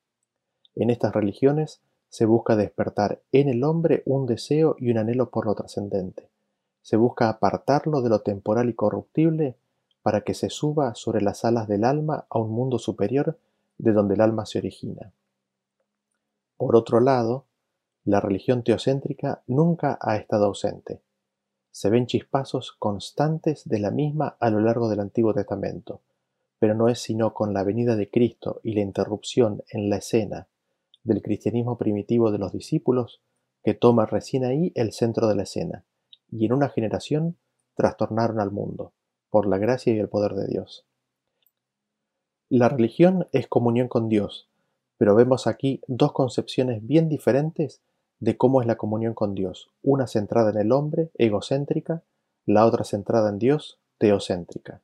En 0.80 0.92
estas 0.92 1.12
religiones 1.12 1.82
se 2.08 2.26
busca 2.26 2.56
despertar 2.56 3.24
en 3.32 3.50
el 3.50 3.64
hombre 3.64 4.04
un 4.06 4.28
deseo 4.28 4.76
y 4.78 4.92
un 4.92 5.00
anhelo 5.00 5.32
por 5.32 5.48
lo 5.48 5.56
trascendente. 5.56 6.30
Se 6.84 6.98
busca 6.98 7.30
apartarlo 7.30 8.02
de 8.04 8.10
lo 8.10 8.22
temporal 8.22 8.70
y 8.70 8.76
corruptible 8.76 9.56
para 10.04 10.22
que 10.22 10.36
se 10.36 10.52
suba 10.52 10.94
sobre 10.94 11.22
las 11.22 11.46
alas 11.46 11.68
del 11.68 11.84
alma 11.84 12.28
a 12.30 12.38
un 12.38 12.52
mundo 12.52 12.78
superior 12.78 13.40
de 13.80 13.92
donde 13.92 14.14
el 14.14 14.22
alma 14.22 14.46
se 14.46 14.60
origina. 14.60 15.12
Por 16.58 16.76
otro 16.76 17.00
lado, 17.00 17.46
la 18.06 18.20
religión 18.20 18.64
teocéntrica 18.64 19.42
nunca 19.48 19.98
ha 20.00 20.16
estado 20.16 20.46
ausente. 20.46 21.02
Se 21.72 21.90
ven 21.90 22.06
chispazos 22.06 22.72
constantes 22.74 23.68
de 23.68 23.80
la 23.80 23.90
misma 23.90 24.38
a 24.40 24.52
lo 24.52 24.60
largo 24.60 24.90
del 24.90 25.00
Antiguo 25.00 25.34
Testamento, 25.34 26.02
pero 26.60 26.76
no 26.76 26.88
es 26.88 27.00
sino 27.00 27.34
con 27.34 27.52
la 27.52 27.64
venida 27.64 27.96
de 27.96 28.12
Cristo 28.12 28.62
y 28.64 28.74
la 28.74 28.82
interrupción 28.82 29.64
en 29.72 29.90
la 29.90 29.98
escena 29.98 30.48
del 31.08 31.22
cristianismo 31.22 31.78
primitivo 31.78 32.32
de 32.32 32.38
los 32.38 32.52
discípulos 32.52 33.22
que 33.64 33.74
toma 33.74 34.06
recién 34.06 34.44
ahí 34.44 34.72
el 34.76 34.92
centro 34.92 35.28
de 35.28 35.36
la 35.36 35.44
escena, 35.44 35.86
y 36.30 36.46
en 36.46 36.54
una 36.54 36.70
generación 36.70 37.38
trastornaron 37.76 38.40
al 38.40 38.52
mundo, 38.52 38.94
por 39.30 39.48
la 39.48 39.58
gracia 39.58 39.94
y 39.94 40.00
el 40.00 40.10
poder 40.10 40.34
de 40.34 40.48
Dios. 40.48 40.86
La 42.50 42.70
religión 42.70 43.28
es 43.32 43.48
comunión 43.48 43.88
con 43.88 44.10
Dios, 44.10 44.50
pero 44.98 45.16
vemos 45.16 45.48
aquí 45.48 45.82
dos 45.88 46.12
concepciones 46.12 46.86
bien 46.86 47.08
diferentes 47.08 47.82
de 48.20 48.36
cómo 48.36 48.62
es 48.62 48.68
la 48.68 48.78
comunión 48.78 49.14
con 49.14 49.34
Dios, 49.34 49.70
una 49.84 50.08
centrada 50.08 50.52
en 50.52 50.58
el 50.58 50.72
hombre, 50.72 51.12
egocéntrica, 51.16 52.04
la 52.46 52.66
otra 52.66 52.84
centrada 52.84 53.30
en 53.30 53.40
Dios, 53.40 53.80
teocéntrica. 53.98 54.82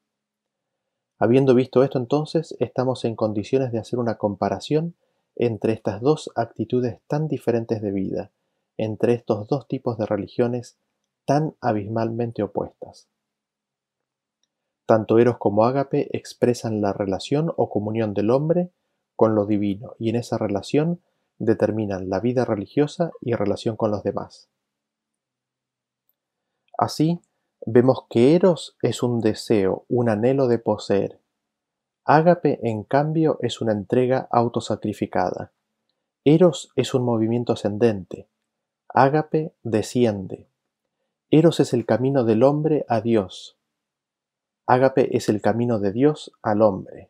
Habiendo 1.17 1.53
visto 1.55 1.83
esto 1.83 1.97
entonces, 1.97 2.55
estamos 2.59 3.05
en 3.05 3.15
condiciones 3.15 3.71
de 3.71 3.79
hacer 3.79 3.99
una 3.99 4.17
comparación 4.17 4.95
entre 5.35 5.73
estas 5.73 6.01
dos 6.01 6.29
actitudes 6.35 6.99
tan 7.07 7.27
diferentes 7.27 7.81
de 7.81 7.91
vida, 7.91 8.31
entre 8.77 9.13
estos 9.13 9.47
dos 9.47 9.67
tipos 9.67 9.97
de 9.97 10.05
religiones 10.05 10.77
tan 11.25 11.55
abismalmente 11.61 12.43
opuestas. 12.43 13.07
Tanto 14.85 15.17
Eros 15.17 15.37
como 15.37 15.65
Ágape 15.65 16.09
expresan 16.15 16.81
la 16.81 16.91
relación 16.91 17.51
o 17.55 17.69
comunión 17.69 18.13
del 18.13 18.29
hombre 18.31 18.71
con 19.15 19.35
lo 19.35 19.45
divino 19.45 19.95
y 19.97 20.09
en 20.09 20.17
esa 20.17 20.37
relación 20.37 21.01
determinan 21.39 22.09
la 22.09 22.19
vida 22.19 22.45
religiosa 22.45 23.11
y 23.21 23.33
relación 23.33 23.77
con 23.77 23.91
los 23.91 24.03
demás. 24.03 24.49
Así, 26.77 27.21
vemos 27.65 28.05
que 28.09 28.35
Eros 28.35 28.77
es 28.81 29.03
un 29.03 29.21
deseo, 29.21 29.85
un 29.87 30.09
anhelo 30.09 30.47
de 30.47 30.59
poseer. 30.59 31.19
Ágape, 32.05 32.59
en 32.63 32.83
cambio, 32.83 33.37
es 33.41 33.61
una 33.61 33.71
entrega 33.71 34.27
autosacrificada. 34.29 35.51
Eros 36.25 36.71
es 36.75 36.93
un 36.93 37.03
movimiento 37.03 37.53
ascendente. 37.53 38.27
Ágape 38.89 39.53
desciende. 39.63 40.49
Eros 41.29 41.59
es 41.59 41.73
el 41.73 41.85
camino 41.85 42.23
del 42.23 42.43
hombre 42.43 42.85
a 42.89 43.01
Dios. 43.01 43.57
Ágape 44.65 45.15
es 45.15 45.29
el 45.29 45.41
camino 45.41 45.79
de 45.79 45.91
Dios 45.91 46.31
al 46.41 46.61
hombre. 46.61 47.09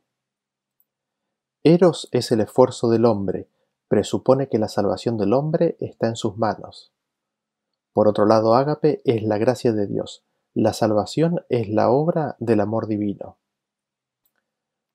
Eros 1.63 2.09
es 2.11 2.31
el 2.31 2.41
esfuerzo 2.41 2.89
del 2.89 3.05
hombre, 3.05 3.47
presupone 3.87 4.49
que 4.49 4.59
la 4.59 4.67
salvación 4.67 5.17
del 5.17 5.33
hombre 5.33 5.77
está 5.79 6.07
en 6.07 6.15
sus 6.15 6.37
manos. 6.37 6.91
Por 7.93 8.07
otro 8.07 8.25
lado, 8.25 8.55
ágape 8.55 9.01
es 9.05 9.23
la 9.23 9.37
gracia 9.37 9.71
de 9.71 9.87
Dios, 9.87 10.23
la 10.53 10.73
salvación 10.73 11.45
es 11.49 11.69
la 11.69 11.89
obra 11.89 12.35
del 12.39 12.59
amor 12.59 12.87
divino. 12.87 13.37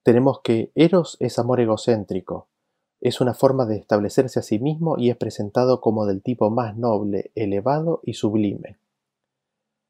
Tenemos 0.09 0.41
que 0.41 0.73
Eros 0.75 1.19
es 1.21 1.39
amor 1.39 1.61
egocéntrico, 1.61 2.49
es 2.99 3.21
una 3.21 3.35
forma 3.35 3.67
de 3.67 3.77
establecerse 3.77 4.39
a 4.39 4.43
sí 4.43 4.59
mismo 4.59 4.97
y 4.97 5.11
es 5.11 5.19
presentado 5.19 5.83
como 5.83 6.07
del 6.07 6.23
tipo 6.23 6.49
más 6.49 6.79
noble, 6.79 7.31
elevado 7.35 8.01
y 8.03 8.15
sublime. 8.15 8.79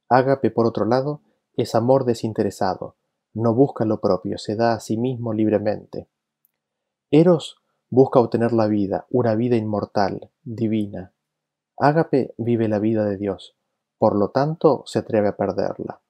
Ágape, 0.08 0.50
por 0.50 0.66
otro 0.66 0.86
lado, 0.86 1.20
es 1.56 1.76
amor 1.76 2.04
desinteresado, 2.04 2.96
no 3.32 3.54
busca 3.54 3.84
lo 3.84 4.00
propio, 4.00 4.38
se 4.38 4.56
da 4.56 4.72
a 4.72 4.80
sí 4.80 4.96
mismo 4.96 5.32
libremente. 5.32 6.08
Eros 7.12 7.62
busca 7.88 8.18
obtener 8.18 8.52
la 8.52 8.66
vida, 8.66 9.06
una 9.10 9.36
vida 9.36 9.54
inmortal, 9.54 10.32
divina. 10.42 11.12
Ágape 11.76 12.34
vive 12.38 12.66
la 12.66 12.80
vida 12.80 13.04
de 13.04 13.18
Dios, 13.18 13.54
por 13.98 14.16
lo 14.16 14.30
tanto 14.30 14.82
se 14.84 14.98
atreve 14.98 15.28
a 15.28 15.36
perderla. 15.36 16.00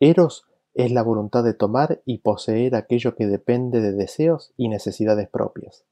Eros 0.00 0.47
es 0.78 0.92
la 0.92 1.02
voluntad 1.02 1.42
de 1.42 1.54
tomar 1.54 2.02
y 2.04 2.18
poseer 2.18 2.76
aquello 2.76 3.16
que 3.16 3.26
depende 3.26 3.80
de 3.80 3.90
deseos 3.90 4.52
y 4.56 4.68
necesidades 4.68 5.28
propias. 5.28 5.84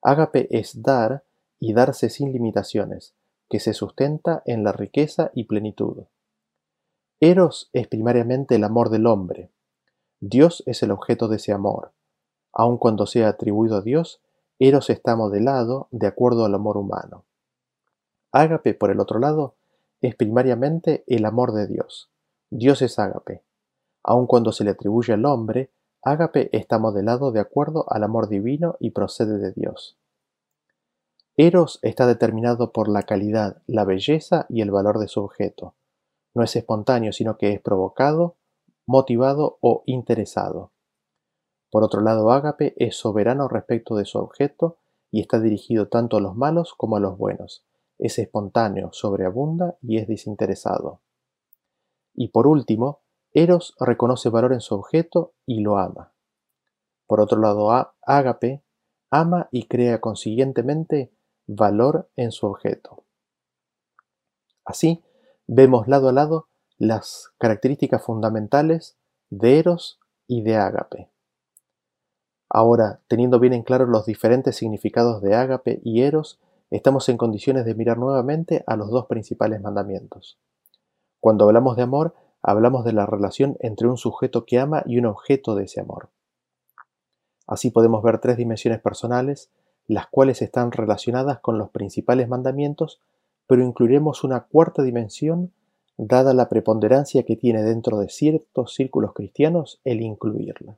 Ágape 0.00 0.46
es 0.56 0.80
dar 0.82 1.24
y 1.58 1.72
darse 1.72 2.08
sin 2.08 2.32
limitaciones, 2.32 3.16
que 3.50 3.58
se 3.58 3.74
sustenta 3.74 4.44
en 4.46 4.62
la 4.62 4.70
riqueza 4.70 5.32
y 5.34 5.44
plenitud. 5.44 6.04
Eros 7.18 7.68
es 7.72 7.88
primariamente 7.88 8.54
el 8.54 8.62
amor 8.62 8.90
del 8.90 9.08
hombre. 9.08 9.50
Dios 10.20 10.62
es 10.66 10.84
el 10.84 10.92
objeto 10.92 11.26
de 11.26 11.36
ese 11.36 11.50
amor. 11.50 11.90
Aun 12.52 12.78
cuando 12.78 13.06
sea 13.06 13.30
atribuido 13.30 13.76
a 13.76 13.82
Dios, 13.82 14.22
Eros 14.60 14.88
está 14.88 15.16
modelado 15.16 15.88
de 15.90 16.06
acuerdo 16.06 16.44
al 16.44 16.54
amor 16.54 16.76
humano. 16.76 17.24
Ágape, 18.30 18.72
por 18.74 18.92
el 18.92 19.00
otro 19.00 19.18
lado, 19.18 19.56
es 20.00 20.14
primariamente 20.14 21.02
el 21.08 21.24
amor 21.24 21.50
de 21.50 21.66
Dios. 21.66 22.08
Dios 22.50 22.82
es 22.82 23.00
ágape. 23.00 23.42
Aun 24.06 24.26
cuando 24.26 24.52
se 24.52 24.64
le 24.64 24.70
atribuye 24.70 25.12
al 25.12 25.26
hombre, 25.26 25.70
ágape 26.02 26.48
está 26.56 26.78
modelado 26.78 27.30
de 27.30 27.40
acuerdo 27.40 27.84
al 27.88 28.04
amor 28.04 28.28
divino 28.28 28.76
y 28.80 28.92
procede 28.92 29.36
de 29.36 29.52
Dios. 29.52 29.98
Eros 31.36 31.78
está 31.82 32.06
determinado 32.06 32.72
por 32.72 32.88
la 32.88 33.02
calidad, 33.02 33.60
la 33.66 33.84
belleza 33.84 34.46
y 34.48 34.62
el 34.62 34.70
valor 34.70 34.98
de 34.98 35.08
su 35.08 35.20
objeto 35.22 35.74
no 36.36 36.42
es 36.42 36.54
espontáneo, 36.54 37.14
sino 37.14 37.38
que 37.38 37.54
es 37.54 37.62
provocado, 37.62 38.36
motivado 38.84 39.56
o 39.62 39.82
interesado. 39.86 40.70
Por 41.70 41.82
otro 41.82 42.02
lado, 42.02 42.30
Ágape 42.30 42.74
es 42.76 42.94
soberano 42.96 43.48
respecto 43.48 43.96
de 43.96 44.04
su 44.04 44.18
objeto 44.18 44.76
y 45.10 45.22
está 45.22 45.40
dirigido 45.40 45.88
tanto 45.88 46.18
a 46.18 46.20
los 46.20 46.36
malos 46.36 46.74
como 46.74 46.98
a 46.98 47.00
los 47.00 47.16
buenos. 47.16 47.64
Es 47.98 48.18
espontáneo, 48.18 48.90
sobreabunda 48.92 49.78
y 49.80 49.96
es 49.96 50.06
desinteresado. 50.08 51.00
Y 52.14 52.28
por 52.28 52.46
último, 52.46 53.00
Eros 53.38 53.74
reconoce 53.78 54.30
valor 54.30 54.54
en 54.54 54.62
su 54.62 54.74
objeto 54.74 55.34
y 55.44 55.60
lo 55.60 55.76
ama. 55.76 56.14
Por 57.06 57.20
otro 57.20 57.38
lado, 57.38 57.70
Ágape 58.00 58.62
ama 59.10 59.50
y 59.52 59.68
crea 59.68 60.00
consiguientemente 60.00 61.12
valor 61.46 62.08
en 62.16 62.32
su 62.32 62.46
objeto. 62.46 63.04
Así, 64.64 65.04
vemos 65.46 65.86
lado 65.86 66.08
a 66.08 66.12
lado 66.14 66.48
las 66.78 67.30
características 67.36 68.02
fundamentales 68.02 68.96
de 69.28 69.58
Eros 69.58 70.00
y 70.26 70.40
de 70.40 70.56
Ágape. 70.56 71.10
Ahora, 72.48 73.02
teniendo 73.06 73.38
bien 73.38 73.52
en 73.52 73.64
claro 73.64 73.84
los 73.84 74.06
diferentes 74.06 74.56
significados 74.56 75.20
de 75.20 75.34
Ágape 75.34 75.82
y 75.84 76.00
Eros, 76.00 76.40
estamos 76.70 77.06
en 77.10 77.18
condiciones 77.18 77.66
de 77.66 77.74
mirar 77.74 77.98
nuevamente 77.98 78.64
a 78.66 78.76
los 78.76 78.88
dos 78.88 79.04
principales 79.08 79.60
mandamientos. 79.60 80.38
Cuando 81.20 81.44
hablamos 81.44 81.76
de 81.76 81.82
amor, 81.82 82.14
hablamos 82.46 82.84
de 82.84 82.92
la 82.92 83.06
relación 83.06 83.56
entre 83.60 83.88
un 83.88 83.96
sujeto 83.98 84.46
que 84.46 84.58
ama 84.58 84.82
y 84.86 84.98
un 84.98 85.06
objeto 85.06 85.54
de 85.54 85.64
ese 85.64 85.80
amor. 85.80 86.08
Así 87.46 87.70
podemos 87.70 88.02
ver 88.02 88.18
tres 88.18 88.36
dimensiones 88.36 88.80
personales, 88.80 89.50
las 89.86 90.06
cuales 90.06 90.42
están 90.42 90.72
relacionadas 90.72 91.40
con 91.40 91.58
los 91.58 91.70
principales 91.70 92.28
mandamientos 92.28 93.00
pero 93.46 93.62
incluiremos 93.62 94.24
una 94.24 94.40
cuarta 94.40 94.82
dimensión 94.82 95.52
dada 95.96 96.34
la 96.34 96.48
preponderancia 96.48 97.22
que 97.22 97.36
tiene 97.36 97.62
dentro 97.62 97.98
de 97.98 98.08
ciertos 98.08 98.74
círculos 98.74 99.14
cristianos 99.14 99.80
el 99.84 100.02
incluirla. 100.02 100.76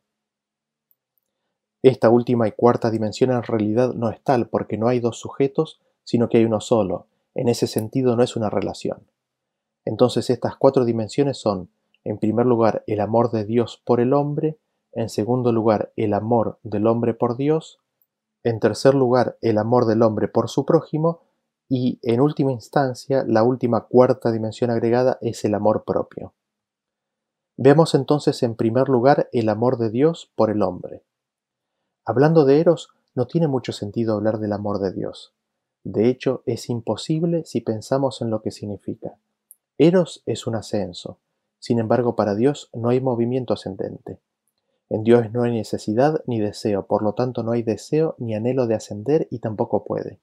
Esta 1.83 2.11
última 2.11 2.47
y 2.47 2.53
cuarta 2.53 2.91
dimensión 2.91 3.31
en 3.31 3.43
realidad 3.43 3.95
no 3.95 4.11
es 4.11 4.21
tal 4.23 4.49
porque 4.49 4.79
no 4.79 4.89
hay 4.89 5.01
dos 5.01 5.19
sujetos, 5.19 5.81
sino 6.05 6.29
que 6.29 6.39
hay 6.39 6.45
uno 6.45 6.61
solo. 6.61 7.07
En 7.35 7.49
ese 7.49 7.67
sentido 7.67 8.17
no 8.17 8.23
es 8.23 8.37
una 8.37 8.51
relación. 8.51 9.07
Entonces 9.89 10.29
estas 10.29 10.55
cuatro 10.55 10.85
dimensiones 10.85 11.39
son, 11.39 11.71
en 12.05 12.19
primer 12.19 12.45
lugar, 12.45 12.85
el 12.87 13.01
amor 13.01 13.31
de 13.31 13.47
Dios 13.47 13.81
por 13.87 14.01
el 14.01 14.13
hombre, 14.13 14.59
en 14.93 15.09
segundo 15.09 15.51
lugar, 15.51 15.93
el 15.97 16.13
amor 16.13 16.59
del 16.63 16.87
hombre 16.87 17.15
por 17.15 17.39
Dios, 17.39 17.79
en 18.45 18.61
tercer 18.61 18.95
lugar, 18.95 19.39
el 19.41 19.57
amor 19.57 19.87
del 19.87 20.03
hombre 20.03 20.29
por 20.29 20.51
su 20.51 20.67
prójimo, 20.67 21.23
y, 21.71 21.99
en 22.03 22.21
última 22.21 22.53
instancia, 22.53 23.25
la 23.27 23.43
última 23.43 23.87
cuarta 23.87 24.31
dimensión 24.31 24.71
agregada 24.71 25.17
es 25.23 25.43
el 25.47 25.55
amor 25.55 25.85
propio. 25.87 26.35
Veamos 27.57 27.95
entonces 27.95 28.43
en 28.43 28.57
primer 28.57 28.91
lugar 28.91 29.31
el 29.33 29.49
amor 29.49 29.79
de 29.79 29.89
Dios 29.89 30.31
por 30.37 30.51
el 30.51 30.61
hombre. 30.61 31.03
Hablando 32.05 32.45
de 32.45 32.61
Eros, 32.61 32.91
no 33.15 33.27
tiene 33.27 33.49
mucho 33.49 33.73
sentido 33.73 34.17
hablar 34.17 34.39
del 34.39 34.53
amor 34.53 34.81
de 34.81 34.93
Dios. 34.93 35.33
De 35.83 36.11
hecho, 36.11 36.43
es 36.45 36.69
imposible 36.69 37.47
si 37.47 37.63
pensamos 37.63 38.21
en 38.21 38.29
lo 38.29 38.43
que 38.43 38.51
significa. 38.51 39.17
Eros 39.79 40.23
es 40.27 40.47
un 40.47 40.57
ascenso, 40.57 41.19
sin 41.59 41.79
embargo 41.79 42.17
para 42.17 42.35
Dios 42.35 42.69
no 42.75 42.91
hay 42.91 43.01
movimiento 43.01 43.55
ascendente. 43.55 44.19
En 44.91 45.05
Dios 45.05 45.33
no 45.33 45.45
hay 45.45 45.53
necesidad 45.53 46.23
ni 46.27 46.41
deseo, 46.41 46.87
por 46.87 47.03
lo 47.03 47.15
tanto 47.15 47.43
no 47.43 47.53
hay 47.53 47.63
deseo 47.63 48.15
ni 48.19 48.35
anhelo 48.35 48.67
de 48.67 48.75
ascender 48.75 49.29
y 49.31 49.39
tampoco 49.39 49.85
puede 49.85 50.19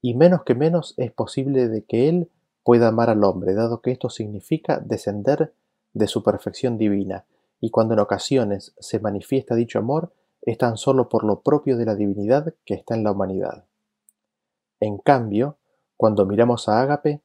y 0.00 0.14
menos 0.14 0.44
que 0.44 0.54
menos 0.54 0.94
es 0.96 1.12
posible 1.12 1.68
de 1.68 1.84
que 1.84 2.08
Él 2.08 2.30
pueda 2.62 2.88
amar 2.88 3.10
al 3.10 3.24
hombre, 3.24 3.54
dado 3.54 3.80
que 3.80 3.90
esto 3.90 4.10
significa 4.10 4.78
descender 4.78 5.54
de 5.92 6.06
su 6.06 6.22
perfección 6.22 6.78
divina, 6.78 7.24
y 7.60 7.70
cuando 7.70 7.94
en 7.94 8.00
ocasiones 8.00 8.74
se 8.78 9.00
manifiesta 9.00 9.54
dicho 9.54 9.78
amor, 9.78 10.12
es 10.42 10.58
tan 10.58 10.76
solo 10.76 11.08
por 11.08 11.24
lo 11.24 11.40
propio 11.40 11.76
de 11.76 11.86
la 11.86 11.96
divinidad 11.96 12.54
que 12.64 12.74
está 12.74 12.94
en 12.94 13.04
la 13.04 13.12
humanidad. 13.12 13.64
En 14.80 14.98
cambio, 14.98 15.56
cuando 15.96 16.24
miramos 16.26 16.68
a 16.68 16.80
Ágape, 16.80 17.20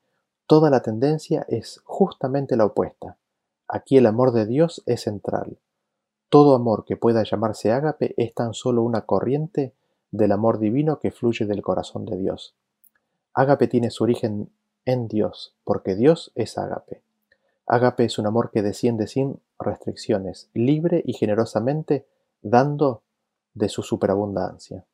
toda 0.48 0.70
la 0.70 0.82
tendencia 0.82 1.46
es 1.48 1.82
justamente 1.86 2.56
la 2.56 2.66
opuesta. 2.66 3.18
Aquí 3.68 3.98
el 3.98 4.06
amor 4.06 4.32
de 4.32 4.46
Dios 4.46 4.84
es 4.86 5.02
central. 5.02 5.58
Todo 6.30 6.56
amor 6.56 6.86
que 6.86 6.98
pueda 6.98 7.24
llamarse 7.24 7.72
Ágape 7.72 8.14
es 8.18 8.34
tan 8.34 8.54
solo 8.54 8.82
una 8.84 9.02
corriente 9.02 9.74
del 10.12 10.32
amor 10.32 10.60
divino 10.60 11.00
que 11.00 11.12
fluye 11.12 11.46
del 11.46 11.62
corazón 11.62 12.06
de 12.06 12.18
Dios. 12.18 12.56
Ágape 13.34 13.68
tiene 13.68 13.90
su 13.90 14.04
origen 14.04 14.52
en 14.86 15.08
Dios, 15.08 15.56
porque 15.64 15.96
Dios 15.96 16.32
es 16.36 16.58
ágape. 16.58 17.02
Ágape 17.66 18.06
es 18.06 18.20
un 18.20 18.28
amor 18.28 18.52
que 18.52 18.62
desciende 18.62 19.08
sin 19.08 19.40
restricciones, 19.58 20.50
libre 20.54 21.02
y 21.06 21.14
generosamente, 21.14 22.06
dando 22.42 23.02
de 23.54 23.70
su 23.70 23.82
superabundancia. 23.82 24.86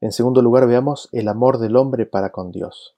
En 0.00 0.12
segundo 0.12 0.42
lugar, 0.42 0.66
veamos 0.66 1.08
el 1.12 1.28
amor 1.28 1.58
del 1.58 1.76
hombre 1.76 2.06
para 2.06 2.30
con 2.30 2.50
Dios. 2.50 2.96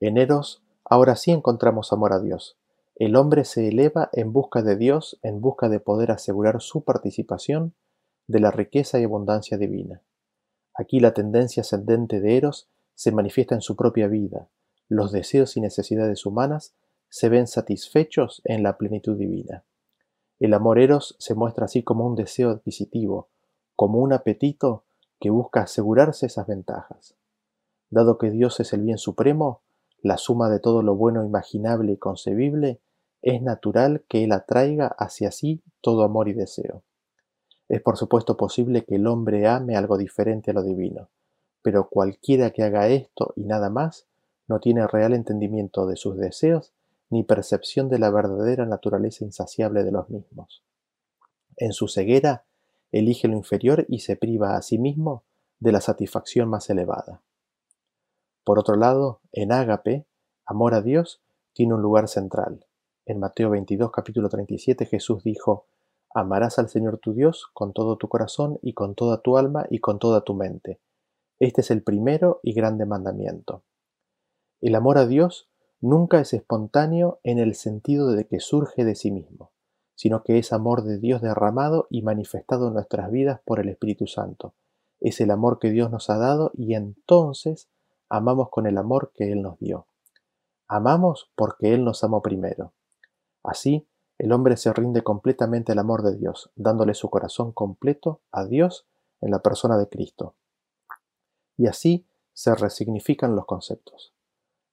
En 0.00 0.18
Eros, 0.18 0.62
ahora 0.84 1.16
sí 1.16 1.30
encontramos 1.30 1.92
amor 1.92 2.12
a 2.12 2.20
Dios. 2.20 2.58
El 2.94 3.16
hombre 3.16 3.44
se 3.44 3.68
eleva 3.68 4.08
en 4.12 4.32
busca 4.32 4.62
de 4.62 4.76
Dios, 4.76 5.18
en 5.22 5.40
busca 5.40 5.68
de 5.68 5.80
poder 5.80 6.10
asegurar 6.10 6.60
su 6.60 6.84
participación 6.84 7.74
de 8.26 8.40
la 8.40 8.50
riqueza 8.50 8.98
y 8.98 9.04
abundancia 9.04 9.58
divina. 9.58 10.02
Aquí 10.74 11.00
la 11.00 11.12
tendencia 11.12 11.62
ascendente 11.62 12.20
de 12.20 12.36
Eros 12.36 12.68
se 12.94 13.12
manifiesta 13.12 13.54
en 13.54 13.60
su 13.60 13.76
propia 13.76 14.08
vida. 14.08 14.48
Los 14.88 15.12
deseos 15.12 15.56
y 15.56 15.60
necesidades 15.60 16.26
humanas 16.26 16.74
se 17.08 17.28
ven 17.28 17.46
satisfechos 17.46 18.42
en 18.44 18.62
la 18.62 18.76
plenitud 18.76 19.16
divina. 19.16 19.64
El 20.38 20.52
amor 20.54 20.78
eros 20.78 21.16
se 21.18 21.34
muestra 21.34 21.64
así 21.64 21.82
como 21.82 22.06
un 22.06 22.14
deseo 22.14 22.50
adquisitivo, 22.50 23.30
como 23.74 24.00
un 24.00 24.12
apetito 24.12 24.84
que 25.18 25.30
busca 25.30 25.62
asegurarse 25.62 26.26
esas 26.26 26.46
ventajas. 26.46 27.16
Dado 27.88 28.18
que 28.18 28.30
Dios 28.30 28.60
es 28.60 28.72
el 28.72 28.82
bien 28.82 28.98
supremo, 28.98 29.62
la 30.06 30.18
suma 30.18 30.48
de 30.48 30.60
todo 30.60 30.82
lo 30.82 30.94
bueno 30.94 31.24
imaginable 31.24 31.92
y 31.92 31.96
concebible, 31.96 32.80
es 33.22 33.42
natural 33.42 34.04
que 34.08 34.22
Él 34.22 34.32
atraiga 34.32 34.86
hacia 34.86 35.32
sí 35.32 35.62
todo 35.80 36.04
amor 36.04 36.28
y 36.28 36.32
deseo. 36.32 36.84
Es 37.68 37.82
por 37.82 37.96
supuesto 37.96 38.36
posible 38.36 38.84
que 38.84 38.96
el 38.96 39.08
hombre 39.08 39.48
ame 39.48 39.76
algo 39.76 39.98
diferente 39.98 40.52
a 40.52 40.54
lo 40.54 40.62
divino, 40.62 41.08
pero 41.62 41.88
cualquiera 41.88 42.50
que 42.50 42.62
haga 42.62 42.86
esto 42.86 43.32
y 43.34 43.44
nada 43.44 43.68
más 43.68 44.06
no 44.46 44.60
tiene 44.60 44.86
real 44.86 45.12
entendimiento 45.12 45.86
de 45.86 45.96
sus 45.96 46.16
deseos 46.16 46.72
ni 47.10 47.24
percepción 47.24 47.88
de 47.88 47.98
la 47.98 48.10
verdadera 48.10 48.64
naturaleza 48.64 49.24
insaciable 49.24 49.82
de 49.82 49.90
los 49.90 50.08
mismos. 50.08 50.62
En 51.56 51.72
su 51.72 51.88
ceguera, 51.88 52.44
elige 52.92 53.26
lo 53.26 53.36
inferior 53.36 53.84
y 53.88 54.00
se 54.00 54.14
priva 54.14 54.56
a 54.56 54.62
sí 54.62 54.78
mismo 54.78 55.24
de 55.58 55.72
la 55.72 55.80
satisfacción 55.80 56.48
más 56.48 56.70
elevada. 56.70 57.22
Por 58.46 58.60
otro 58.60 58.76
lado, 58.76 59.22
en 59.32 59.50
Ágape, 59.50 60.06
amor 60.46 60.74
a 60.74 60.80
Dios 60.80 61.20
tiene 61.52 61.74
un 61.74 61.82
lugar 61.82 62.06
central. 62.06 62.64
En 63.04 63.18
Mateo 63.18 63.50
22, 63.50 63.90
capítulo 63.90 64.28
37, 64.28 64.86
Jesús 64.86 65.24
dijo, 65.24 65.66
Amarás 66.14 66.60
al 66.60 66.68
Señor 66.68 66.98
tu 66.98 67.12
Dios 67.12 67.48
con 67.52 67.72
todo 67.72 67.96
tu 67.96 68.08
corazón 68.08 68.60
y 68.62 68.72
con 68.72 68.94
toda 68.94 69.20
tu 69.20 69.36
alma 69.36 69.66
y 69.68 69.80
con 69.80 69.98
toda 69.98 70.20
tu 70.20 70.34
mente. 70.34 70.80
Este 71.40 71.60
es 71.60 71.72
el 71.72 71.82
primero 71.82 72.38
y 72.44 72.52
grande 72.52 72.86
mandamiento. 72.86 73.64
El 74.60 74.76
amor 74.76 74.98
a 74.98 75.06
Dios 75.08 75.50
nunca 75.80 76.20
es 76.20 76.32
espontáneo 76.32 77.18
en 77.24 77.40
el 77.40 77.56
sentido 77.56 78.12
de 78.12 78.28
que 78.28 78.38
surge 78.38 78.84
de 78.84 78.94
sí 78.94 79.10
mismo, 79.10 79.50
sino 79.96 80.22
que 80.22 80.38
es 80.38 80.52
amor 80.52 80.84
de 80.84 81.00
Dios 81.00 81.20
derramado 81.20 81.88
y 81.90 82.02
manifestado 82.02 82.68
en 82.68 82.74
nuestras 82.74 83.10
vidas 83.10 83.40
por 83.44 83.58
el 83.58 83.68
Espíritu 83.70 84.06
Santo. 84.06 84.54
Es 85.00 85.20
el 85.20 85.32
amor 85.32 85.58
que 85.58 85.70
Dios 85.70 85.90
nos 85.90 86.10
ha 86.10 86.16
dado 86.16 86.52
y 86.54 86.74
entonces 86.74 87.68
amamos 88.08 88.50
con 88.50 88.66
el 88.66 88.78
amor 88.78 89.12
que 89.14 89.32
Él 89.32 89.42
nos 89.42 89.58
dio. 89.58 89.86
Amamos 90.68 91.30
porque 91.34 91.74
Él 91.74 91.84
nos 91.84 92.02
amó 92.04 92.22
primero. 92.22 92.72
Así, 93.42 93.86
el 94.18 94.32
hombre 94.32 94.56
se 94.56 94.72
rinde 94.72 95.02
completamente 95.02 95.72
al 95.72 95.78
amor 95.78 96.02
de 96.02 96.16
Dios, 96.16 96.50
dándole 96.56 96.94
su 96.94 97.10
corazón 97.10 97.52
completo 97.52 98.20
a 98.32 98.44
Dios 98.44 98.86
en 99.20 99.30
la 99.30 99.40
persona 99.40 99.76
de 99.78 99.88
Cristo. 99.88 100.34
Y 101.56 101.66
así 101.66 102.06
se 102.32 102.54
resignifican 102.54 103.36
los 103.36 103.46
conceptos. 103.46 104.14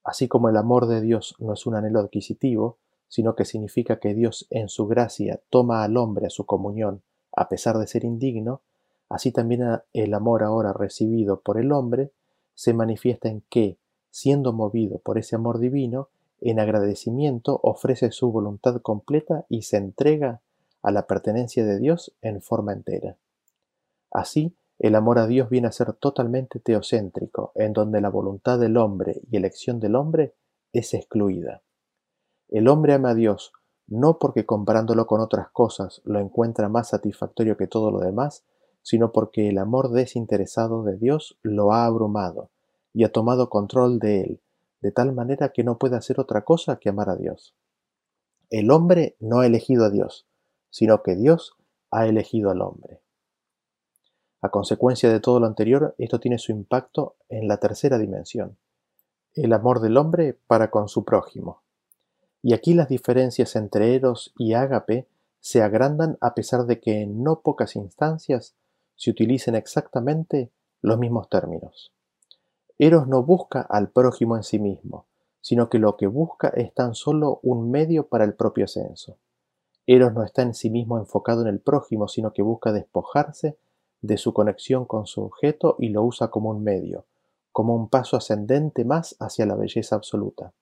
Así 0.03 0.27
como 0.27 0.49
el 0.49 0.57
amor 0.57 0.87
de 0.87 1.01
Dios 1.01 1.35
no 1.39 1.53
es 1.53 1.65
un 1.65 1.75
anhelo 1.75 1.99
adquisitivo, 1.99 2.77
sino 3.07 3.35
que 3.35 3.45
significa 3.45 3.99
que 3.99 4.13
Dios 4.13 4.47
en 4.49 4.69
su 4.69 4.87
gracia 4.87 5.41
toma 5.49 5.83
al 5.83 5.97
hombre 5.97 6.27
a 6.27 6.29
su 6.29 6.45
comunión 6.45 7.03
a 7.35 7.49
pesar 7.49 7.77
de 7.77 7.87
ser 7.87 8.03
indigno, 8.03 8.61
así 9.09 9.31
también 9.31 9.81
el 9.93 10.13
amor 10.13 10.43
ahora 10.43 10.73
recibido 10.73 11.41
por 11.41 11.59
el 11.59 11.71
hombre 11.71 12.11
se 12.53 12.73
manifiesta 12.73 13.29
en 13.29 13.41
que, 13.49 13.77
siendo 14.09 14.53
movido 14.53 14.99
por 14.99 15.17
ese 15.17 15.35
amor 15.35 15.59
divino, 15.59 16.09
en 16.41 16.59
agradecimiento 16.59 17.59
ofrece 17.63 18.11
su 18.11 18.31
voluntad 18.31 18.81
completa 18.81 19.45
y 19.49 19.63
se 19.63 19.77
entrega 19.77 20.41
a 20.81 20.91
la 20.91 21.07
pertenencia 21.07 21.65
de 21.65 21.79
Dios 21.79 22.13
en 22.21 22.41
forma 22.41 22.73
entera. 22.73 23.17
Así, 24.11 24.55
el 24.79 24.95
amor 24.95 25.19
a 25.19 25.27
Dios 25.27 25.49
viene 25.49 25.67
a 25.67 25.71
ser 25.71 25.93
totalmente 25.93 26.59
teocéntrico, 26.59 27.51
en 27.55 27.73
donde 27.73 28.01
la 28.01 28.09
voluntad 28.09 28.59
del 28.59 28.77
hombre 28.77 29.21
y 29.31 29.37
elección 29.37 29.79
del 29.79 29.95
hombre 29.95 30.33
es 30.73 30.93
excluida. 30.93 31.61
El 32.49 32.67
hombre 32.67 32.93
ama 32.93 33.11
a 33.11 33.15
Dios 33.15 33.53
no 33.87 34.17
porque 34.17 34.45
comparándolo 34.45 35.05
con 35.07 35.21
otras 35.21 35.49
cosas 35.49 36.01
lo 36.05 36.19
encuentra 36.19 36.69
más 36.69 36.89
satisfactorio 36.89 37.57
que 37.57 37.67
todo 37.67 37.91
lo 37.91 37.99
demás, 37.99 38.43
sino 38.83 39.11
porque 39.11 39.49
el 39.49 39.57
amor 39.57 39.89
desinteresado 39.89 40.83
de 40.83 40.97
Dios 40.97 41.37
lo 41.41 41.71
ha 41.73 41.85
abrumado 41.85 42.49
y 42.93 43.05
ha 43.05 43.11
tomado 43.11 43.49
control 43.49 43.97
de 43.97 44.21
él, 44.21 44.39
de 44.81 44.91
tal 44.91 45.13
manera 45.13 45.49
que 45.49 45.63
no 45.63 45.79
puede 45.79 45.95
hacer 45.95 46.19
otra 46.19 46.43
cosa 46.43 46.75
que 46.75 46.89
amar 46.89 47.09
a 47.09 47.15
Dios. 47.15 47.55
El 48.49 48.69
hombre 48.69 49.15
no 49.19 49.39
ha 49.39 49.47
elegido 49.47 49.85
a 49.85 49.89
Dios, 49.89 50.27
sino 50.69 51.01
que 51.01 51.15
Dios 51.15 51.55
ha 51.89 52.05
elegido 52.05 52.51
al 52.51 52.61
hombre. 52.61 52.99
A 54.41 54.49
consecuencia 54.49 55.09
de 55.09 55.21
todo 55.21 55.39
lo 55.39 55.47
anterior, 55.47 55.95
esto 55.97 56.19
tiene 56.19 56.37
su 56.37 56.51
impacto 56.51 57.15
en 57.29 57.47
la 57.47 57.57
tercera 57.57 57.97
dimensión, 57.97 58.57
el 59.35 59.53
amor 59.53 59.79
del 59.79 59.97
hombre 59.97 60.37
para 60.47 60.69
con 60.69 60.89
su 60.89 61.05
prójimo. 61.05 61.61
Y 62.41 62.53
aquí 62.53 62.73
las 62.73 62.89
diferencias 62.89 63.55
entre 63.55 63.95
Eros 63.95 64.33
y 64.37 64.53
Ágape 64.53 65.07
se 65.39 65.61
agrandan 65.61 66.17
a 66.19 66.35
pesar 66.35 66.65
de 66.65 66.81
que 66.81 67.01
en 67.01 67.23
no 67.23 67.39
pocas 67.39 67.77
instancias 67.77 68.53
se 68.95 69.11
utilicen 69.11 69.55
exactamente 69.55 70.51
los 70.81 70.97
mismos 70.97 71.29
términos. 71.29 71.93
Eros 72.77 73.07
no 73.07 73.23
busca 73.23 73.61
al 73.61 73.89
prójimo 73.89 74.35
en 74.35 74.43
sí 74.43 74.59
mismo, 74.59 75.05
sino 75.41 75.69
que 75.69 75.79
lo 75.79 75.97
que 75.97 76.07
busca 76.07 76.49
es 76.49 76.73
tan 76.73 76.95
solo 76.95 77.39
un 77.43 77.69
medio 77.69 78.07
para 78.07 78.23
el 78.23 78.33
propio 78.33 78.65
ascenso. 78.65 79.17
Eros 79.85 80.13
no 80.13 80.23
está 80.23 80.41
en 80.41 80.53
sí 80.53 80.69
mismo 80.69 80.97
enfocado 80.97 81.41
en 81.41 81.47
el 81.47 81.59
prójimo, 81.59 82.07
sino 82.07 82.31
que 82.31 82.41
busca 82.41 82.71
despojarse 82.71 83.57
de 84.01 84.17
su 84.17 84.33
conexión 84.33 84.85
con 84.85 85.05
su 85.05 85.23
objeto 85.23 85.75
y 85.79 85.89
lo 85.89 86.03
usa 86.03 86.29
como 86.29 86.49
un 86.49 86.63
medio, 86.63 87.05
como 87.51 87.75
un 87.75 87.89
paso 87.89 88.17
ascendente 88.17 88.85
más 88.85 89.15
hacia 89.19 89.45
la 89.45 89.55
belleza 89.55 89.95
absoluta. 89.95 90.53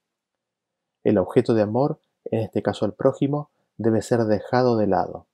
El 1.03 1.17
objeto 1.17 1.53
de 1.53 1.63
amor, 1.63 1.99
en 2.25 2.39
este 2.41 2.61
caso 2.61 2.86
el 2.86 2.93
prójimo, 2.93 3.49
debe 3.77 4.01
ser 4.01 4.25
dejado 4.25 4.77
de 4.77 4.88
lado. 4.88 5.25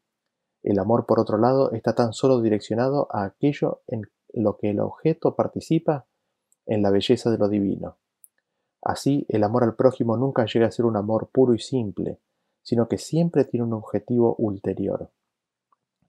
El 0.68 0.80
amor, 0.80 1.06
por 1.06 1.22
otro 1.22 1.38
lado, 1.38 1.72
está 1.72 1.96
tan 1.96 2.12
solo 2.12 2.42
direccionado 2.42 3.08
a 3.12 3.24
aquello 3.24 3.84
en 3.88 4.02
lo 4.34 4.58
que 4.58 4.72
el 4.72 4.82
objeto 4.82 5.34
participa 5.34 6.08
en 6.66 6.82
la 6.82 6.90
belleza 6.90 7.32
de 7.32 7.38
lo 7.38 7.48
divino. 7.48 7.96
Así, 8.82 9.26
el 9.30 9.46
amor 9.46 9.64
al 9.64 9.76
prójimo 9.76 10.18
nunca 10.18 10.46
llega 10.46 10.68
a 10.68 10.72
ser 10.72 10.84
un 10.84 10.98
amor 10.98 11.30
puro 11.32 11.54
y 11.54 11.60
simple, 11.60 12.20
sino 12.64 12.90
que 12.90 12.98
siempre 12.98 13.46
tiene 13.46 13.66
un 13.66 13.72
objetivo 13.72 14.36
ulterior. 14.40 15.10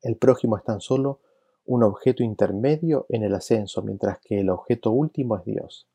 El 0.02 0.16
prójimo 0.16 0.56
es 0.56 0.64
tan 0.64 0.80
solo 0.80 1.20
un 1.64 1.84
objeto 1.84 2.24
intermedio 2.24 3.06
en 3.10 3.22
el 3.22 3.36
ascenso, 3.36 3.82
mientras 3.82 4.18
que 4.18 4.40
el 4.40 4.50
objeto 4.50 4.90
último 4.90 5.36
es 5.36 5.44
Dios. 5.44 5.88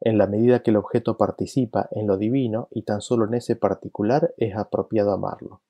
En 0.00 0.18
la 0.18 0.28
medida 0.28 0.62
que 0.62 0.70
el 0.70 0.76
objeto 0.76 1.16
participa 1.16 1.88
en 1.90 2.06
lo 2.06 2.16
divino 2.16 2.68
y 2.70 2.82
tan 2.82 3.00
solo 3.00 3.24
en 3.24 3.34
ese 3.34 3.56
particular 3.56 4.32
es 4.36 4.54
apropiado 4.54 5.10
amarlo. 5.10 5.62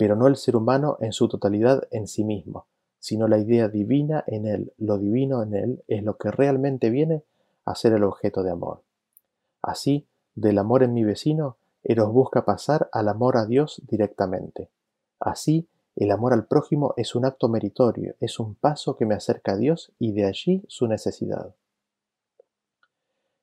Pero 0.00 0.16
no 0.16 0.28
el 0.28 0.36
ser 0.36 0.56
humano 0.56 0.96
en 1.02 1.12
su 1.12 1.28
totalidad 1.28 1.86
en 1.90 2.06
sí 2.06 2.24
mismo, 2.24 2.64
sino 2.98 3.28
la 3.28 3.36
idea 3.36 3.68
divina 3.68 4.24
en 4.26 4.46
él, 4.46 4.72
lo 4.78 4.96
divino 4.96 5.42
en 5.42 5.54
él 5.54 5.84
es 5.88 6.02
lo 6.02 6.16
que 6.16 6.30
realmente 6.30 6.88
viene 6.88 7.22
a 7.66 7.74
ser 7.74 7.92
el 7.92 8.04
objeto 8.04 8.42
de 8.42 8.50
amor. 8.50 8.82
Así, 9.60 10.08
del 10.34 10.56
amor 10.56 10.84
en 10.84 10.94
mi 10.94 11.04
vecino, 11.04 11.58
Eros 11.82 12.14
busca 12.14 12.46
pasar 12.46 12.88
al 12.92 13.08
amor 13.08 13.36
a 13.36 13.44
Dios 13.44 13.82
directamente. 13.86 14.70
Así, 15.18 15.68
el 15.96 16.12
amor 16.12 16.32
al 16.32 16.46
prójimo 16.46 16.94
es 16.96 17.14
un 17.14 17.26
acto 17.26 17.50
meritorio, 17.50 18.14
es 18.20 18.40
un 18.40 18.54
paso 18.54 18.96
que 18.96 19.04
me 19.04 19.14
acerca 19.14 19.52
a 19.52 19.56
Dios 19.58 19.92
y 19.98 20.12
de 20.12 20.24
allí 20.24 20.64
su 20.66 20.86
necesidad. 20.86 21.54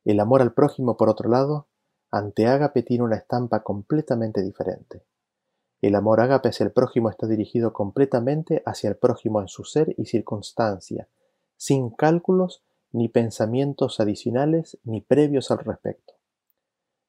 El 0.05 0.19
amor 0.19 0.41
al 0.41 0.55
prójimo, 0.55 0.97
por 0.97 1.07
otro 1.07 1.29
lado, 1.29 1.67
ante 2.09 2.47
ágape 2.47 2.81
tiene 2.81 3.03
una 3.03 3.17
estampa 3.17 3.61
completamente 3.61 4.41
diferente. 4.41 5.03
El 5.81 5.95
amor 5.95 6.21
ágape 6.21 6.49
hacia 6.49 6.63
el 6.63 6.71
prójimo 6.71 7.09
está 7.09 7.27
dirigido 7.27 7.71
completamente 7.71 8.63
hacia 8.65 8.89
el 8.89 8.97
prójimo 8.97 9.41
en 9.41 9.47
su 9.47 9.63
ser 9.63 9.93
y 9.97 10.05
circunstancia, 10.05 11.07
sin 11.55 11.91
cálculos 11.91 12.63
ni 12.91 13.09
pensamientos 13.09 13.99
adicionales 13.99 14.79
ni 14.83 15.01
previos 15.01 15.51
al 15.51 15.59
respecto. 15.59 16.13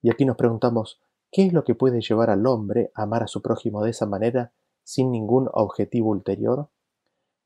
Y 0.02 0.10
aquí 0.10 0.24
nos 0.24 0.36
preguntamos, 0.36 1.00
¿qué 1.30 1.46
es 1.46 1.52
lo 1.52 1.64
que 1.64 1.74
puede 1.74 2.00
llevar 2.00 2.30
al 2.30 2.46
hombre 2.46 2.92
a 2.94 3.02
amar 3.02 3.22
a 3.22 3.26
su 3.26 3.42
prójimo 3.42 3.82
de 3.82 3.90
esa 3.90 4.06
manera 4.06 4.52
sin 4.84 5.10
ningún 5.10 5.48
objetivo 5.52 6.10
ulterior? 6.10 6.68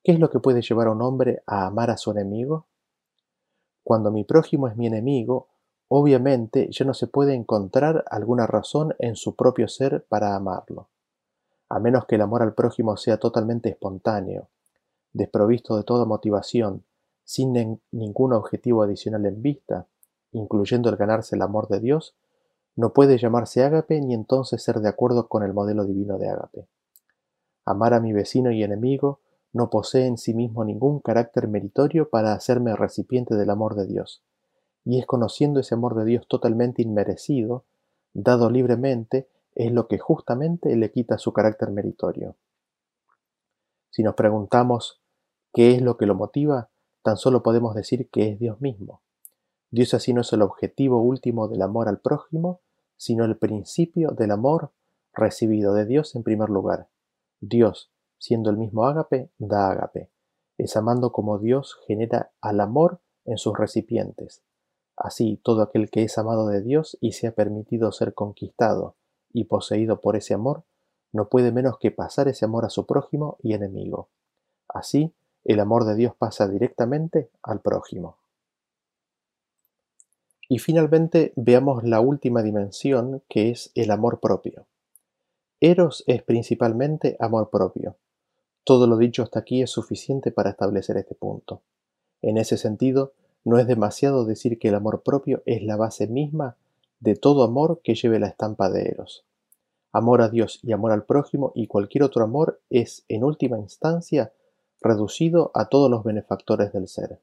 ¿Qué 0.02 0.12
es 0.12 0.18
lo 0.18 0.30
que 0.30 0.40
puede 0.40 0.62
llevar 0.62 0.88
a 0.88 0.92
un 0.92 1.02
hombre 1.02 1.42
a 1.46 1.66
amar 1.66 1.90
a 1.90 1.96
su 1.96 2.10
enemigo? 2.10 2.66
Cuando 3.84 4.10
mi 4.10 4.24
prójimo 4.24 4.68
es 4.68 4.76
mi 4.76 4.86
enemigo, 4.86 5.48
obviamente 5.88 6.68
ya 6.70 6.84
no 6.84 6.94
se 6.94 7.06
puede 7.06 7.34
encontrar 7.34 8.04
alguna 8.10 8.46
razón 8.46 8.94
en 8.98 9.16
su 9.16 9.36
propio 9.36 9.68
ser 9.68 10.04
para 10.08 10.34
amarlo, 10.34 10.88
a 11.72 11.78
menos 11.78 12.04
que 12.04 12.16
el 12.16 12.20
amor 12.20 12.42
al 12.42 12.52
prójimo 12.52 12.98
sea 12.98 13.16
totalmente 13.16 13.70
espontáneo, 13.70 14.50
desprovisto 15.14 15.78
de 15.78 15.84
toda 15.84 16.04
motivación, 16.04 16.84
sin 17.24 17.80
ningún 17.90 18.34
objetivo 18.34 18.82
adicional 18.82 19.24
en 19.24 19.40
vista, 19.40 19.86
incluyendo 20.32 20.90
el 20.90 20.96
ganarse 20.96 21.34
el 21.34 21.40
amor 21.40 21.68
de 21.68 21.80
Dios, 21.80 22.14
no 22.76 22.92
puede 22.92 23.16
llamarse 23.16 23.64
ágape 23.64 24.02
ni 24.02 24.12
entonces 24.12 24.62
ser 24.62 24.80
de 24.80 24.90
acuerdo 24.90 25.28
con 25.28 25.44
el 25.44 25.54
modelo 25.54 25.86
divino 25.86 26.18
de 26.18 26.28
ágape. 26.28 26.68
Amar 27.64 27.94
a 27.94 28.00
mi 28.00 28.12
vecino 28.12 28.50
y 28.50 28.62
enemigo 28.62 29.20
no 29.54 29.70
posee 29.70 30.04
en 30.04 30.18
sí 30.18 30.34
mismo 30.34 30.66
ningún 30.66 31.00
carácter 31.00 31.48
meritorio 31.48 32.10
para 32.10 32.34
hacerme 32.34 32.76
recipiente 32.76 33.34
del 33.34 33.48
amor 33.48 33.76
de 33.76 33.86
Dios, 33.86 34.22
y 34.84 34.98
es 34.98 35.06
conociendo 35.06 35.58
ese 35.58 35.74
amor 35.74 35.94
de 35.94 36.04
Dios 36.04 36.28
totalmente 36.28 36.82
inmerecido, 36.82 37.64
dado 38.12 38.50
libremente, 38.50 39.26
es 39.54 39.72
lo 39.72 39.88
que 39.88 39.98
justamente 39.98 40.74
le 40.76 40.90
quita 40.90 41.18
su 41.18 41.32
carácter 41.32 41.70
meritorio. 41.70 42.36
Si 43.90 44.02
nos 44.02 44.14
preguntamos 44.14 45.02
qué 45.52 45.72
es 45.72 45.82
lo 45.82 45.96
que 45.96 46.06
lo 46.06 46.14
motiva, 46.14 46.70
tan 47.02 47.16
solo 47.16 47.42
podemos 47.42 47.74
decir 47.74 48.08
que 48.08 48.30
es 48.30 48.38
Dios 48.38 48.60
mismo. 48.60 49.02
Dios 49.70 49.92
así 49.94 50.14
no 50.14 50.22
es 50.22 50.32
el 50.32 50.42
objetivo 50.42 51.02
último 51.02 51.48
del 51.48 51.62
amor 51.62 51.88
al 51.88 51.98
prójimo, 51.98 52.60
sino 52.96 53.24
el 53.24 53.36
principio 53.36 54.10
del 54.10 54.30
amor 54.30 54.72
recibido 55.12 55.74
de 55.74 55.84
Dios 55.84 56.14
en 56.14 56.22
primer 56.22 56.48
lugar. 56.48 56.88
Dios, 57.40 57.90
siendo 58.18 58.50
el 58.50 58.56
mismo 58.56 58.86
ágape, 58.86 59.30
da 59.38 59.70
ágape. 59.70 60.10
Es 60.56 60.76
amando 60.76 61.12
como 61.12 61.38
Dios 61.38 61.76
genera 61.86 62.32
al 62.40 62.60
amor 62.60 63.00
en 63.24 63.36
sus 63.36 63.56
recipientes. 63.56 64.42
Así, 64.96 65.40
todo 65.42 65.62
aquel 65.62 65.90
que 65.90 66.04
es 66.04 66.16
amado 66.18 66.46
de 66.46 66.62
Dios 66.62 66.96
y 67.00 67.12
se 67.12 67.26
ha 67.26 67.34
permitido 67.34 67.92
ser 67.92 68.14
conquistado 68.14 68.96
y 69.32 69.44
poseído 69.44 70.00
por 70.00 70.16
ese 70.16 70.34
amor, 70.34 70.62
no 71.12 71.28
puede 71.28 71.52
menos 71.52 71.78
que 71.78 71.90
pasar 71.90 72.28
ese 72.28 72.44
amor 72.44 72.64
a 72.64 72.70
su 72.70 72.86
prójimo 72.86 73.36
y 73.42 73.52
enemigo. 73.54 74.08
Así, 74.68 75.12
el 75.44 75.60
amor 75.60 75.84
de 75.84 75.94
Dios 75.94 76.14
pasa 76.16 76.48
directamente 76.48 77.30
al 77.42 77.60
prójimo. 77.60 78.16
Y 80.48 80.58
finalmente 80.58 81.32
veamos 81.36 81.84
la 81.84 82.00
última 82.00 82.42
dimensión 82.42 83.22
que 83.28 83.50
es 83.50 83.70
el 83.74 83.90
amor 83.90 84.20
propio. 84.20 84.66
Eros 85.60 86.04
es 86.06 86.22
principalmente 86.22 87.16
amor 87.20 87.50
propio. 87.50 87.96
Todo 88.64 88.86
lo 88.86 88.96
dicho 88.96 89.22
hasta 89.22 89.40
aquí 89.40 89.62
es 89.62 89.70
suficiente 89.70 90.30
para 90.30 90.50
establecer 90.50 90.96
este 90.96 91.14
punto. 91.14 91.62
En 92.20 92.36
ese 92.38 92.56
sentido, 92.56 93.12
no 93.44 93.58
es 93.58 93.66
demasiado 93.66 94.24
decir 94.24 94.58
que 94.58 94.68
el 94.68 94.74
amor 94.74 95.02
propio 95.02 95.42
es 95.46 95.62
la 95.62 95.76
base 95.76 96.06
misma 96.06 96.56
de 97.02 97.16
todo 97.16 97.42
amor 97.42 97.80
que 97.82 97.96
lleve 97.96 98.20
la 98.20 98.28
estampa 98.28 98.70
de 98.70 98.82
Eros. 98.82 99.24
Amor 99.90 100.22
a 100.22 100.28
Dios 100.28 100.60
y 100.62 100.70
amor 100.70 100.92
al 100.92 101.04
prójimo 101.04 101.50
y 101.52 101.66
cualquier 101.66 102.04
otro 102.04 102.22
amor 102.22 102.60
es, 102.70 103.04
en 103.08 103.24
última 103.24 103.58
instancia, 103.58 104.32
reducido 104.80 105.50
a 105.52 105.64
todos 105.64 105.90
los 105.90 106.04
benefactores 106.04 106.72
del 106.72 106.86
ser. 106.86 107.20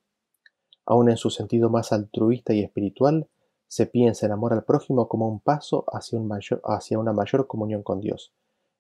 Aun 0.86 1.10
en 1.10 1.16
su 1.16 1.30
sentido 1.30 1.70
más 1.70 1.94
altruista 1.94 2.54
y 2.54 2.60
espiritual, 2.60 3.30
se 3.68 3.86
piensa 3.86 4.26
en 4.26 4.34
amor 4.34 4.52
al 4.52 4.66
prójimo 4.66 5.08
como 5.08 5.30
un 5.30 5.40
paso 5.40 5.86
hacia, 5.94 6.20
hacia 6.66 7.00
una 7.00 7.14
mayor 7.14 7.48
comunión 7.48 7.82
con 7.82 8.02
Dios, 8.02 8.34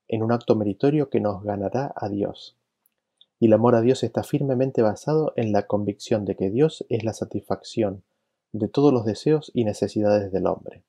en 0.09 0.21
un 0.21 0.33
acto 0.33 0.57
meritorio 0.57 1.09
que 1.09 1.21
nos 1.21 1.43
ganará 1.43 1.93
a 1.95 2.09
Dios. 2.09 2.57
Y 3.39 3.45
el 3.45 3.53
amor 3.53 3.75
a 3.75 3.81
Dios 3.81 4.03
está 4.03 4.23
firmemente 4.23 4.81
basado 4.81 5.31
en 5.37 5.53
la 5.53 5.65
convicción 5.65 6.25
de 6.25 6.35
que 6.35 6.49
Dios 6.49 6.85
es 6.89 7.05
la 7.05 7.13
satisfacción 7.13 8.03
de 8.51 8.67
todos 8.67 8.91
los 8.91 9.05
deseos 9.05 9.49
y 9.53 9.63
necesidades 9.63 10.33
del 10.33 10.45
hombre. 10.45 10.83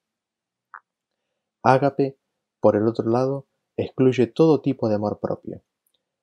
Ágape, 1.62 2.16
por 2.60 2.76
el 2.76 2.86
otro 2.88 3.08
lado, 3.08 3.46
excluye 3.76 4.26
todo 4.26 4.60
tipo 4.60 4.88
de 4.88 4.94
amor 4.94 5.20
propio. 5.20 5.62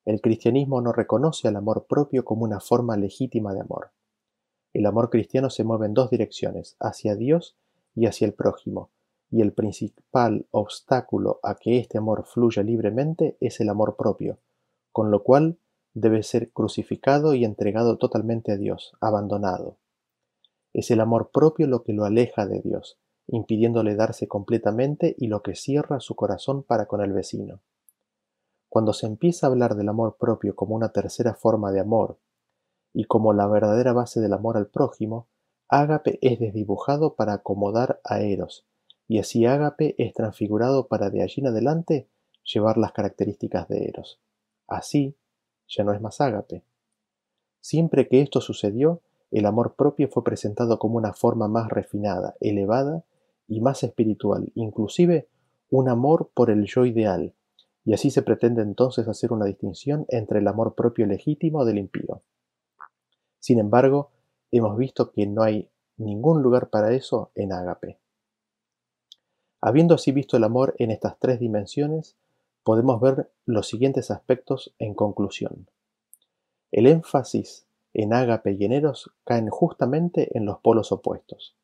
El 0.04 0.20
cristianismo 0.20 0.80
no 0.80 0.92
reconoce 0.92 1.48
al 1.48 1.56
amor 1.56 1.86
propio 1.86 2.24
como 2.24 2.44
una 2.44 2.60
forma 2.60 2.96
legítima 2.96 3.54
de 3.54 3.60
amor. 3.60 3.92
El 4.72 4.86
amor 4.86 5.10
cristiano 5.10 5.50
se 5.50 5.64
mueve 5.64 5.86
en 5.86 5.94
dos 5.94 6.10
direcciones, 6.10 6.76
hacia 6.80 7.14
Dios 7.14 7.56
y 7.94 8.06
hacia 8.06 8.26
el 8.26 8.34
prójimo, 8.34 8.90
y 9.30 9.42
el 9.42 9.52
principal 9.52 10.46
obstáculo 10.50 11.40
a 11.42 11.54
que 11.54 11.78
este 11.78 11.98
amor 11.98 12.24
fluya 12.26 12.62
libremente 12.62 13.36
es 13.40 13.60
el 13.60 13.68
amor 13.68 13.96
propio, 13.96 14.38
con 14.92 15.10
lo 15.10 15.22
cual 15.22 15.58
debe 15.94 16.22
ser 16.22 16.50
crucificado 16.52 17.34
y 17.34 17.44
entregado 17.44 17.96
totalmente 17.98 18.52
a 18.52 18.56
Dios, 18.56 18.92
abandonado. 19.00 19.78
Es 20.72 20.90
el 20.90 21.00
amor 21.00 21.30
propio 21.32 21.66
lo 21.66 21.82
que 21.82 21.92
lo 21.92 22.04
aleja 22.04 22.46
de 22.46 22.60
Dios, 22.60 22.98
impidiéndole 23.28 23.94
darse 23.94 24.26
completamente 24.26 25.14
y 25.18 25.28
lo 25.28 25.42
que 25.42 25.54
cierra 25.54 26.00
su 26.00 26.14
corazón 26.14 26.62
para 26.62 26.86
con 26.86 27.00
el 27.02 27.12
vecino. 27.12 27.60
Cuando 28.68 28.92
se 28.92 29.06
empieza 29.06 29.46
a 29.46 29.50
hablar 29.50 29.76
del 29.76 29.88
amor 29.88 30.16
propio 30.18 30.56
como 30.56 30.74
una 30.74 30.90
tercera 30.90 31.34
forma 31.34 31.70
de 31.70 31.80
amor 31.80 32.18
y 32.92 33.04
como 33.04 33.32
la 33.32 33.46
verdadera 33.46 33.92
base 33.92 34.20
del 34.20 34.32
amor 34.32 34.56
al 34.56 34.66
prójimo, 34.66 35.28
Ágape 35.68 36.18
es 36.22 36.38
desdibujado 36.38 37.14
para 37.14 37.34
acomodar 37.34 38.00
a 38.02 38.20
Eros, 38.20 38.66
y 39.06 39.18
así 39.18 39.44
Ágape 39.44 39.94
es 39.98 40.14
transfigurado 40.14 40.88
para 40.88 41.10
de 41.10 41.22
allí 41.22 41.42
en 41.42 41.48
adelante 41.48 42.08
llevar 42.42 42.78
las 42.78 42.92
características 42.92 43.68
de 43.68 43.88
Eros. 43.88 44.18
Así, 44.66 45.16
ya 45.68 45.84
no 45.84 45.92
es 45.92 46.00
más 46.00 46.20
Ágape. 46.22 46.62
Siempre 47.60 48.08
que 48.08 48.22
esto 48.22 48.40
sucedió, 48.40 49.02
el 49.30 49.44
amor 49.44 49.74
propio 49.74 50.08
fue 50.08 50.24
presentado 50.24 50.78
como 50.78 50.96
una 50.96 51.12
forma 51.12 51.48
más 51.48 51.68
refinada, 51.68 52.34
elevada 52.40 53.04
y 53.48 53.60
más 53.60 53.82
espiritual, 53.82 54.52
inclusive 54.54 55.28
un 55.70 55.88
amor 55.88 56.30
por 56.34 56.50
el 56.50 56.64
yo 56.66 56.86
ideal, 56.86 57.34
y 57.84 57.94
así 57.94 58.10
se 58.10 58.22
pretende 58.22 58.62
entonces 58.62 59.08
hacer 59.08 59.32
una 59.32 59.46
distinción 59.46 60.04
entre 60.08 60.40
el 60.40 60.48
amor 60.48 60.74
propio 60.74 61.06
legítimo 61.06 61.64
del 61.64 61.78
impío. 61.78 62.22
Sin 63.40 63.58
embargo, 63.58 64.10
hemos 64.50 64.76
visto 64.76 65.10
que 65.10 65.26
no 65.26 65.42
hay 65.42 65.70
ningún 65.96 66.42
lugar 66.42 66.70
para 66.70 66.92
eso 66.92 67.30
en 67.34 67.52
Ágape. 67.52 67.98
Habiendo 69.60 69.94
así 69.94 70.12
visto 70.12 70.36
el 70.36 70.44
amor 70.44 70.74
en 70.78 70.90
estas 70.90 71.18
tres 71.18 71.40
dimensiones, 71.40 72.16
podemos 72.62 73.00
ver 73.00 73.30
los 73.46 73.66
siguientes 73.66 74.10
aspectos 74.10 74.74
en 74.78 74.94
conclusión. 74.94 75.68
El 76.70 76.86
énfasis 76.86 77.66
en 77.94 78.12
Ágape 78.12 78.52
y 78.52 78.64
en 78.64 78.72
Eros 78.72 79.10
caen 79.24 79.48
justamente 79.48 80.36
en 80.36 80.44
los 80.44 80.58
polos 80.60 80.92
opuestos. 80.92 81.57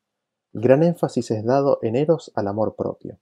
Gran 0.57 0.83
énfasis 0.83 1.31
es 1.31 1.43
dado 1.43 1.79
en 1.81 1.97
Eros 1.97 2.31
al 2.33 2.47
amor 2.47 2.77
propio. 2.77 3.17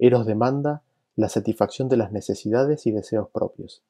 Eros 0.00 0.26
demanda 0.26 0.82
la 1.14 1.28
satisfacción 1.28 1.88
de 1.88 1.96
las 1.96 2.10
necesidades 2.10 2.84
y 2.88 2.90
deseos 2.90 3.28
propios. 3.30 3.84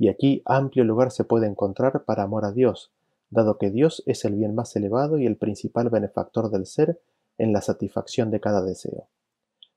Y 0.00 0.08
aquí 0.08 0.42
amplio 0.44 0.82
lugar 0.82 1.12
se 1.12 1.22
puede 1.22 1.46
encontrar 1.46 2.02
para 2.02 2.24
amor 2.24 2.44
a 2.44 2.50
Dios, 2.50 2.90
dado 3.30 3.56
que 3.56 3.70
Dios 3.70 4.02
es 4.04 4.24
el 4.24 4.34
bien 4.34 4.52
más 4.52 4.74
elevado 4.74 5.16
y 5.16 5.26
el 5.26 5.36
principal 5.36 5.90
benefactor 5.90 6.50
del 6.50 6.66
ser 6.66 7.00
en 7.38 7.52
la 7.52 7.60
satisfacción 7.60 8.32
de 8.32 8.40
cada 8.40 8.62
deseo. 8.62 9.06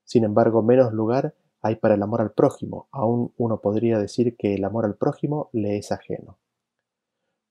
Sin 0.02 0.24
embargo, 0.24 0.62
menos 0.62 0.92
lugar 0.92 1.32
hay 1.62 1.76
para 1.76 1.94
el 1.94 2.02
amor 2.02 2.22
al 2.22 2.32
prójimo, 2.32 2.88
aún 2.90 3.34
uno 3.36 3.60
podría 3.60 4.00
decir 4.00 4.36
que 4.36 4.56
el 4.56 4.64
amor 4.64 4.84
al 4.84 4.96
prójimo 4.96 5.48
le 5.52 5.78
es 5.78 5.92
ajeno. 5.92 6.38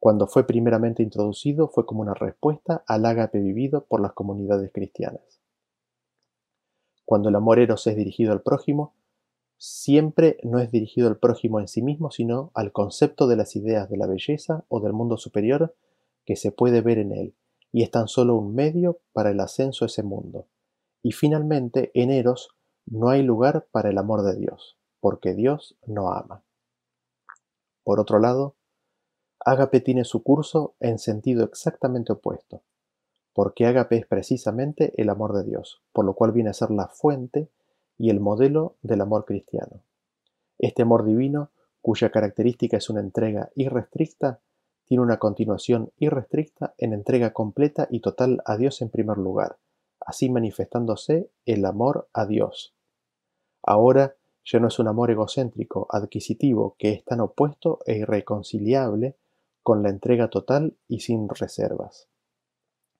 Cuando 0.06 0.28
fue 0.28 0.45
primeramente 0.45 1.01
introducido 1.01 1.68
fue 1.68 1.88
como 1.88 2.01
una 2.01 2.14
respuesta 2.14 2.84
al 2.86 3.08
ágape 3.08 3.39
vivido 3.39 3.86
por 3.86 4.01
las 4.01 4.14
comunidades 4.14 4.70
cristianas. 4.72 5.41
Cuando 7.06 7.30
el 7.30 7.36
amor 7.36 7.58
eros 7.58 7.88
es 7.88 7.95
dirigido 7.95 8.32
al 8.32 8.43
prójimo, 8.43 8.93
siempre 9.58 10.38
no 10.43 10.60
es 10.60 10.70
dirigido 10.70 11.08
al 11.08 11.18
prójimo 11.18 11.60
en 11.60 11.68
sí 11.68 11.82
mismo, 11.82 12.12
sino 12.12 12.51
al 12.53 12.72
concepto 12.72 13.26
de 13.26 13.36
las 13.36 13.56
ideas 13.56 13.89
de 13.89 13.97
la 13.97 14.06
belleza 14.06 14.64
o 14.68 14.80
del 14.80 14.93
mundo 14.93 15.18
superior 15.18 15.76
que 16.24 16.36
se 16.36 16.51
puede 16.51 16.82
ver 16.82 16.99
en 16.99 17.12
él, 17.12 17.36
y 17.72 17.82
es 17.82 17.89
tan 17.89 18.08
solo 18.08 18.36
un 18.36 18.53
medio 18.53 18.99
para 19.12 19.32
el 19.32 19.39
ascenso 19.39 19.86
a 19.86 19.88
ese 19.88 20.03
mundo. 20.03 20.45
Y 21.01 21.14
finalmente, 21.14 21.89
en 21.95 22.12
Eros 22.12 22.49
no 22.86 23.10
hay 23.10 23.24
lugar 23.24 23.66
para 23.72 23.89
el 23.89 23.97
amor 23.97 24.22
de 24.22 24.36
Dios, 24.36 24.78
porque 24.99 25.34
Dios 25.34 25.80
no 25.88 26.12
ama. 26.12 26.43
Por 27.84 27.99
otro 27.99 28.20
lado, 28.20 28.56
Ágape 29.48 29.80
tiene 29.80 30.06
su 30.06 30.24
curso 30.24 30.74
en 30.80 30.98
sentido 30.98 31.43
exactamente 31.43 32.12
opuesto, 32.12 32.64
porque 33.32 33.68
Ágape 33.68 33.98
es 33.98 34.08
precisamente 34.08 35.00
el 35.00 35.08
amor 35.08 35.34
de 35.34 35.43
Dios, 35.43 35.84
por 35.93 36.04
lo 36.04 36.16
cual 36.16 36.32
viene 36.32 36.50
a 36.50 36.54
ser 36.54 36.72
la 36.72 36.88
fuente 36.88 37.52
y 38.00 38.10
el 38.10 38.20
modelo 38.20 38.76
del 38.82 39.02
amor 39.02 39.24
cristiano. 39.24 39.84
Este 40.58 40.82
amor 40.82 41.06
divino, 41.06 41.52
cuya 41.84 42.10
característica 42.10 42.78
es 42.78 42.89
una 42.89 43.02
entrega 43.02 43.52
irrestricta, 43.54 44.39
tiene 44.86 45.04
una 45.04 45.20
continuación 45.20 45.91
irrestricta 46.00 46.74
en 46.80 46.93
entrega 46.93 47.32
completa 47.32 47.88
y 47.91 48.00
total 48.00 48.41
a 48.46 48.58
Dios 48.58 48.82
en 48.82 48.89
primer 48.89 49.20
lugar, 49.20 49.58
así 50.00 50.28
manifestándose 50.28 51.30
el 51.46 51.66
amor 51.66 52.08
a 52.14 52.26
Dios. 52.26 52.74
Ahora 53.62 54.16
ya 54.43 54.60
no 54.60 54.70
es 54.70 54.80
un 54.80 54.88
amor 54.88 55.12
egocéntrico, 55.12 55.86
adquisitivo, 55.91 56.76
que 56.80 56.93
es 56.93 57.06
tan 57.06 57.20
opuesto 57.20 57.78
e 57.86 57.98
irreconciliable 57.98 59.16
con 59.66 59.82
la 59.82 59.89
entrega 59.89 60.30
total 60.30 60.78
y 60.88 60.99
sin 60.99 61.28
reservas. 61.28 62.07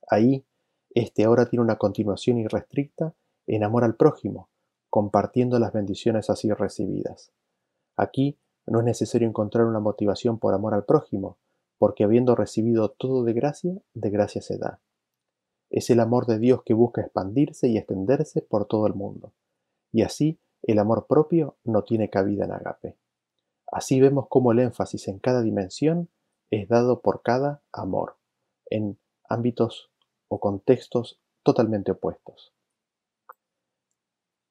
Ahí, 0.08 0.48
este 0.96 1.24
ahora 1.24 1.46
tiene 1.46 1.62
una 1.62 1.76
continuación 1.76 2.40
irrestricta 2.40 3.14
en 3.46 3.64
amor 3.64 3.84
al 3.84 3.96
prójimo, 3.98 4.50
compartiendo 4.90 5.60
las 5.60 5.74
bendiciones 5.74 6.32
así 6.32 6.52
recibidas. 6.52 7.32
Aquí 7.96 8.40
no 8.66 8.80
es 8.80 8.86
necesario 8.86 9.28
encontrar 9.28 9.68
una 9.68 9.80
motivación 9.80 10.40
por 10.40 10.56
amor 10.56 10.74
al 10.74 10.86
prójimo, 10.86 11.38
porque 11.78 12.04
habiendo 12.04 12.36
recibido 12.36 12.90
todo 12.90 13.24
de 13.24 13.34
gracia, 13.34 13.76
de 13.94 14.10
gracia 14.10 14.42
se 14.42 14.58
da. 14.58 14.82
es 15.70 15.92
el 15.92 16.00
amor 16.00 16.26
de 16.26 16.40
Dios 16.40 16.64
que 16.66 16.74
busca 16.74 17.02
expandirse 17.02 17.68
y 17.68 17.78
extenderse 17.78 18.42
por 18.42 18.66
todo 18.66 18.88
el 18.88 18.96
mundo. 18.96 19.34
Y 19.92 20.02
así 20.02 20.40
el 20.64 20.80
amor 20.80 21.06
propio 21.06 21.58
no 21.64 21.84
tiene 21.84 22.10
cabida 22.10 22.46
en 22.46 22.54
agape. 22.54 22.98
Así 23.72 24.02
vemos 24.02 24.26
cómo 24.30 24.52
el 24.52 24.58
énfasis 24.58 25.08
en 25.10 25.20
cada 25.20 25.44
dimensión 25.44 26.10
es 26.52 26.68
dado 26.68 27.02
por 27.02 27.22
cada 27.22 27.62
amor, 27.72 28.18
en 28.70 28.98
ámbitos 29.28 29.90
o 30.28 30.40
contextos 30.40 31.20
totalmente 31.44 31.92
opuestos. 31.92 32.54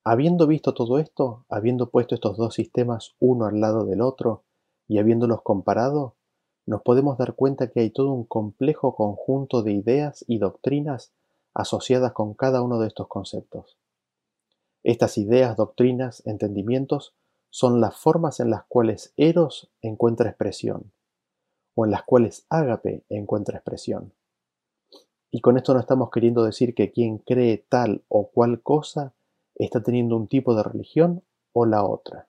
Habiendo 0.05 0.47
visto 0.47 0.75
todo 0.75 0.99
esto, 0.99 1.47
habiendo 1.49 1.89
puesto 1.89 2.15
estos 2.15 2.37
dos 2.37 2.55
sistemas 2.55 3.15
uno 3.21 3.47
al 3.47 3.61
lado 3.61 3.87
del 3.87 4.03
otro 4.03 4.43
y 4.87 4.99
habiéndolos 4.99 5.43
comparado, 5.43 6.15
nos 6.67 6.83
podemos 6.83 7.17
dar 7.17 7.35
cuenta 7.35 7.71
que 7.71 7.81
hay 7.81 7.91
todo 7.91 8.13
un 8.13 8.25
complejo 8.25 8.95
conjunto 8.95 9.63
de 9.63 9.73
ideas 9.73 10.25
y 10.29 10.39
doctrinas 10.39 11.13
asociadas 11.55 12.13
con 12.13 12.35
cada 12.35 12.63
uno 12.63 12.79
de 12.81 12.89
estos 12.89 13.09
conceptos. 13.09 13.79
Estas 14.83 15.17
ideas, 15.17 15.57
doctrinas, 15.57 16.23
entendimientos 16.27 17.15
son 17.49 17.81
las 17.81 17.97
formas 17.97 18.41
en 18.41 18.51
las 18.51 18.65
cuales 18.65 19.15
Eros 19.17 19.71
encuentra 19.81 20.29
expresión, 20.29 20.93
o 21.75 21.85
en 21.85 21.91
las 21.91 22.05
cuales 22.05 22.47
Ágape 22.49 23.05
encuentra 23.09 23.59
expresión. 23.59 24.13
Y 25.31 25.41
con 25.41 25.57
esto 25.57 25.75
no 25.75 25.81
estamos 25.81 26.11
queriendo 26.11 26.45
decir 26.45 26.75
que 26.75 26.93
quien 26.93 27.19
cree 27.19 27.59
tal 27.69 28.05
o 28.09 28.31
cual 28.31 28.63
cosa 28.63 29.15
está 29.57 29.83
teniendo 29.83 30.17
un 30.17 30.29
tipo 30.29 30.55
de 30.55 30.63
religión 30.63 31.25
o 31.53 31.67
la 31.67 31.85
otra. 31.85 32.29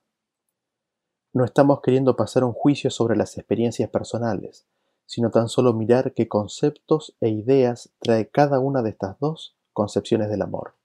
No 1.33 1.43
estamos 1.43 1.81
queriendo 1.81 2.15
pasar 2.15 2.43
un 2.43 2.53
juicio 2.53 2.89
sobre 2.89 3.15
las 3.15 3.37
experiencias 3.37 3.89
personales, 3.89 4.65
sino 5.05 5.31
tan 5.31 5.49
solo 5.49 5.73
mirar 5.73 6.13
qué 6.13 6.27
conceptos 6.27 7.15
e 7.19 7.29
ideas 7.29 7.91
trae 7.99 8.29
cada 8.29 8.59
una 8.59 8.81
de 8.81 8.91
estas 8.91 9.19
dos 9.19 9.55
concepciones 9.73 10.29
del 10.29 10.41
amor. 10.41 10.75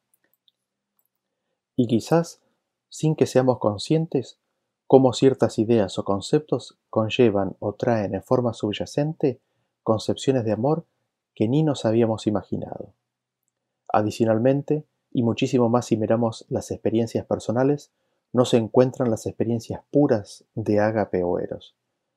Y 1.76 1.86
quizás, 1.86 2.42
sin 2.88 3.16
que 3.16 3.26
seamos 3.26 3.58
conscientes, 3.58 4.38
cómo 4.90 5.12
ciertas 5.12 5.60
ideas 5.60 6.00
o 6.00 6.04
conceptos 6.04 6.76
conllevan 6.90 7.54
o 7.60 7.74
traen 7.74 8.12
en 8.12 8.24
forma 8.24 8.52
subyacente 8.52 9.40
concepciones 9.84 10.44
de 10.44 10.50
amor 10.50 10.84
que 11.32 11.46
ni 11.46 11.62
nos 11.62 11.84
habíamos 11.84 12.26
imaginado. 12.26 12.92
Adicionalmente, 13.86 14.84
y 15.12 15.22
muchísimo 15.22 15.68
más 15.68 15.86
si 15.86 15.96
miramos 15.96 16.44
las 16.48 16.72
experiencias 16.72 17.24
personales, 17.24 17.92
no 18.32 18.44
se 18.44 18.56
encuentran 18.56 19.12
las 19.12 19.26
experiencias 19.26 19.80
puras 19.92 20.44
de 20.56 20.80
ágape 20.80 21.22
o 21.22 21.38
eros. 21.38 21.76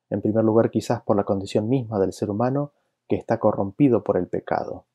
En 0.09 0.21
primer 0.21 0.43
lugar, 0.43 0.71
quizás 0.71 1.03
por 1.03 1.15
la 1.15 1.25
condición 1.25 1.69
misma 1.69 1.99
del 1.99 2.11
ser 2.11 2.31
humano 2.31 2.71
que 3.07 3.17
está 3.17 3.39
corrompido 3.39 4.03
por 4.03 4.17
el 4.17 4.25
pecado. 4.25 4.87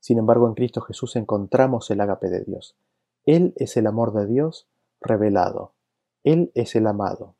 Sin 0.00 0.18
embargo, 0.18 0.48
en 0.48 0.54
Cristo 0.54 0.80
Jesús 0.80 1.14
encontramos 1.14 1.88
el 1.92 2.00
ágape 2.00 2.30
de 2.30 2.42
Dios. 2.42 2.76
Él 3.26 3.52
es 3.54 3.76
el 3.76 3.86
amor 3.86 4.12
de 4.12 4.26
Dios 4.26 4.66
revelado. 5.00 5.74
Él 6.24 6.50
es 6.54 6.74
el 6.76 6.86
amado. 6.86 7.34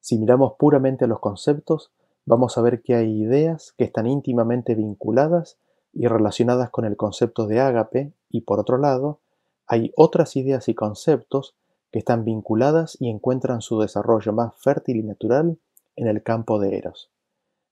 Si 0.00 0.18
miramos 0.18 0.54
puramente 0.58 1.06
los 1.06 1.20
conceptos, 1.20 1.92
vamos 2.24 2.58
a 2.58 2.62
ver 2.62 2.82
que 2.82 2.94
hay 2.94 3.22
ideas 3.22 3.72
que 3.76 3.84
están 3.84 4.06
íntimamente 4.06 4.74
vinculadas 4.74 5.58
y 5.92 6.06
relacionadas 6.06 6.70
con 6.70 6.84
el 6.84 6.96
concepto 6.96 7.46
de 7.46 7.60
ágape, 7.60 8.12
y 8.30 8.42
por 8.42 8.60
otro 8.60 8.78
lado, 8.78 9.20
hay 9.66 9.92
otras 9.96 10.36
ideas 10.36 10.68
y 10.68 10.74
conceptos 10.74 11.54
que 11.90 11.98
están 11.98 12.24
vinculadas 12.24 12.96
y 13.00 13.08
encuentran 13.08 13.62
su 13.62 13.80
desarrollo 13.80 14.32
más 14.32 14.54
fértil 14.56 14.98
y 14.98 15.02
natural 15.02 15.58
en 15.96 16.06
el 16.06 16.22
campo 16.22 16.58
de 16.58 16.76
Eros. 16.76 17.10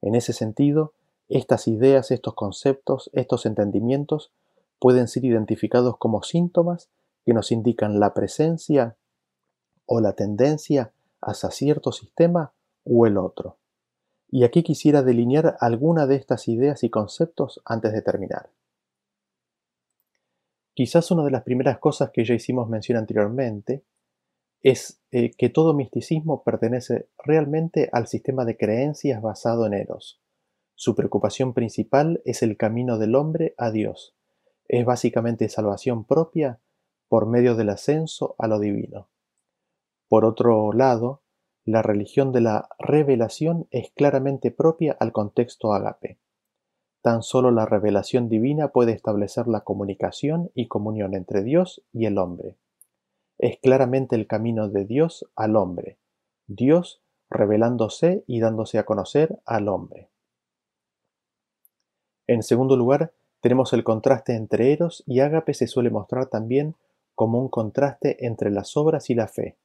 En 0.02 0.14
ese 0.14 0.32
sentido, 0.32 0.94
estas 1.28 1.68
ideas, 1.68 2.10
estos 2.10 2.34
conceptos, 2.34 3.10
estos 3.12 3.46
entendimientos 3.46 4.32
pueden 4.78 5.08
ser 5.08 5.24
identificados 5.24 5.96
como 5.98 6.22
síntomas 6.22 6.88
que 7.24 7.34
nos 7.34 7.50
indican 7.50 7.98
la 7.98 8.14
presencia 8.14 8.96
o 9.86 10.00
la 10.00 10.12
tendencia 10.12 10.92
hacia 11.20 11.50
cierto 11.50 11.92
sistema 11.92 12.52
o 12.84 13.06
el 13.06 13.16
otro. 13.16 13.56
Y 14.28 14.44
aquí 14.44 14.62
quisiera 14.62 15.02
delinear 15.02 15.56
alguna 15.60 16.06
de 16.06 16.16
estas 16.16 16.48
ideas 16.48 16.84
y 16.84 16.90
conceptos 16.90 17.62
antes 17.64 17.92
de 17.92 18.02
terminar. 18.02 18.50
Quizás 20.74 21.10
una 21.10 21.24
de 21.24 21.30
las 21.30 21.42
primeras 21.42 21.78
cosas 21.78 22.10
que 22.10 22.24
ya 22.24 22.34
hicimos 22.34 22.68
mención 22.68 22.98
anteriormente 22.98 23.82
es 24.62 25.00
eh, 25.10 25.30
que 25.30 25.48
todo 25.48 25.74
misticismo 25.74 26.42
pertenece 26.42 27.08
realmente 27.24 27.88
al 27.92 28.08
sistema 28.08 28.44
de 28.44 28.56
creencias 28.56 29.22
basado 29.22 29.64
en 29.66 29.74
Eros. 29.74 30.20
Su 30.74 30.94
preocupación 30.94 31.54
principal 31.54 32.20
es 32.26 32.42
el 32.42 32.56
camino 32.56 32.98
del 32.98 33.14
hombre 33.14 33.54
a 33.56 33.70
Dios. 33.70 34.14
Es 34.68 34.84
básicamente 34.84 35.48
salvación 35.48 36.04
propia 36.04 36.58
por 37.08 37.26
medio 37.26 37.54
del 37.54 37.70
ascenso 37.70 38.34
a 38.38 38.48
lo 38.48 38.58
divino. 38.58 39.08
Por 40.08 40.24
otro 40.24 40.72
lado, 40.72 41.22
la 41.64 41.82
religión 41.82 42.32
de 42.32 42.40
la 42.40 42.68
revelación 42.78 43.66
es 43.70 43.90
claramente 43.90 44.50
propia 44.50 44.96
al 45.00 45.12
contexto 45.12 45.72
agape. 45.72 46.18
Tan 47.02 47.22
solo 47.22 47.50
la 47.50 47.66
revelación 47.66 48.28
divina 48.28 48.68
puede 48.68 48.92
establecer 48.92 49.48
la 49.48 49.62
comunicación 49.62 50.50
y 50.54 50.68
comunión 50.68 51.14
entre 51.14 51.42
Dios 51.42 51.82
y 51.92 52.06
el 52.06 52.18
hombre 52.18 52.56
es 53.38 53.58
claramente 53.58 54.16
el 54.16 54.26
camino 54.26 54.68
de 54.68 54.84
Dios 54.84 55.28
al 55.36 55.56
hombre, 55.56 55.98
Dios 56.46 57.02
revelándose 57.28 58.24
y 58.26 58.40
dándose 58.40 58.78
a 58.78 58.84
conocer 58.84 59.40
al 59.44 59.68
hombre. 59.68 60.08
En 62.26 62.42
segundo 62.42 62.76
lugar, 62.76 63.12
tenemos 63.40 63.72
el 63.72 63.84
contraste 63.84 64.34
entre 64.34 64.72
Eros 64.72 65.04
y 65.06 65.20
Ágape 65.20 65.54
se 65.54 65.66
suele 65.66 65.90
mostrar 65.90 66.26
también 66.26 66.74
como 67.14 67.38
un 67.38 67.48
contraste 67.48 68.26
entre 68.26 68.50
las 68.50 68.76
obras 68.76 69.10
y 69.10 69.14
la 69.14 69.28
fe. 69.28 69.56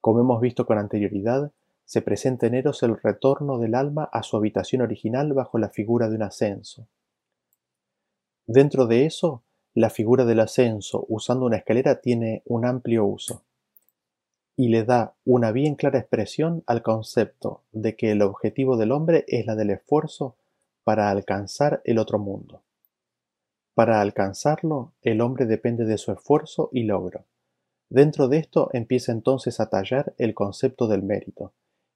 Como 0.00 0.20
hemos 0.20 0.40
visto 0.40 0.66
con 0.66 0.78
anterioridad, 0.78 1.52
se 1.84 2.02
presenta 2.02 2.46
en 2.46 2.54
Eros 2.54 2.82
el 2.82 2.96
retorno 2.96 3.58
del 3.58 3.74
alma 3.74 4.08
a 4.12 4.22
su 4.22 4.36
habitación 4.36 4.82
original 4.82 5.32
bajo 5.32 5.58
la 5.58 5.68
figura 5.68 6.08
de 6.08 6.16
un 6.16 6.22
ascenso. 6.22 6.86
Dentro 8.46 8.86
de 8.86 9.06
eso 9.06 9.42
la 9.74 9.90
figura 9.90 10.24
del 10.24 10.40
ascenso 10.40 11.04
usando 11.08 11.46
una 11.46 11.58
escalera 11.58 12.00
tiene 12.00 12.42
un 12.46 12.64
amplio 12.64 13.04
uso 13.04 13.42
y 14.56 14.68
le 14.68 14.84
da 14.84 15.14
una 15.24 15.52
bien 15.52 15.74
clara 15.74 15.98
expresión 15.98 16.62
al 16.66 16.82
concepto 16.82 17.62
de 17.72 17.96
que 17.96 18.10
el 18.10 18.22
objetivo 18.22 18.76
del 18.76 18.92
hombre 18.92 19.24
es 19.26 19.46
la 19.46 19.54
del 19.54 19.70
esfuerzo 19.70 20.36
para 20.84 21.10
alcanzar 21.10 21.80
el 21.84 21.98
otro 21.98 22.18
mundo. 22.18 22.62
Para 23.74 24.00
alcanzarlo, 24.00 24.92
el 25.02 25.20
hombre 25.20 25.46
depende 25.46 25.84
de 25.84 25.96
su 25.96 26.12
esfuerzo 26.12 26.68
y 26.72 26.82
logro. 26.82 27.24
Dentro 27.90 28.28
de 28.28 28.38
esto 28.38 28.70
empieza 28.72 29.12
entonces 29.12 29.60
a 29.60 29.68
tallar 29.68 30.14
el 30.16 30.32
concepto 30.32 30.88
del 30.88 31.02
mérito, 31.02 31.52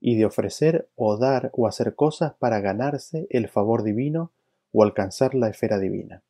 y 0.06 0.16
de 0.16 0.26
ofrecer 0.26 0.90
o 0.96 1.16
dar 1.16 1.50
o 1.54 1.66
hacer 1.66 1.94
cosas 1.94 2.34
para 2.34 2.60
ganarse 2.60 3.26
el 3.30 3.48
favor 3.48 3.82
divino 3.82 4.32
o 4.70 4.82
alcanzar 4.82 5.34
la 5.34 5.48
esfera 5.48 5.78
divina. 5.78 6.22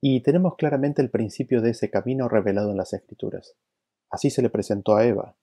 Y 0.00 0.22
tenemos 0.22 0.56
claramente 0.56 1.00
el 1.00 1.08
principio 1.08 1.60
de 1.60 1.70
ese 1.70 1.88
camino 1.88 2.28
revelado 2.28 2.72
en 2.72 2.76
las 2.76 2.92
Escrituras. 2.92 3.54
Así 4.10 4.28
se 4.28 4.42
le 4.42 4.50
presentó 4.50 4.96
a 4.96 5.06
Eva, 5.06 5.36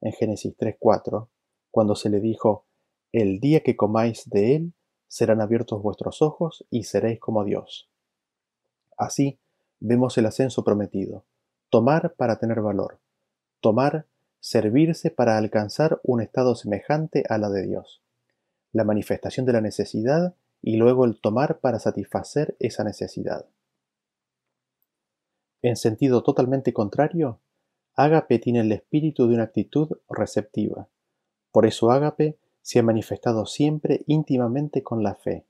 en 0.00 0.12
Génesis 0.12 0.56
3.4, 0.56 1.26
cuando 1.72 1.96
se 1.96 2.08
le 2.08 2.20
dijo, 2.20 2.66
El 3.10 3.40
día 3.40 3.64
que 3.64 3.74
comáis 3.74 4.30
de 4.30 4.54
él, 4.54 4.72
serán 5.08 5.40
abiertos 5.40 5.82
vuestros 5.82 6.22
ojos 6.22 6.64
y 6.70 6.84
seréis 6.84 7.18
como 7.18 7.44
Dios. 7.44 7.90
Así 8.96 9.40
vemos 9.80 10.16
el 10.18 10.26
ascenso 10.26 10.62
prometido, 10.62 11.24
tomar 11.72 12.12
para 12.16 12.36
tener 12.36 12.60
valor, 12.60 12.98
tomar, 13.60 14.04
servirse 14.40 15.10
para 15.10 15.38
alcanzar 15.38 16.02
un 16.02 16.20
estado 16.20 16.54
semejante 16.54 17.24
a 17.30 17.38
la 17.38 17.48
de 17.48 17.66
Dios, 17.66 18.02
la 18.72 18.84
manifestación 18.84 19.46
de 19.46 19.54
la 19.54 19.62
necesidad 19.62 20.34
y 20.60 20.76
luego 20.76 21.06
el 21.06 21.18
tomar 21.18 21.60
para 21.60 21.78
satisfacer 21.78 22.56
esa 22.58 22.84
necesidad. 22.84 23.46
En 25.62 25.76
sentido 25.76 26.22
totalmente 26.22 26.74
contrario, 26.74 27.38
Ágape 27.94 28.38
tiene 28.38 28.60
el 28.60 28.72
espíritu 28.72 29.26
de 29.26 29.32
una 29.32 29.44
actitud 29.44 29.96
receptiva. 30.10 30.88
Por 31.52 31.64
eso 31.64 31.90
Ágape 31.90 32.36
se 32.60 32.80
ha 32.80 32.82
manifestado 32.82 33.46
siempre 33.46 34.04
íntimamente 34.06 34.82
con 34.82 35.02
la 35.02 35.14
fe. 35.14 35.46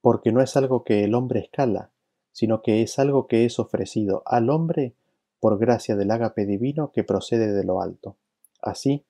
Porque 0.00 0.32
no 0.32 0.42
es 0.42 0.56
algo 0.56 0.82
que 0.82 1.04
el 1.04 1.14
hombre 1.14 1.38
escala, 1.38 1.92
sino 2.32 2.62
que 2.62 2.82
es 2.82 2.98
algo 2.98 3.26
que 3.26 3.44
es 3.44 3.58
ofrecido 3.58 4.22
al 4.26 4.50
hombre 4.50 4.94
por 5.40 5.58
gracia 5.58 5.96
del 5.96 6.10
ágape 6.10 6.46
divino 6.46 6.92
que 6.92 7.04
procede 7.04 7.52
de 7.52 7.64
lo 7.64 7.80
alto. 7.80 8.16
Así, 8.60 9.04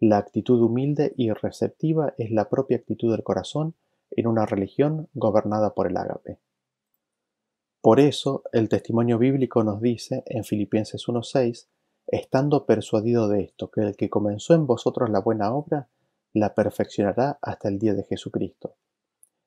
la 0.00 0.18
actitud 0.18 0.60
humilde 0.60 1.12
y 1.16 1.32
receptiva 1.32 2.14
es 2.18 2.30
la 2.30 2.48
propia 2.48 2.76
actitud 2.76 3.10
del 3.10 3.24
corazón 3.24 3.74
en 4.10 4.26
una 4.26 4.46
religión 4.46 5.08
gobernada 5.14 5.74
por 5.74 5.88
el 5.88 5.96
ágape. 5.96 6.38
Por 7.80 8.00
eso 8.00 8.42
el 8.52 8.68
testimonio 8.68 9.18
bíblico 9.18 9.64
nos 9.64 9.80
dice 9.80 10.22
en 10.26 10.44
Filipenses 10.44 11.06
1.6, 11.08 11.66
estando 12.06 12.66
persuadido 12.66 13.28
de 13.28 13.42
esto, 13.42 13.70
que 13.70 13.82
el 13.82 13.96
que 13.96 14.10
comenzó 14.10 14.54
en 14.54 14.66
vosotros 14.66 15.10
la 15.10 15.20
buena 15.20 15.52
obra, 15.52 15.88
la 16.32 16.54
perfeccionará 16.54 17.38
hasta 17.40 17.68
el 17.68 17.78
día 17.78 17.94
de 17.94 18.04
Jesucristo. 18.04 18.74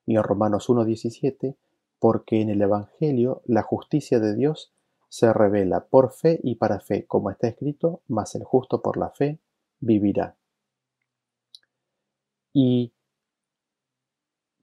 Y 0.06 0.16
en 0.16 0.24
Romanos 0.24 0.70
1.17, 0.70 1.56
porque 2.02 2.42
en 2.42 2.50
el 2.50 2.64
Evangelio 2.64 3.44
la 3.46 3.62
justicia 3.62 4.20
de 4.20 4.36
Dios 4.36 4.74
se 5.08 5.32
revela 5.32 5.86
por 5.86 6.12
fe 6.12 6.40
y 6.42 6.56
para 6.56 6.80
fe, 6.80 7.06
como 7.06 7.30
está 7.30 7.48
escrito, 7.48 8.02
mas 8.08 8.34
el 8.34 8.44
justo 8.44 8.82
por 8.82 8.98
la 8.98 9.12
fe 9.12 9.40
vivirá. 9.80 10.36
Y 12.54 12.92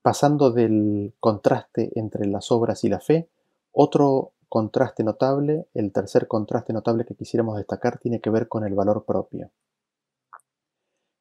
pasando 0.02 0.50
del 0.50 1.14
contraste 1.20 1.92
entre 1.94 2.26
las 2.26 2.50
obras 2.50 2.82
y 2.82 2.88
la 2.88 2.98
fe, 2.98 3.28
otro 3.70 4.32
contraste 4.48 5.04
notable, 5.04 5.68
el 5.74 5.92
tercer 5.92 6.26
contraste 6.26 6.72
notable 6.72 7.04
que 7.04 7.14
quisiéramos 7.14 7.56
destacar, 7.56 8.00
tiene 8.00 8.20
que 8.20 8.30
ver 8.30 8.48
con 8.48 8.64
el 8.64 8.74
valor 8.74 9.04
propio. 9.04 9.52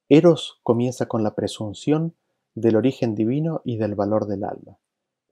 Eros 0.09 0.59
comienza 0.63 1.05
con 1.05 1.21
la 1.21 1.35
presunción 1.35 2.15
del 2.55 2.75
origen 2.75 3.13
divino 3.13 3.61
y 3.63 3.77
del 3.77 3.93
valor 3.93 4.25
del 4.25 4.45
alma. 4.45 4.79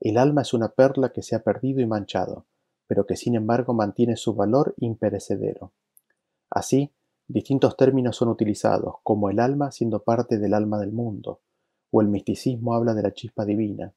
El 0.00 0.18
alma 0.18 0.42
es 0.42 0.52
una 0.54 0.68
perla 0.68 1.12
que 1.12 1.22
se 1.22 1.34
ha 1.34 1.42
perdido 1.42 1.80
y 1.80 1.86
manchado, 1.86 2.46
pero 2.86 3.06
que 3.06 3.16
sin 3.16 3.34
embargo 3.34 3.74
mantiene 3.74 4.16
su 4.16 4.34
valor 4.34 4.74
imperecedero. 4.78 5.72
Así, 6.50 6.92
distintos 7.28 7.76
términos 7.76 8.16
son 8.16 8.28
utilizados, 8.28 8.96
como 9.02 9.30
el 9.30 9.40
alma 9.40 9.70
siendo 9.70 10.02
parte 10.02 10.38
del 10.38 10.54
alma 10.54 10.78
del 10.78 10.92
mundo, 10.92 11.40
o 11.90 12.00
el 12.00 12.08
misticismo 12.08 12.74
habla 12.74 12.94
de 12.94 13.02
la 13.02 13.12
chispa 13.12 13.44
divina. 13.44 13.92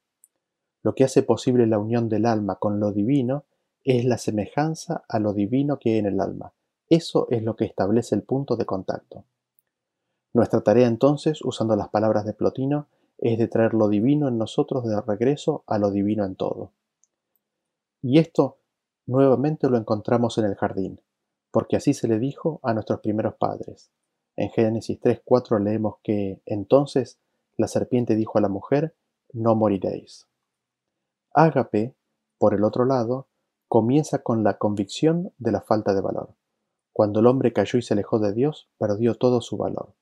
Lo 0.82 0.94
que 0.94 1.04
hace 1.04 1.22
posible 1.22 1.66
la 1.66 1.78
unión 1.78 2.08
del 2.08 2.26
alma 2.26 2.56
con 2.56 2.80
lo 2.80 2.92
divino 2.92 3.44
es 3.84 4.04
la 4.04 4.18
semejanza 4.18 5.04
a 5.08 5.18
lo 5.18 5.32
divino 5.32 5.78
que 5.78 5.90
hay 5.90 5.98
en 5.98 6.06
el 6.06 6.20
alma. 6.20 6.52
Eso 6.88 7.26
es 7.30 7.42
lo 7.42 7.56
que 7.56 7.64
establece 7.66 8.14
el 8.14 8.22
punto 8.22 8.56
de 8.56 8.66
contacto. 8.66 9.24
Nuestra 10.32 10.60
tarea 10.60 10.86
entonces, 10.86 11.42
usando 11.42 11.76
las 11.76 11.88
palabras 11.88 12.24
de 12.24 12.32
Plotino, 12.32 12.86
es 13.20 13.38
de 13.38 13.48
traer 13.48 13.74
lo 13.74 13.88
divino 13.88 14.28
en 14.28 14.38
nosotros 14.38 14.84
de 14.84 15.00
regreso 15.00 15.62
a 15.66 15.78
lo 15.78 15.90
divino 15.90 16.24
en 16.24 16.36
todo. 16.36 16.72
Y 18.02 18.18
esto 18.18 18.58
nuevamente 19.06 19.68
lo 19.68 19.76
encontramos 19.76 20.38
en 20.38 20.46
el 20.46 20.54
jardín, 20.54 21.02
porque 21.50 21.76
así 21.76 21.92
se 21.92 22.08
le 22.08 22.18
dijo 22.18 22.60
a 22.62 22.72
nuestros 22.72 23.00
primeros 23.00 23.34
padres. 23.34 23.92
En 24.36 24.50
Génesis 24.50 24.98
3.4 25.00 25.62
leemos 25.62 25.96
que 26.02 26.40
entonces 26.46 27.20
la 27.58 27.68
serpiente 27.68 28.16
dijo 28.16 28.38
a 28.38 28.40
la 28.40 28.48
mujer, 28.48 28.96
no 29.32 29.54
moriréis. 29.54 30.26
Ágape, 31.34 31.94
por 32.38 32.54
el 32.54 32.64
otro 32.64 32.86
lado, 32.86 33.28
comienza 33.68 34.22
con 34.22 34.42
la 34.44 34.56
convicción 34.56 35.34
de 35.36 35.52
la 35.52 35.60
falta 35.60 35.92
de 35.92 36.00
valor. 36.00 36.34
Cuando 36.92 37.20
el 37.20 37.26
hombre 37.26 37.52
cayó 37.52 37.78
y 37.78 37.82
se 37.82 37.94
alejó 37.94 38.18
de 38.18 38.32
Dios, 38.32 38.70
perdió 38.78 39.14
todo 39.14 39.42
su 39.42 39.58
valor. 39.58 39.94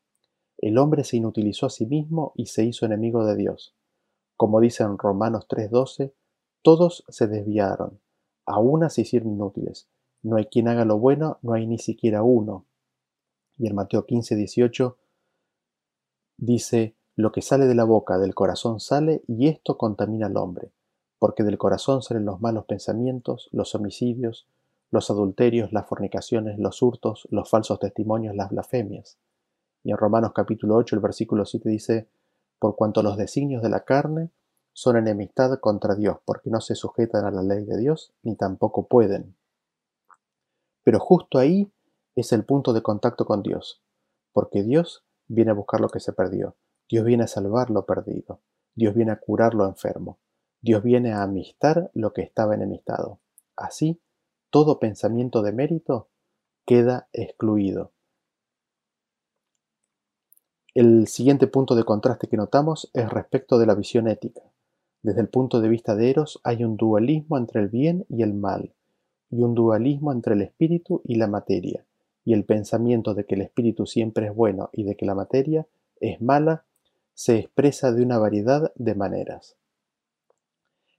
El 0.59 0.77
hombre 0.77 1.05
se 1.05 1.17
inutilizó 1.17 1.67
a 1.67 1.71
sí 1.71 1.87
mismo 1.87 2.33
y 2.35 2.47
se 2.47 2.65
hizo 2.65 2.85
enemigo 2.85 3.25
de 3.25 3.37
Dios. 3.37 3.75
Como 4.37 4.61
dice 4.61 4.83
en 4.83 4.99
Romanos 4.99 5.47
3:12, 5.49 6.13
todos 6.63 7.05
se 7.09 7.29
desviaron, 7.29 8.01
a 8.45 8.59
una 8.59 8.91
se 8.91 9.03
hicieron 9.03 9.31
inútiles. 9.31 9.89
No 10.23 10.37
hay 10.37 10.47
quien 10.47 10.69
haga 10.69 10.85
lo 10.85 10.99
bueno, 10.99 11.39
no 11.43 11.53
hay 11.53 11.67
ni 11.67 11.79
siquiera 11.79 12.23
uno. 12.23 12.67
Y 13.57 13.69
en 13.69 13.75
Mateo 13.77 14.05
15:18 14.05 14.97
dice, 16.37 16.97
lo 17.15 17.33
que 17.33 17.43
sale 17.43 17.67
de 17.67 17.75
la 17.75 17.85
boca 17.85 18.19
del 18.19 18.35
corazón 18.35 18.81
sale 18.81 19.23
y 19.27 19.49
esto 19.49 19.77
contamina 19.77 20.27
al 20.27 20.37
hombre, 20.37 20.73
porque 21.19 21.43
del 21.43 21.59
corazón 21.59 22.03
salen 22.03 22.25
los 22.25 22.41
malos 22.41 22.65
pensamientos, 22.67 23.49
los 23.53 23.75
homicidios, 23.75 24.49
los 24.91 25.11
adulterios, 25.11 25.73
las 25.73 25.87
fornicaciones, 25.87 26.59
los 26.59 26.81
hurtos, 26.83 27.27
los 27.31 27.51
falsos 27.51 27.79
testimonios, 27.79 28.35
las 28.35 28.51
blasfemias. 28.51 29.19
Y 29.83 29.91
en 29.91 29.97
Romanos 29.97 30.33
capítulo 30.35 30.77
8, 30.77 30.97
el 30.97 31.03
versículo 31.03 31.45
7 31.45 31.69
dice, 31.69 32.09
por 32.59 32.77
cuanto 32.77 33.03
los 33.03 33.17
designios 33.17 33.63
de 33.63 33.69
la 33.69 33.85
carne 33.85 34.31
son 34.73 34.97
enemistad 34.97 35.59
contra 35.61 35.95
Dios, 35.95 36.19
porque 36.25 36.51
no 36.51 36.61
se 36.61 36.75
sujetan 36.75 37.25
a 37.25 37.31
la 37.31 37.43
ley 37.43 37.65
de 37.65 37.79
Dios, 37.79 38.13
ni 38.23 38.37
tampoco 38.37 38.87
pueden. 38.87 39.37
Pero 40.85 41.01
justo 41.01 41.39
ahí 41.39 41.73
es 42.17 42.33
el 42.33 42.45
punto 42.45 42.73
de 42.73 42.83
contacto 42.83 43.25
con 43.25 43.43
Dios, 43.43 43.83
porque 44.33 44.63
Dios 44.63 45.05
viene 45.27 45.51
a 45.51 45.55
buscar 45.55 45.81
lo 45.81 45.89
que 45.89 46.01
se 46.01 46.13
perdió, 46.13 46.57
Dios 46.89 47.05
viene 47.05 47.25
a 47.25 47.29
salvar 47.29 47.71
lo 47.71 47.87
perdido, 47.87 48.41
Dios 48.75 48.95
viene 48.95 49.13
a 49.13 49.21
curar 49.21 49.55
lo 49.55 49.67
enfermo, 49.67 50.19
Dios 50.61 50.83
viene 50.83 51.13
a 51.13 51.23
amistar 51.23 51.91
lo 51.95 52.13
que 52.13 52.23
estaba 52.23 52.55
enemistado. 52.55 53.21
Así, 53.57 54.01
todo 54.51 54.79
pensamiento 54.79 55.43
de 55.43 55.53
mérito 55.53 56.09
queda 56.65 57.09
excluido 57.13 57.93
el 60.79 61.09
siguiente 61.09 61.49
punto 61.49 61.75
de 61.75 61.83
contraste 61.83 62.29
que 62.29 62.37
notamos 62.37 62.89
es 62.95 63.11
respecto 63.11 63.59
de 63.59 63.67
la 63.67 63.75
visión 63.75 64.07
ética. 64.07 64.43
Desde 65.03 65.21
el 65.21 65.29
punto 65.29 65.61
de 65.61 65.69
vista 65.69 65.97
de 65.97 66.09
Eros 66.09 66.41
hay 66.45 66.63
un 66.63 66.77
dualismo 66.77 67.37
entre 67.37 67.61
el 67.61 67.69
bien 67.69 68.07
y 68.09 68.23
el 68.23 68.33
mal, 68.33 68.73
y 69.29 69.43
un 69.43 69.57
dualismo 69.57 70.13
entre 70.13 70.35
el 70.35 70.43
espíritu 70.43 71.03
y 71.05 71.17
la 71.17 71.27
materia, 71.27 71.85
y 72.25 72.33
el 72.33 72.45
pensamiento 72.45 73.15
de 73.15 73.27
que 73.27 73.35
el 73.35 73.41
espíritu 73.41 73.87
siempre 73.87 74.27
es 74.27 74.35
bueno 74.37 74.71
y 74.73 74.85
de 74.85 74.95
que 74.95 75.05
la 75.05 75.17
materia 75.17 75.67
es 75.99 76.21
mala 76.23 76.63
se 77.13 77.41
expresa 77.41 77.91
de 77.91 78.05
una 78.05 78.19
variedad 78.19 78.73
de 78.77 78.95
maneras. 78.95 79.57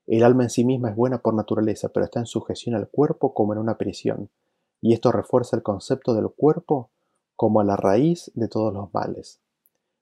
El 0.07 0.25
alma 0.25 0.43
en 0.43 0.49
sí 0.49 0.65
misma 0.65 0.89
es 0.89 0.97
buena 0.97 1.19
por 1.19 1.33
naturaleza, 1.35 1.87
pero 1.87 2.03
está 2.03 2.19
en 2.19 2.25
sujeción 2.25 2.75
al 2.75 2.89
cuerpo 2.89 3.33
como 3.33 3.53
en 3.53 3.59
una 3.59 3.77
prisión, 3.77 4.29
y 4.81 4.91
esto 4.91 5.13
refuerza 5.13 5.55
el 5.55 5.63
concepto 5.63 6.13
del 6.15 6.27
cuerpo 6.27 6.89
como 7.37 7.61
a 7.61 7.63
la 7.63 7.77
raíz 7.77 8.29
de 8.35 8.49
todos 8.49 8.73
los 8.73 8.93
males. 8.93 9.39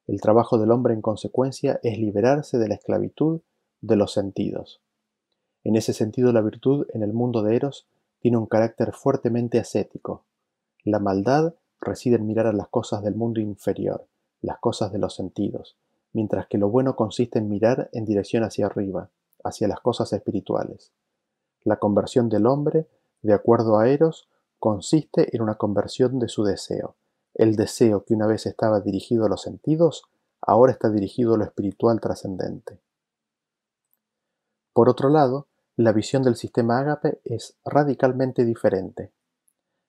El 0.08 0.22
trabajo 0.22 0.58
del 0.58 0.72
hombre 0.72 0.94
en 0.94 1.02
consecuencia 1.02 1.82
es 1.84 2.00
liberarse 2.00 2.58
de 2.58 2.70
la 2.70 2.76
esclavitud 2.76 3.42
de 3.82 3.96
los 3.98 4.14
sentidos. 4.14 4.82
En 5.66 5.76
ese 5.76 5.92
sentido 5.92 6.32
la 6.32 6.42
virtud 6.42 6.88
en 6.94 7.04
el 7.04 7.12
mundo 7.12 7.44
de 7.44 7.58
Eros 7.58 7.88
tiene 8.20 8.38
un 8.38 8.46
carácter 8.46 8.94
fuertemente 8.94 9.60
ascético. 9.60 10.24
La 10.86 11.00
maldad 11.00 11.56
reside 11.82 12.16
en 12.16 12.26
mirar 12.26 12.48
a 12.48 12.54
las 12.54 12.70
cosas 12.70 13.04
del 13.04 13.16
mundo 13.16 13.42
inferior, 13.42 14.08
las 14.42 14.60
cosas 14.60 14.94
de 14.94 15.00
los 15.00 15.14
sentidos, 15.14 15.76
mientras 16.14 16.48
que 16.48 16.58
lo 16.58 16.70
bueno 16.70 16.96
consiste 16.96 17.40
en 17.40 17.50
mirar 17.50 17.90
en 17.92 18.06
dirección 18.06 18.44
hacia 18.44 18.68
arriba, 18.68 19.10
hacia 19.44 19.68
las 19.68 19.82
cosas 19.82 20.14
espirituales. 20.14 20.94
La 21.66 21.80
conversión 21.80 22.30
del 22.30 22.48
hombre, 22.48 22.88
de 23.24 23.34
acuerdo 23.34 23.78
a 23.78 23.90
Eros, 23.90 24.30
consiste 24.58 25.36
en 25.36 25.42
una 25.42 25.56
conversión 25.56 26.18
de 26.18 26.30
su 26.30 26.46
deseo, 26.46 26.96
el 27.38 27.56
deseo 27.56 28.04
que 28.04 28.16
una 28.16 28.26
vez 28.26 28.48
estaba 28.48 28.82
dirigido 28.82 29.26
a 29.26 29.30
los 29.30 29.44
sentidos, 29.44 30.04
ahora 30.42 30.72
está 30.72 30.90
dirigido 30.90 31.36
a 31.36 31.38
lo 31.38 31.44
espiritual 31.44 32.02
trascendente. 32.02 32.80
Por 34.74 34.90
otro 34.90 35.10
lado, 35.10 35.48
la 35.76 35.94
visión 35.94 36.24
del 36.24 36.36
sistema 36.36 36.80
ágape 36.80 37.22
es 37.24 37.56
radicalmente 37.64 38.44
diferente. 38.44 39.12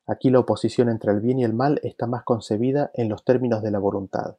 Aquí 0.06 0.28
la 0.28 0.40
oposición 0.40 0.90
entre 0.90 1.10
el 1.12 1.20
bien 1.20 1.38
y 1.38 1.44
el 1.44 1.54
mal 1.54 1.80
está 1.82 2.06
más 2.06 2.22
concebida 2.22 2.90
en 2.92 3.08
los 3.08 3.24
términos 3.24 3.62
de 3.62 3.70
la 3.70 3.78
voluntad. 3.78 4.36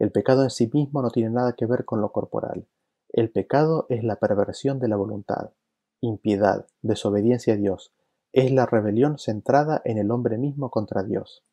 El 0.00 0.10
pecado 0.10 0.42
en 0.42 0.50
sí 0.50 0.68
mismo 0.72 1.02
no 1.02 1.10
tiene 1.10 1.30
nada 1.30 1.52
que 1.52 1.66
ver 1.66 1.84
con 1.84 2.00
lo 2.00 2.10
corporal. 2.10 2.66
El 3.10 3.30
pecado 3.30 3.86
es 3.88 4.02
la 4.02 4.16
perversión 4.16 4.80
de 4.80 4.88
la 4.88 4.96
voluntad, 4.96 5.50
impiedad, 6.00 6.66
desobediencia 6.82 7.54
a 7.54 7.56
Dios, 7.56 7.92
es 8.32 8.50
la 8.50 8.66
rebelión 8.66 9.18
centrada 9.18 9.82
en 9.84 9.98
el 9.98 10.10
hombre 10.10 10.38
mismo 10.38 10.70
contra 10.70 11.04
Dios. 11.04 11.44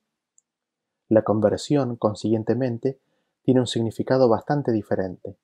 La 1.10 1.24
conversión, 1.24 1.96
consiguientemente, 1.96 3.00
tiene 3.42 3.62
un 3.62 3.68
significado 3.68 4.28
bastante 4.28 4.72
diferente. 4.72 5.38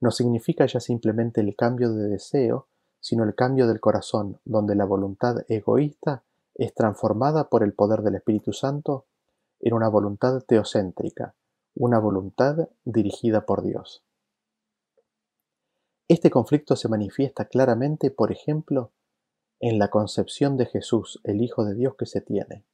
No 0.00 0.10
significa 0.10 0.66
ya 0.66 0.80
simplemente 0.80 1.40
el 1.40 1.56
cambio 1.56 1.92
de 1.92 2.08
deseo, 2.08 2.68
sino 3.00 3.24
el 3.24 3.34
cambio 3.34 3.66
del 3.66 3.80
corazón, 3.80 4.40
donde 4.44 4.74
la 4.74 4.84
voluntad 4.84 5.44
egoísta 5.48 6.22
es 6.54 6.74
transformada 6.74 7.48
por 7.48 7.62
el 7.62 7.72
poder 7.72 8.02
del 8.02 8.16
Espíritu 8.16 8.52
Santo 8.52 9.06
en 9.58 9.74
una 9.74 9.88
voluntad 9.88 10.42
teocéntrica, 10.42 11.34
una 11.74 11.98
voluntad 11.98 12.68
dirigida 12.84 13.46
por 13.46 13.62
Dios. 13.62 14.04
Este 16.08 16.30
conflicto 16.30 16.76
se 16.76 16.88
manifiesta 16.88 17.46
claramente, 17.46 18.10
por 18.10 18.32
ejemplo, 18.32 18.92
en 19.60 19.78
la 19.78 19.88
concepción 19.88 20.56
de 20.56 20.66
Jesús, 20.66 21.20
el 21.24 21.42
Hijo 21.42 21.64
de 21.64 21.74
Dios 21.74 21.94
que 21.96 22.06
se 22.06 22.20
tiene. 22.20 22.64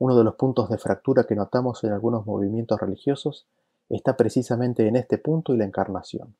Uno 0.00 0.16
de 0.16 0.24
los 0.24 0.36
puntos 0.36 0.70
de 0.70 0.78
fractura 0.78 1.24
que 1.24 1.34
notamos 1.34 1.84
en 1.84 1.92
algunos 1.92 2.24
movimientos 2.24 2.80
religiosos 2.80 3.46
está 3.90 4.16
precisamente 4.16 4.88
en 4.88 4.96
este 4.96 5.18
punto 5.18 5.52
y 5.52 5.58
la 5.58 5.66
encarnación. 5.66 6.36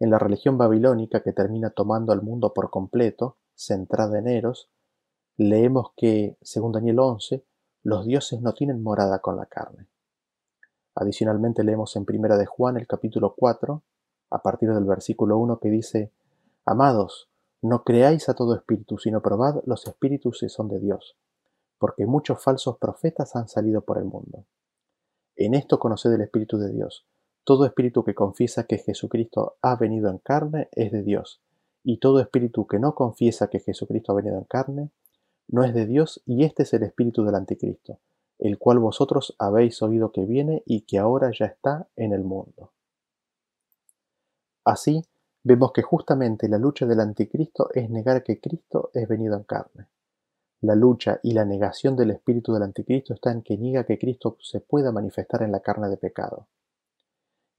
En 0.00 0.08
la 0.08 0.18
religión 0.18 0.56
babilónica 0.56 1.22
que 1.22 1.34
termina 1.34 1.68
tomando 1.68 2.10
al 2.10 2.22
mundo 2.22 2.54
por 2.54 2.70
completo, 2.70 3.36
centrada 3.54 4.18
en 4.18 4.28
Eros, 4.28 4.70
leemos 5.36 5.90
que, 5.94 6.38
según 6.40 6.72
Daniel 6.72 7.00
11, 7.00 7.44
los 7.82 8.06
dioses 8.06 8.40
no 8.40 8.54
tienen 8.54 8.82
morada 8.82 9.18
con 9.18 9.36
la 9.36 9.44
carne. 9.44 9.86
Adicionalmente 10.94 11.64
leemos 11.64 11.94
en 11.96 12.06
Primera 12.06 12.38
de 12.38 12.46
Juan 12.46 12.78
el 12.78 12.86
capítulo 12.86 13.34
4, 13.36 13.82
a 14.30 14.38
partir 14.42 14.72
del 14.72 14.84
versículo 14.84 15.36
1 15.36 15.58
que 15.58 15.68
dice, 15.68 16.12
Amados, 16.64 17.28
no 17.60 17.84
creáis 17.84 18.30
a 18.30 18.34
todo 18.34 18.56
espíritu, 18.56 18.96
sino 18.96 19.20
probad 19.20 19.60
los 19.66 19.86
espíritus 19.86 20.38
si 20.38 20.48
son 20.48 20.68
de 20.68 20.80
Dios, 20.80 21.14
porque 21.78 22.06
muchos 22.06 22.42
falsos 22.42 22.78
profetas 22.78 23.36
han 23.36 23.48
salido 23.48 23.82
por 23.82 23.98
el 23.98 24.04
mundo. 24.04 24.44
En 25.36 25.54
esto 25.54 25.78
conoced 25.78 26.12
el 26.12 26.20
Espíritu 26.20 26.58
de 26.58 26.72
Dios. 26.72 27.06
Todo 27.44 27.66
espíritu 27.66 28.04
que 28.04 28.14
confiesa 28.14 28.64
que 28.64 28.78
Jesucristo 28.78 29.56
ha 29.60 29.76
venido 29.76 30.08
en 30.08 30.16
carne 30.16 30.68
es 30.72 30.92
de 30.92 31.02
Dios, 31.02 31.42
y 31.82 31.98
todo 31.98 32.20
espíritu 32.20 32.66
que 32.66 32.78
no 32.78 32.94
confiesa 32.94 33.48
que 33.48 33.60
Jesucristo 33.60 34.12
ha 34.12 34.14
venido 34.14 34.38
en 34.38 34.44
carne, 34.44 34.90
no 35.48 35.62
es 35.62 35.74
de 35.74 35.84
Dios, 35.84 36.22
y 36.24 36.44
este 36.44 36.62
es 36.62 36.72
el 36.72 36.84
espíritu 36.84 37.22
del 37.22 37.34
anticristo, 37.34 38.00
el 38.38 38.58
cual 38.58 38.78
vosotros 38.78 39.36
habéis 39.38 39.82
oído 39.82 40.10
que 40.10 40.24
viene 40.24 40.62
y 40.64 40.82
que 40.82 40.98
ahora 40.98 41.30
ya 41.38 41.44
está 41.44 41.86
en 41.96 42.14
el 42.14 42.24
mundo. 42.24 42.72
Así, 44.64 45.04
vemos 45.42 45.72
que 45.72 45.82
justamente 45.82 46.48
la 46.48 46.56
lucha 46.56 46.86
del 46.86 47.00
anticristo 47.00 47.68
es 47.74 47.90
negar 47.90 48.22
que 48.22 48.40
Cristo 48.40 48.90
es 48.94 49.06
venido 49.06 49.36
en 49.36 49.42
carne. 49.42 49.88
La 50.64 50.74
lucha 50.74 51.20
y 51.22 51.32
la 51.34 51.44
negación 51.44 51.94
del 51.94 52.10
espíritu 52.10 52.54
del 52.54 52.62
anticristo 52.62 53.12
está 53.12 53.30
en 53.30 53.42
que 53.42 53.58
niega 53.58 53.84
que 53.84 53.98
Cristo 53.98 54.38
se 54.40 54.60
pueda 54.60 54.92
manifestar 54.92 55.42
en 55.42 55.52
la 55.52 55.60
carne 55.60 55.90
de 55.90 55.98
pecado. 55.98 56.48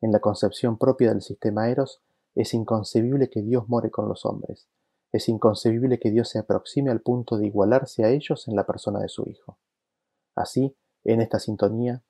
En 0.01 0.11
la 0.11 0.19
concepción 0.19 0.79
propia 0.79 1.09
del 1.09 1.21
sistema 1.21 1.69
Eros, 1.69 2.01
es 2.33 2.55
inconcebible 2.55 3.29
que 3.29 3.43
Dios 3.43 3.69
more 3.69 3.91
con 3.91 4.09
los 4.09 4.25
hombres. 4.25 4.67
Es 5.11 5.29
inconcebible 5.29 5.99
que 5.99 6.09
Dios 6.09 6.29
se 6.29 6.39
aproxime 6.39 6.89
al 6.89 7.01
punto 7.01 7.37
de 7.37 7.45
igualarse 7.45 8.03
a 8.03 8.09
ellos 8.09 8.47
en 8.47 8.55
la 8.55 8.65
persona 8.65 8.99
de 8.99 9.09
su 9.09 9.29
Hijo. 9.29 9.59
Así, 10.33 10.75
en 11.03 11.21
esta 11.21 11.37
sintonía, 11.37 12.01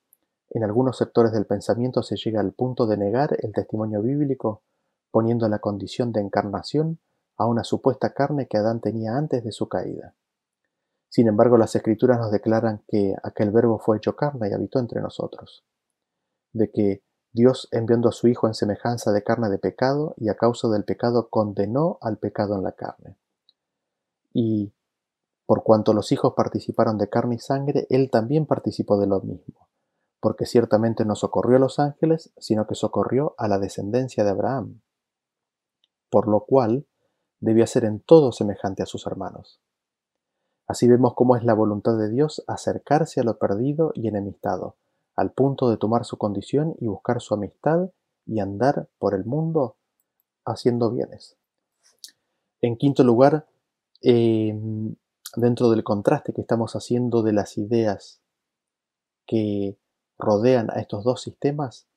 en 0.50 0.64
algunos 0.64 0.98
sectores 0.98 1.34
del 1.34 1.46
pensamiento 1.46 2.04
se 2.04 2.16
llega 2.16 2.40
al 2.40 2.54
punto 2.54 2.88
de 2.88 2.96
negar 2.96 3.36
el 3.42 3.52
testimonio 3.52 4.02
bíblico, 4.02 4.62
poniendo 5.12 5.50
la 5.50 5.60
condición 5.60 6.14
de 6.14 6.22
encarnación 6.22 7.00
a 7.36 7.48
una 7.48 7.66
supuesta 7.66 8.14
carne 8.14 8.48
que 8.48 8.56
Adán 8.56 8.80
tenía 8.80 9.18
antes 9.18 9.44
de 9.44 9.52
su 9.52 9.68
caída. 9.68 10.16
Sin 11.10 11.28
embargo, 11.28 11.58
las 11.58 11.76
escrituras 11.76 12.20
nos 12.20 12.32
declaran 12.32 12.84
que 12.88 13.16
aquel 13.24 13.52
verbo 13.52 13.80
fue 13.80 13.98
hecho 13.98 14.16
carne 14.16 14.50
y 14.50 14.54
habitó 14.54 14.80
entre 14.80 15.02
nosotros, 15.02 15.66
de 16.52 16.72
que 16.72 17.04
Dios 17.32 17.68
enviando 17.72 18.10
a 18.10 18.14
su 18.14 18.28
Hijo 18.28 18.48
en 18.48 18.54
semejanza 18.54 19.12
de 19.12 19.24
carne 19.24 19.50
de 19.50 19.58
pecado 19.58 20.14
y 20.18 20.30
a 20.30 20.36
causa 20.36 20.70
del 20.70 20.86
pecado 20.86 21.30
condenó 21.30 21.98
al 22.02 22.18
pecado 22.18 22.56
en 22.56 22.64
la 22.64 22.72
carne. 22.72 23.18
Y 24.34 24.74
por 25.46 25.64
cuanto 25.64 25.94
los 25.94 26.12
hijos 26.12 26.34
participaron 26.36 26.98
de 26.98 27.10
carne 27.10 27.36
y 27.36 27.40
sangre, 27.40 27.88
Él 27.90 28.10
también 28.10 28.46
participó 28.46 28.98
de 28.98 29.08
lo 29.08 29.22
mismo, 29.22 29.70
porque 30.20 30.46
ciertamente 30.46 31.06
no 31.06 31.16
socorrió 31.16 31.58
a 31.58 31.60
los 31.60 31.78
ángeles, 31.78 32.34
sino 32.38 32.68
que 32.68 32.76
socorrió 32.76 33.36
a 33.38 33.48
la 33.48 33.60
descendencia 33.60 34.24
de 34.24 34.32
Abraham, 34.32 34.82
por 36.10 36.28
lo 36.28 36.46
cual 36.46 36.88
debía 37.40 37.68
ser 37.68 37.86
en 37.86 38.00
todo 38.00 38.32
semejante 38.32 38.82
a 38.82 38.86
sus 38.88 39.06
hermanos. 39.06 39.62
Así 40.68 40.88
vemos 40.88 41.14
cómo 41.14 41.36
es 41.36 41.44
la 41.44 41.54
voluntad 41.54 41.98
de 41.98 42.10
Dios 42.10 42.44
acercarse 42.48 43.22
a 43.22 43.24
lo 43.24 43.38
perdido 43.38 43.92
y 43.94 44.08
enemistado, 44.08 44.78
al 45.16 45.32
punto 45.32 45.70
de 45.70 45.78
tomar 45.78 46.06
su 46.06 46.18
condición 46.18 46.76
y 46.80 46.88
buscar 46.88 47.22
su 47.22 47.34
amistad 47.36 47.90
y 48.26 48.40
andar 48.40 48.88
por 48.98 49.14
el 49.14 49.26
mundo 49.26 49.78
haciendo 50.44 50.92
bienes. 50.92 51.38
En 52.62 52.78
quinto 52.78 53.04
lugar, 53.04 53.48
em, 54.02 54.96
dentro 55.36 55.70
del 55.70 55.84
contraste 55.84 56.34
que 56.34 56.42
estamos 56.42 56.76
haciendo 56.76 57.22
de 57.22 57.34
las 57.34 57.58
ideas 57.58 58.22
que 59.28 59.78
rodean 60.18 60.72
a 60.72 60.80
estos 60.80 61.04
dos 61.04 61.22
sistemas, 61.22 61.88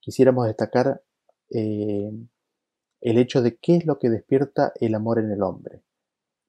quisiéramos 0.00 0.46
destacar 0.46 1.02
em, 1.54 2.28
el 3.00 3.18
hecho 3.18 3.42
de 3.42 3.56
qué 3.56 3.76
es 3.76 3.86
lo 3.86 3.98
que 3.98 4.10
despierta 4.10 4.72
el 4.80 4.94
amor 4.94 5.18
en 5.18 5.30
el 5.30 5.42
hombre. 5.42 5.82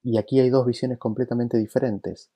Y 0.04 0.18
aquí 0.18 0.38
hay 0.38 0.50
dos 0.50 0.66
visiones 0.66 0.98
completamente 0.98 1.56
diferentes. 1.56 2.30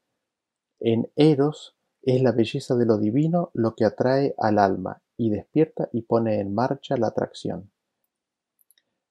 En 0.81 1.13
Eros 1.17 1.77
es 2.03 2.23
la 2.23 2.33
belleza 2.33 2.75
de 2.75 2.87
lo 2.87 2.97
divino 2.99 3.51
lo 3.53 3.75
que 3.75 3.85
atrae 3.85 4.35
al 4.39 4.59
alma 4.59 5.03
y 5.19 5.31
despierta 5.31 5.91
y 5.93 6.03
pone 6.03 6.41
en 6.41 6.55
marcha 6.55 6.97
la 6.97 7.09
atracción. 7.09 7.71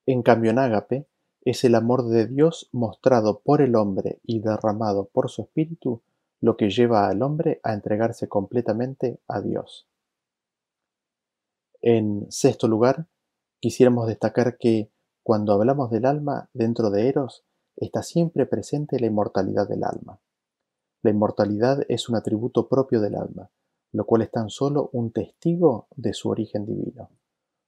En 0.07 0.23
cambio 0.23 0.51
en 0.51 0.57
Ágape 0.57 1.07
es 1.41 1.63
el 1.65 1.75
amor 1.75 2.07
de 2.07 2.25
Dios 2.25 2.69
mostrado 2.71 3.41
por 3.41 3.61
el 3.61 3.75
hombre 3.75 4.19
y 4.23 4.39
derramado 4.39 5.05
por 5.05 5.29
su 5.29 5.43
espíritu 5.43 6.01
lo 6.41 6.57
que 6.57 6.69
lleva 6.69 7.07
al 7.07 7.21
hombre 7.21 7.59
a 7.63 7.73
entregarse 7.73 8.27
completamente 8.27 9.19
a 9.27 9.41
Dios. 9.41 9.87
En 11.81 12.25
sexto 12.31 12.67
lugar, 12.67 13.07
quisiéramos 13.59 14.07
destacar 14.07 14.57
que 14.57 14.89
cuando 15.23 15.53
hablamos 15.53 15.91
del 15.91 16.05
alma 16.05 16.49
dentro 16.53 16.89
de 16.89 17.07
Eros, 17.07 17.43
está 17.77 18.03
siempre 18.03 18.45
presente 18.45 18.99
la 18.99 19.07
inmortalidad 19.07 19.67
del 19.67 19.83
alma. 19.83 20.19
La 21.03 21.11
inmortalidad 21.11 21.83
es 21.87 22.09
un 22.09 22.15
atributo 22.15 22.67
propio 22.67 22.99
del 22.99 23.15
alma, 23.15 23.51
lo 23.91 24.05
cual 24.05 24.23
es 24.23 24.31
tan 24.31 24.49
solo 24.49 24.89
un 24.93 25.11
testigo 25.11 25.87
de 25.95 26.13
su 26.13 26.29
origen 26.29 26.65
divino. 26.65 27.09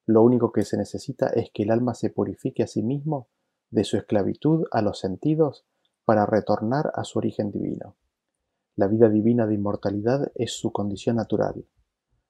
Lo 0.06 0.22
único 0.22 0.52
que 0.52 0.64
se 0.64 0.76
necesita 0.76 1.28
es 1.28 1.50
que 1.52 1.62
el 1.62 1.70
alma 1.70 1.94
se 1.94 2.10
purifique 2.10 2.62
a 2.62 2.66
sí 2.66 2.82
mismo 2.82 3.28
de 3.70 3.84
su 3.84 3.96
esclavitud 3.96 4.66
a 4.72 4.82
los 4.82 4.98
sentidos 4.98 5.64
para 6.04 6.26
retornar 6.26 6.90
a 6.94 7.04
su 7.04 7.18
origen 7.18 7.52
divino. 7.52 7.96
La 8.74 8.88
vida 8.88 9.08
divina 9.08 9.46
de 9.46 9.54
inmortalidad 9.54 10.32
es 10.34 10.52
su 10.52 10.72
condición 10.72 11.16
natural. 11.16 11.64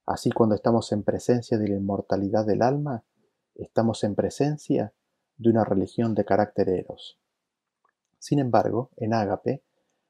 Así 0.04 0.30
cuando 0.30 0.54
estamos 0.54 0.92
en 0.92 1.02
presencia 1.02 1.56
de 1.56 1.68
la 1.68 1.76
inmortalidad 1.76 2.44
del 2.44 2.62
alma, 2.62 3.04
estamos 3.54 4.04
en 4.04 4.14
presencia 4.14 4.92
de 5.36 5.50
una 5.50 5.64
religión 5.64 6.14
de 6.14 6.24
carácter 6.24 6.68
eros. 6.68 7.19
Sin 8.20 8.38
embargo, 8.38 8.90
en 8.98 9.14
Ágape, 9.14 9.64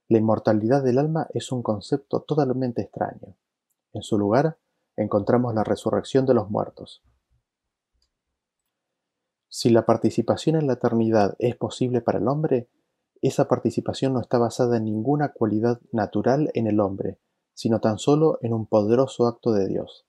la 0.08 0.18
inmortalidad 0.18 0.82
del 0.82 0.98
alma 0.98 1.28
es 1.32 1.52
un 1.52 1.62
concepto 1.62 2.22
totalmente 2.22 2.82
extraño. 2.82 3.36
En 3.92 4.02
su 4.02 4.18
lugar, 4.18 4.58
encontramos 4.96 5.54
la 5.54 5.62
resurrección 5.62 6.26
de 6.26 6.34
los 6.34 6.50
muertos. 6.50 7.02
Si 9.48 9.70
la 9.70 9.86
participación 9.86 10.56
en 10.56 10.66
la 10.66 10.74
eternidad 10.74 11.36
es 11.38 11.56
posible 11.56 12.00
para 12.00 12.18
el 12.18 12.26
hombre, 12.26 12.68
esa 13.22 13.46
participación 13.46 14.12
no 14.12 14.20
está 14.20 14.38
basada 14.38 14.78
en 14.78 14.84
ninguna 14.84 15.32
cualidad 15.32 15.80
natural 15.92 16.50
en 16.54 16.66
el 16.66 16.80
hombre, 16.80 17.20
sino 17.54 17.80
tan 17.80 17.98
solo 17.98 18.38
en 18.42 18.52
un 18.52 18.66
poderoso 18.66 19.28
acto 19.28 19.52
de 19.52 19.68
Dios. 19.68 20.06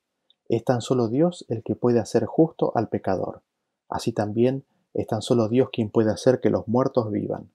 Es 0.50 0.66
tan 0.66 0.82
solo 0.82 1.08
Dios 1.08 1.46
el 1.50 1.62
que 1.62 1.76
puede 1.76 2.00
hacer 2.00 2.26
justo 2.26 2.72
al 2.76 2.90
pecador. 2.90 3.44
Así 3.90 4.12
también 4.12 4.66
es 4.96 5.06
tan 5.06 5.22
solo 5.22 5.50
Dios 5.50 5.70
quien 5.72 5.92
puede 5.92 6.12
hacer 6.12 6.40
que 6.40 6.50
los 6.50 6.68
muertos 6.68 7.12
vivan. 7.12 7.52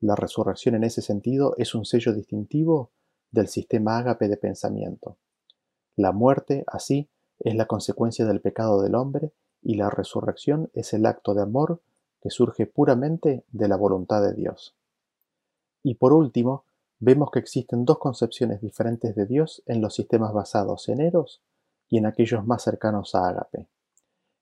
La 0.00 0.14
resurrección 0.14 0.74
en 0.74 0.84
ese 0.84 1.02
sentido 1.02 1.54
es 1.56 1.74
un 1.74 1.84
sello 1.84 2.12
distintivo 2.12 2.90
del 3.30 3.48
sistema 3.48 3.98
ágape 3.98 4.28
de 4.28 4.36
pensamiento. 4.36 5.16
La 5.96 6.12
muerte, 6.12 6.64
así, 6.68 7.08
es 7.40 7.54
la 7.54 7.66
consecuencia 7.66 8.24
del 8.24 8.40
pecado 8.40 8.80
del 8.82 8.94
hombre 8.94 9.32
y 9.62 9.74
la 9.74 9.90
resurrección 9.90 10.70
es 10.72 10.92
el 10.92 11.06
acto 11.06 11.34
de 11.34 11.42
amor 11.42 11.80
que 12.20 12.30
surge 12.30 12.66
puramente 12.66 13.44
de 13.50 13.68
la 13.68 13.76
voluntad 13.76 14.22
de 14.22 14.34
Dios. 14.34 14.76
Y 15.82 15.94
por 15.94 16.12
último, 16.12 16.64
vemos 17.00 17.30
que 17.30 17.38
existen 17.38 17.84
dos 17.84 17.98
concepciones 17.98 18.60
diferentes 18.60 19.14
de 19.14 19.26
Dios 19.26 19.62
en 19.66 19.80
los 19.80 19.94
sistemas 19.94 20.32
basados 20.32 20.88
en 20.88 21.00
Eros 21.00 21.42
y 21.88 21.98
en 21.98 22.06
aquellos 22.06 22.46
más 22.46 22.62
cercanos 22.62 23.14
a 23.14 23.28
Ágape. 23.28 23.66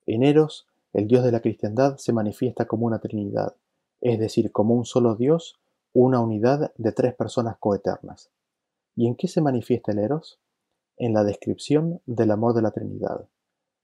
En 0.06 0.22
Eros, 0.22 0.66
el 0.92 1.06
Dios 1.06 1.24
de 1.24 1.32
la 1.32 1.40
cristiandad 1.40 1.96
se 1.98 2.12
manifiesta 2.12 2.66
como 2.66 2.86
una 2.86 2.98
Trinidad, 2.98 3.54
es 4.00 4.18
decir, 4.18 4.52
como 4.52 4.74
un 4.74 4.84
solo 4.84 5.16
Dios, 5.16 5.60
una 5.92 6.20
unidad 6.20 6.72
de 6.76 6.92
tres 6.92 7.14
personas 7.14 7.56
coeternas. 7.58 8.30
¿Y 8.94 9.06
en 9.06 9.16
qué 9.16 9.28
se 9.28 9.40
manifiesta 9.40 9.92
el 9.92 9.98
Eros? 9.98 10.40
En 10.96 11.14
la 11.14 11.24
descripción 11.24 12.00
del 12.06 12.30
amor 12.30 12.54
de 12.54 12.62
la 12.62 12.70
Trinidad. 12.70 13.28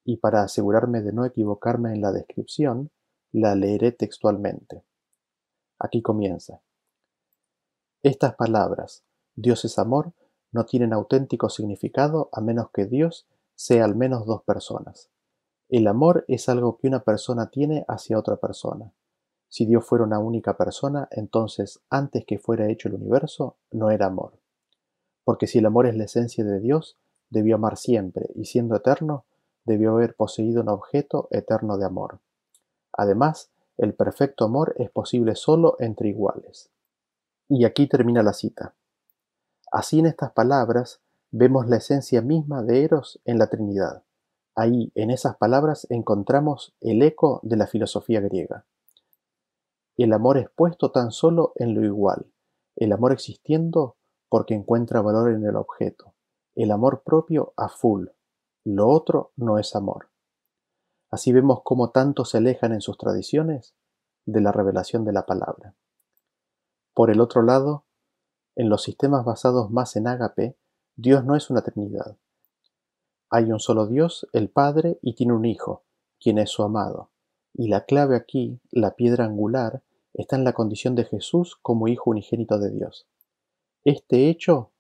Y 0.05 0.17
para 0.17 0.43
asegurarme 0.43 1.03
de 1.03 1.13
no 1.13 1.25
equivocarme 1.25 1.93
en 1.93 2.01
la 2.01 2.13
descripción, 2.13 2.91
la 3.33 3.55
leeré 3.55 3.93
textualmente. 3.93 4.85
Aquí 5.79 6.03
comienza. 6.03 6.61
Estas 8.03 8.35
palabras, 8.35 9.05
Dios 9.35 9.65
es 9.65 9.79
amor, 9.79 10.13
no 10.51 10.67
tienen 10.67 10.93
auténtico 10.93 11.49
significado 11.49 12.29
a 12.33 12.41
menos 12.41 12.71
que 12.73 12.87
Dios 12.87 13.27
sea 13.55 13.85
al 13.85 13.97
menos 13.97 14.27
dos 14.27 14.43
personas. 14.43 15.11
El 15.69 15.87
amor 15.87 16.25
es 16.29 16.49
algo 16.49 16.77
que 16.77 16.89
una 16.89 17.05
persona 17.05 17.49
tiene 17.51 17.85
hacia 17.89 18.19
otra 18.19 18.37
persona. 18.37 18.93
Si 19.53 19.67
Dios 19.67 19.85
fuera 19.85 20.05
una 20.05 20.19
única 20.19 20.57
persona, 20.57 21.09
entonces 21.11 21.83
antes 21.91 22.25
que 22.25 22.39
fuera 22.39 22.71
hecho 22.71 22.89
el 22.89 22.95
universo, 22.95 23.59
no 23.71 23.91
era 23.91 24.07
amor. 24.07 24.39
Porque 25.25 25.47
si 25.47 25.59
el 25.59 25.67
amor 25.67 25.87
es 25.87 25.95
la 25.95 26.05
esencia 26.05 26.43
de 26.43 26.59
Dios, 26.59 26.97
debió 27.29 27.57
amar 27.57 27.77
siempre, 27.77 28.31
y 28.35 28.47
siendo 28.47 28.77
eterno, 28.77 29.27
debió 29.67 29.93
haber 29.93 30.17
poseído 30.17 30.63
un 30.63 30.71
objeto 30.71 31.29
eterno 31.31 31.77
de 31.77 31.85
amor. 31.85 32.21
Además, 32.95 33.51
el 33.77 33.93
perfecto 33.93 34.47
amor 34.47 34.75
es 34.79 34.91
posible 34.91 35.35
solo 35.35 35.77
entre 35.81 36.09
iguales. 36.09 36.71
Y 37.47 37.67
aquí 37.67 37.87
termina 37.87 38.23
la 38.23 38.33
cita. 38.33 38.75
Así 39.71 39.99
en 39.99 40.07
estas 40.07 40.33
palabras 40.33 41.03
vemos 41.31 41.69
la 41.69 41.77
esencia 41.77 42.23
misma 42.23 42.63
de 42.63 42.85
Eros 42.85 43.21
en 43.27 43.39
la 43.39 43.49
Trinidad. 43.49 44.03
Ahí, 44.55 44.91
en 44.95 45.11
esas 45.11 45.37
palabras, 45.37 45.87
encontramos 45.91 46.75
el 46.81 47.03
eco 47.03 47.41
de 47.43 47.59
la 47.59 47.67
filosofía 47.67 48.23
griega. 48.23 48.65
El 49.97 50.13
amor 50.13 50.39
es 50.39 50.49
puesto 50.51 50.91
tan 50.91 51.11
solo 51.11 51.53
en 51.57 51.75
lo 51.75 51.85
igual, 51.85 52.33
el 52.77 52.93
amor 52.93 53.13
existiendo 53.13 53.97
porque 54.29 54.55
encuentra 54.55 55.03
valor 55.03 55.31
en 55.31 55.45
el 55.45 55.57
objeto, 55.57 56.15
el 56.55 56.71
amor 56.71 57.03
propio 57.05 57.53
a 57.57 57.69
full, 57.69 58.07
lo 58.65 58.89
otro 58.89 59.33
no 59.37 59.59
es 59.59 59.75
amor. 59.75 60.11
Así 61.11 61.33
vemos 61.33 61.61
cómo 61.63 61.91
tanto 61.91 62.25
se 62.25 62.39
alejan 62.39 62.73
en 62.73 62.81
sus 62.81 62.97
tradiciones, 62.97 63.75
de 64.25 64.41
la 64.41 64.53
revelación 64.53 65.05
de 65.05 65.13
la 65.13 65.27
palabra. 65.27 65.75
Por 66.95 67.11
el 67.11 67.21
otro 67.21 67.43
lado, 67.43 67.85
en 68.55 68.69
los 68.69 68.83
sistemas 68.83 69.25
basados 69.25 69.71
más 69.71 69.97
en 69.97 70.07
ágape, 70.07 70.57
Dios 70.97 71.25
no 71.25 71.37
es 71.37 71.51
una 71.51 71.63
Trinidad. 71.63 72.17
Hay 73.31 73.51
un 73.51 73.61
solo 73.61 73.87
Dios, 73.87 74.29
el 74.33 74.51
Padre, 74.51 74.99
y 75.03 75.15
tiene 75.15 75.33
un 75.33 75.45
Hijo, 75.45 75.85
quien 76.21 76.39
es 76.39 76.51
su 76.51 76.63
amado. 76.63 77.11
Y 77.55 77.69
la 77.69 77.85
clave 77.85 78.17
aquí, 78.17 78.61
la 78.71 78.95
piedra 78.95 79.25
angular, 79.25 79.83
está 80.15 80.37
en 80.37 80.45
la 80.45 80.53
condición 80.53 80.95
de 80.95 81.05
Jesús 81.05 81.57
como 81.61 81.89
Hijo 81.89 82.11
unigénito 82.11 82.59
de 82.59 82.71
Dios. 82.71 83.07
Este 83.85 84.29
hecho, 84.29 84.71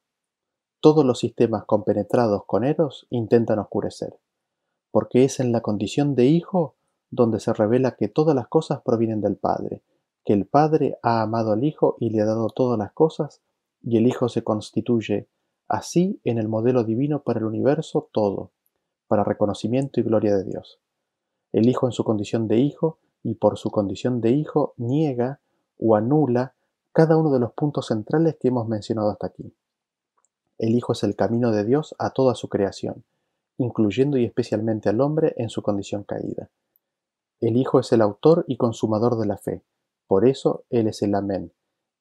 todos 0.81 1.05
los 1.05 1.19
sistemas 1.19 1.65
compenetrados 1.65 2.45
con 2.47 2.65
Eros 2.65 3.07
intentan 3.11 3.59
oscurecer, 3.59 4.19
porque 4.91 5.25
es 5.25 5.41
en 5.41 5.53
la 5.53 5.61
condición 5.61 6.15
de 6.15 6.27
Hijo 6.27 6.75
donde 7.11 7.41
se 7.41 7.53
revela 7.53 7.97
que 7.97 8.09
todas 8.09 8.35
las 8.35 8.49
cosas 8.49 8.81
provienen 8.83 9.21
del 9.21 9.37
Padre, 9.37 9.83
que 10.25 10.33
el 10.33 10.47
Padre 10.47 10.99
ha 11.03 11.23
amado 11.23 11.53
al 11.53 11.63
Hijo 11.63 11.97
y 12.01 12.11
le 12.11 12.23
ha 12.23 12.25
dado 12.25 12.49
todas 12.49 12.79
las 12.79 12.93
cosas, 12.93 13.43
y 13.83 13.97
el 13.99 14.07
Hijo 14.07 14.29
se 14.29 14.43
constituye 14.43 15.29
así 15.69 16.21
en 16.25 16.39
el 16.39 16.49
modelo 16.49 16.85
divino 16.85 17.23
para 17.23 17.41
el 17.41 17.45
universo 17.45 18.09
todo, 18.13 18.51
para 19.09 19.25
reconocimiento 19.25 20.01
y 20.01 20.05
gloria 20.05 20.37
de 20.37 20.45
Dios. 20.45 20.81
El 21.53 21.69
Hijo 21.69 21.87
en 21.87 21.93
su 21.93 22.03
condición 22.03 22.49
de 22.49 22.59
Hijo 22.59 22.99
y 23.23 23.35
por 23.35 23.59
su 23.59 23.71
condición 23.71 24.21
de 24.21 24.31
Hijo 24.31 24.75
niega 24.79 25.41
o 25.79 25.97
anula 25.97 26.55
cada 26.93 27.17
uno 27.17 27.31
de 27.31 27.41
los 27.41 27.53
puntos 27.53 27.87
centrales 27.87 28.37
que 28.41 28.49
hemos 28.49 28.69
mencionado 28.69 29.11
hasta 29.11 29.29
aquí. 29.29 29.55
El 30.59 30.75
Hijo 30.75 30.93
es 30.93 31.03
el 31.03 31.17
camino 31.17 31.51
de 31.51 31.65
Dios 31.65 31.95
a 31.99 32.11
toda 32.11 32.35
su 32.35 32.49
creación, 32.49 33.05
incluyendo 33.59 34.17
y 34.17 34.25
especialmente 34.25 34.89
al 34.89 35.01
hombre 35.01 35.35
en 35.37 35.51
su 35.51 35.63
condición 35.63 36.05
caída. 36.05 36.51
El 37.41 37.57
Hijo 37.57 37.81
es 37.81 37.93
el 37.93 38.01
autor 38.01 38.45
y 38.47 38.57
consumador 38.57 39.19
de 39.19 39.27
la 39.27 39.37
fe, 39.37 39.63
por 40.07 40.27
eso 40.27 40.65
Él 40.71 40.87
es 40.87 41.03
el 41.03 41.15
Amén. 41.15 41.53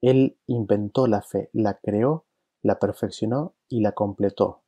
Él 0.01 0.37
inventó 0.47 1.07
la 1.07 1.21
fe, 1.21 1.49
la 1.53 1.75
creó, 1.75 2.25
la 2.61 2.79
perfeccionó 2.79 3.53
y 3.67 3.81
la 3.81 3.93
completó. 3.93 4.61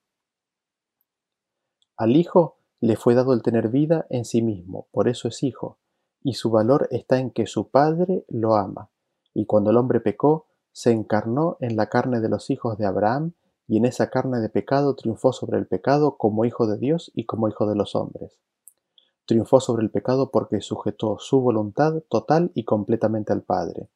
Al 1.96 2.16
Hijo 2.16 2.58
le 2.84 2.98
fue 2.98 3.16
dado 3.16 3.32
el 3.32 3.44
tener 3.44 3.70
vida 3.70 4.06
en 4.10 4.26
sí 4.26 4.42
mismo, 4.42 4.88
por 4.92 5.08
eso 5.08 5.30
es 5.30 5.42
Hijo, 5.42 5.78
y 6.22 6.34
su 6.34 6.52
valor 6.52 6.90
está 6.92 7.18
en 7.18 7.32
que 7.32 7.46
su 7.46 7.70
Padre 7.70 8.26
lo 8.28 8.58
ama, 8.58 8.90
y 9.34 9.46
cuando 9.46 9.70
el 9.70 9.78
hombre 9.78 10.02
pecó, 10.02 10.48
se 10.74 10.92
encarnó 10.92 11.56
en 11.62 11.78
la 11.78 11.88
carne 11.88 12.20
de 12.20 12.28
los 12.28 12.50
hijos 12.50 12.78
de 12.78 12.86
Abraham, 12.86 13.36
y 13.70 13.78
en 13.78 13.86
esa 13.86 14.10
carne 14.10 14.42
de 14.42 14.50
pecado 14.50 14.96
triunfó 14.96 15.32
sobre 15.32 15.60
el 15.60 15.66
pecado 15.66 16.18
como 16.18 16.44
Hijo 16.44 16.68
de 16.68 16.78
Dios 16.78 17.10
y 17.16 17.26
como 17.26 17.48
Hijo 17.48 17.68
de 17.68 17.78
los 17.78 17.96
hombres. 17.96 18.38
Triunfó 19.26 19.62
sobre 19.62 19.84
el 19.84 19.90
pecado 19.90 20.30
porque 20.30 20.60
sujetó 20.60 21.20
su 21.20 21.40
voluntad 21.40 22.04
total 22.10 22.52
y 22.54 22.66
completamente 22.66 23.32
al 23.32 23.44
Padre. 23.44 23.88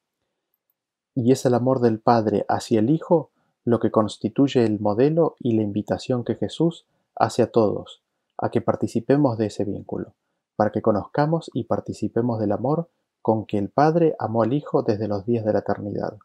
Y 1.13 1.33
es 1.33 1.45
el 1.45 1.55
amor 1.55 1.81
del 1.81 1.99
Padre 1.99 2.45
hacia 2.47 2.79
el 2.79 2.89
Hijo 2.89 3.31
lo 3.65 3.81
que 3.81 3.91
constituye 3.91 4.63
el 4.63 4.79
modelo 4.79 5.35
y 5.39 5.57
la 5.57 5.63
invitación 5.63 6.23
que 6.23 6.35
Jesús 6.35 6.87
hace 7.15 7.41
a 7.41 7.51
todos, 7.51 8.01
a 8.37 8.49
que 8.49 8.61
participemos 8.61 9.37
de 9.37 9.47
ese 9.47 9.65
vínculo, 9.65 10.15
para 10.55 10.71
que 10.71 10.81
conozcamos 10.81 11.49
y 11.53 11.65
participemos 11.65 12.39
del 12.39 12.51
amor 12.51 12.89
con 13.21 13.45
que 13.45 13.57
el 13.57 13.69
Padre 13.69 14.15
amó 14.19 14.43
al 14.43 14.53
Hijo 14.53 14.83
desde 14.83 15.07
los 15.07 15.25
días 15.25 15.43
de 15.45 15.53
la 15.53 15.59
eternidad. 15.59 16.17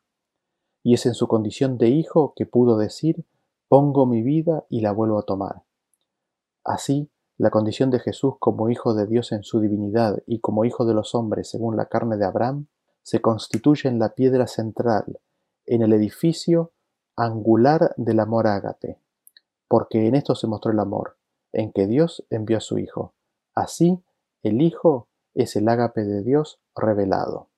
Y 0.83 0.95
es 0.95 1.07
en 1.07 1.15
su 1.15 1.29
condición 1.29 1.79
de 1.79 1.89
Hijo 1.89 2.33
que 2.37 2.47
pudo 2.47 2.77
decir, 2.77 3.25
pongo 3.69 4.07
mi 4.07 4.23
vida 4.23 4.65
y 4.69 4.81
la 4.81 4.93
vuelvo 4.93 5.19
a 5.19 5.25
tomar. 5.25 5.63
Así, 6.65 7.11
la 7.39 7.51
condición 7.51 7.91
de 7.91 7.99
Jesús 7.99 8.35
como 8.39 8.69
Hijo 8.69 8.95
de 8.95 9.07
Dios 9.07 9.33
en 9.33 9.43
su 9.43 9.61
divinidad 9.61 10.23
y 10.27 10.41
como 10.41 10.65
Hijo 10.65 10.85
de 10.85 10.95
los 10.95 11.15
hombres 11.15 11.49
según 11.51 11.77
la 11.77 11.87
carne 11.87 12.17
de 12.17 12.25
Abraham, 12.25 12.67
se 13.03 13.21
constituye 13.21 13.89
en 13.89 13.99
la 13.99 14.11
piedra 14.11 14.47
central, 14.47 15.19
en 15.67 15.83
el 15.83 15.93
edificio 15.93 16.73
angular 17.17 17.95
del 17.97 18.21
amor 18.21 18.47
ágape, 18.47 18.99
porque 19.69 20.07
en 20.07 20.15
esto 20.15 20.35
se 20.35 20.47
mostró 20.47 20.73
el 20.73 20.79
amor, 20.79 21.17
en 21.53 21.73
que 21.73 21.87
Dios 21.87 22.25
envió 22.31 22.59
a 22.59 22.61
su 22.61 22.79
Hijo. 22.79 23.13
Así, 23.55 24.03
el 24.43 24.63
Hijo 24.63 25.09
es 25.35 25.57
el 25.57 25.69
ágape 25.69 26.05
de 26.05 26.23
Dios 26.23 26.61
revelado. 26.75 27.49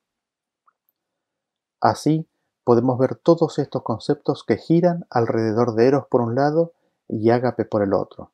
Así, 1.81 2.27
podemos 2.65 2.99
ver 2.99 3.17
todos 3.17 3.59
estos 3.59 3.83
conceptos 3.83 4.45
que 4.45 4.57
giran 4.57 5.07
alrededor 5.11 5.75
de 5.75 5.87
Eros 5.87 6.07
por 6.09 6.21
un 6.21 6.35
lado 6.35 6.73
y 7.09 7.31
ágape 7.31 7.65
por 7.65 7.83
el 7.83 7.93
otro 7.93 8.31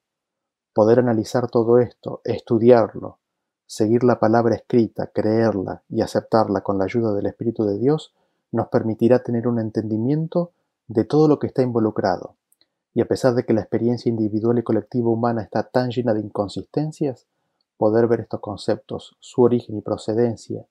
Poder 0.73 1.01
analizar 1.01 1.51
todo 1.51 1.81
esto, 1.81 2.21
estudiarlo, 2.25 3.19
seguir 3.67 4.05
la 4.05 4.21
palabra 4.21 4.55
escrita, 4.55 5.09
creerla 5.09 5.83
y 5.89 6.01
aceptarla 6.01 6.61
con 6.61 6.79
la 6.79 6.85
ayuda 6.85 7.13
del 7.13 7.27
Espíritu 7.27 7.65
de 7.65 7.77
Dios, 7.77 8.15
nos 8.53 8.69
permitirá 8.69 9.23
tener 9.23 9.49
un 9.49 9.59
entendimiento 9.59 10.53
de 10.87 11.05
todo 11.05 11.27
lo 11.27 11.41
que 11.41 11.49
está 11.49 11.63
involucrado. 11.63 12.37
Y 12.95 13.01
a 13.01 13.07
pesar 13.07 13.35
de 13.35 13.45
que 13.45 13.53
la 13.53 13.61
experiencia 13.61 14.11
individual 14.11 14.59
y 14.59 14.63
colectiva 14.63 15.11
humana 15.11 15.43
está 15.43 15.63
tan 15.71 15.91
llena 15.91 16.15
de 16.15 16.21
inconsistencias, 16.21 17.27
poder 17.77 18.07
ver 18.09 18.21
estos 18.21 18.41
conceptos, 18.41 19.17
su 19.21 19.43
origen 19.43 19.77
y 19.79 19.83
procedencia, 19.83 20.67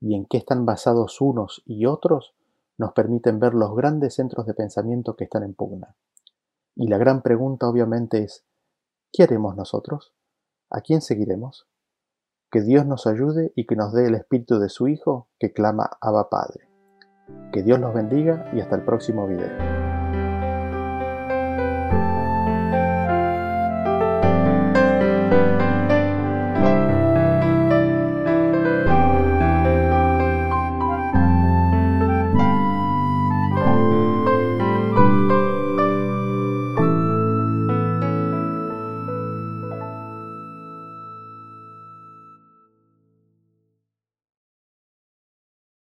y 0.00 0.14
en 0.14 0.26
qué 0.26 0.38
están 0.38 0.66
basados 0.66 1.20
unos 1.20 1.62
y 1.64 1.86
otros, 1.86 2.34
nos 2.78 2.92
permiten 2.92 3.38
ver 3.38 3.54
los 3.54 3.74
grandes 3.74 4.14
centros 4.14 4.46
de 4.46 4.54
pensamiento 4.54 5.16
que 5.16 5.24
están 5.24 5.44
en 5.44 5.54
pugna. 5.54 5.96
Y 6.74 6.88
la 6.88 6.98
gran 6.98 7.22
pregunta 7.22 7.68
obviamente 7.68 8.22
es, 8.22 8.44
¿Qué 9.12 9.24
haremos 9.24 9.56
nosotros? 9.56 10.14
¿A 10.70 10.80
quién 10.80 11.02
seguiremos? 11.02 11.68
Que 12.50 12.62
Dios 12.62 12.86
nos 12.86 13.06
ayude 13.06 13.52
y 13.54 13.66
que 13.66 13.76
nos 13.76 13.92
dé 13.92 14.06
el 14.06 14.14
espíritu 14.14 14.58
de 14.58 14.70
su 14.70 14.88
Hijo 14.88 15.28
que 15.38 15.52
clama 15.52 15.90
Abba 16.00 16.30
Padre. 16.30 16.70
Que 17.52 17.62
Dios 17.62 17.78
los 17.78 17.92
bendiga 17.92 18.50
y 18.54 18.60
hasta 18.60 18.76
el 18.76 18.84
próximo 18.86 19.26
video. 19.26 19.71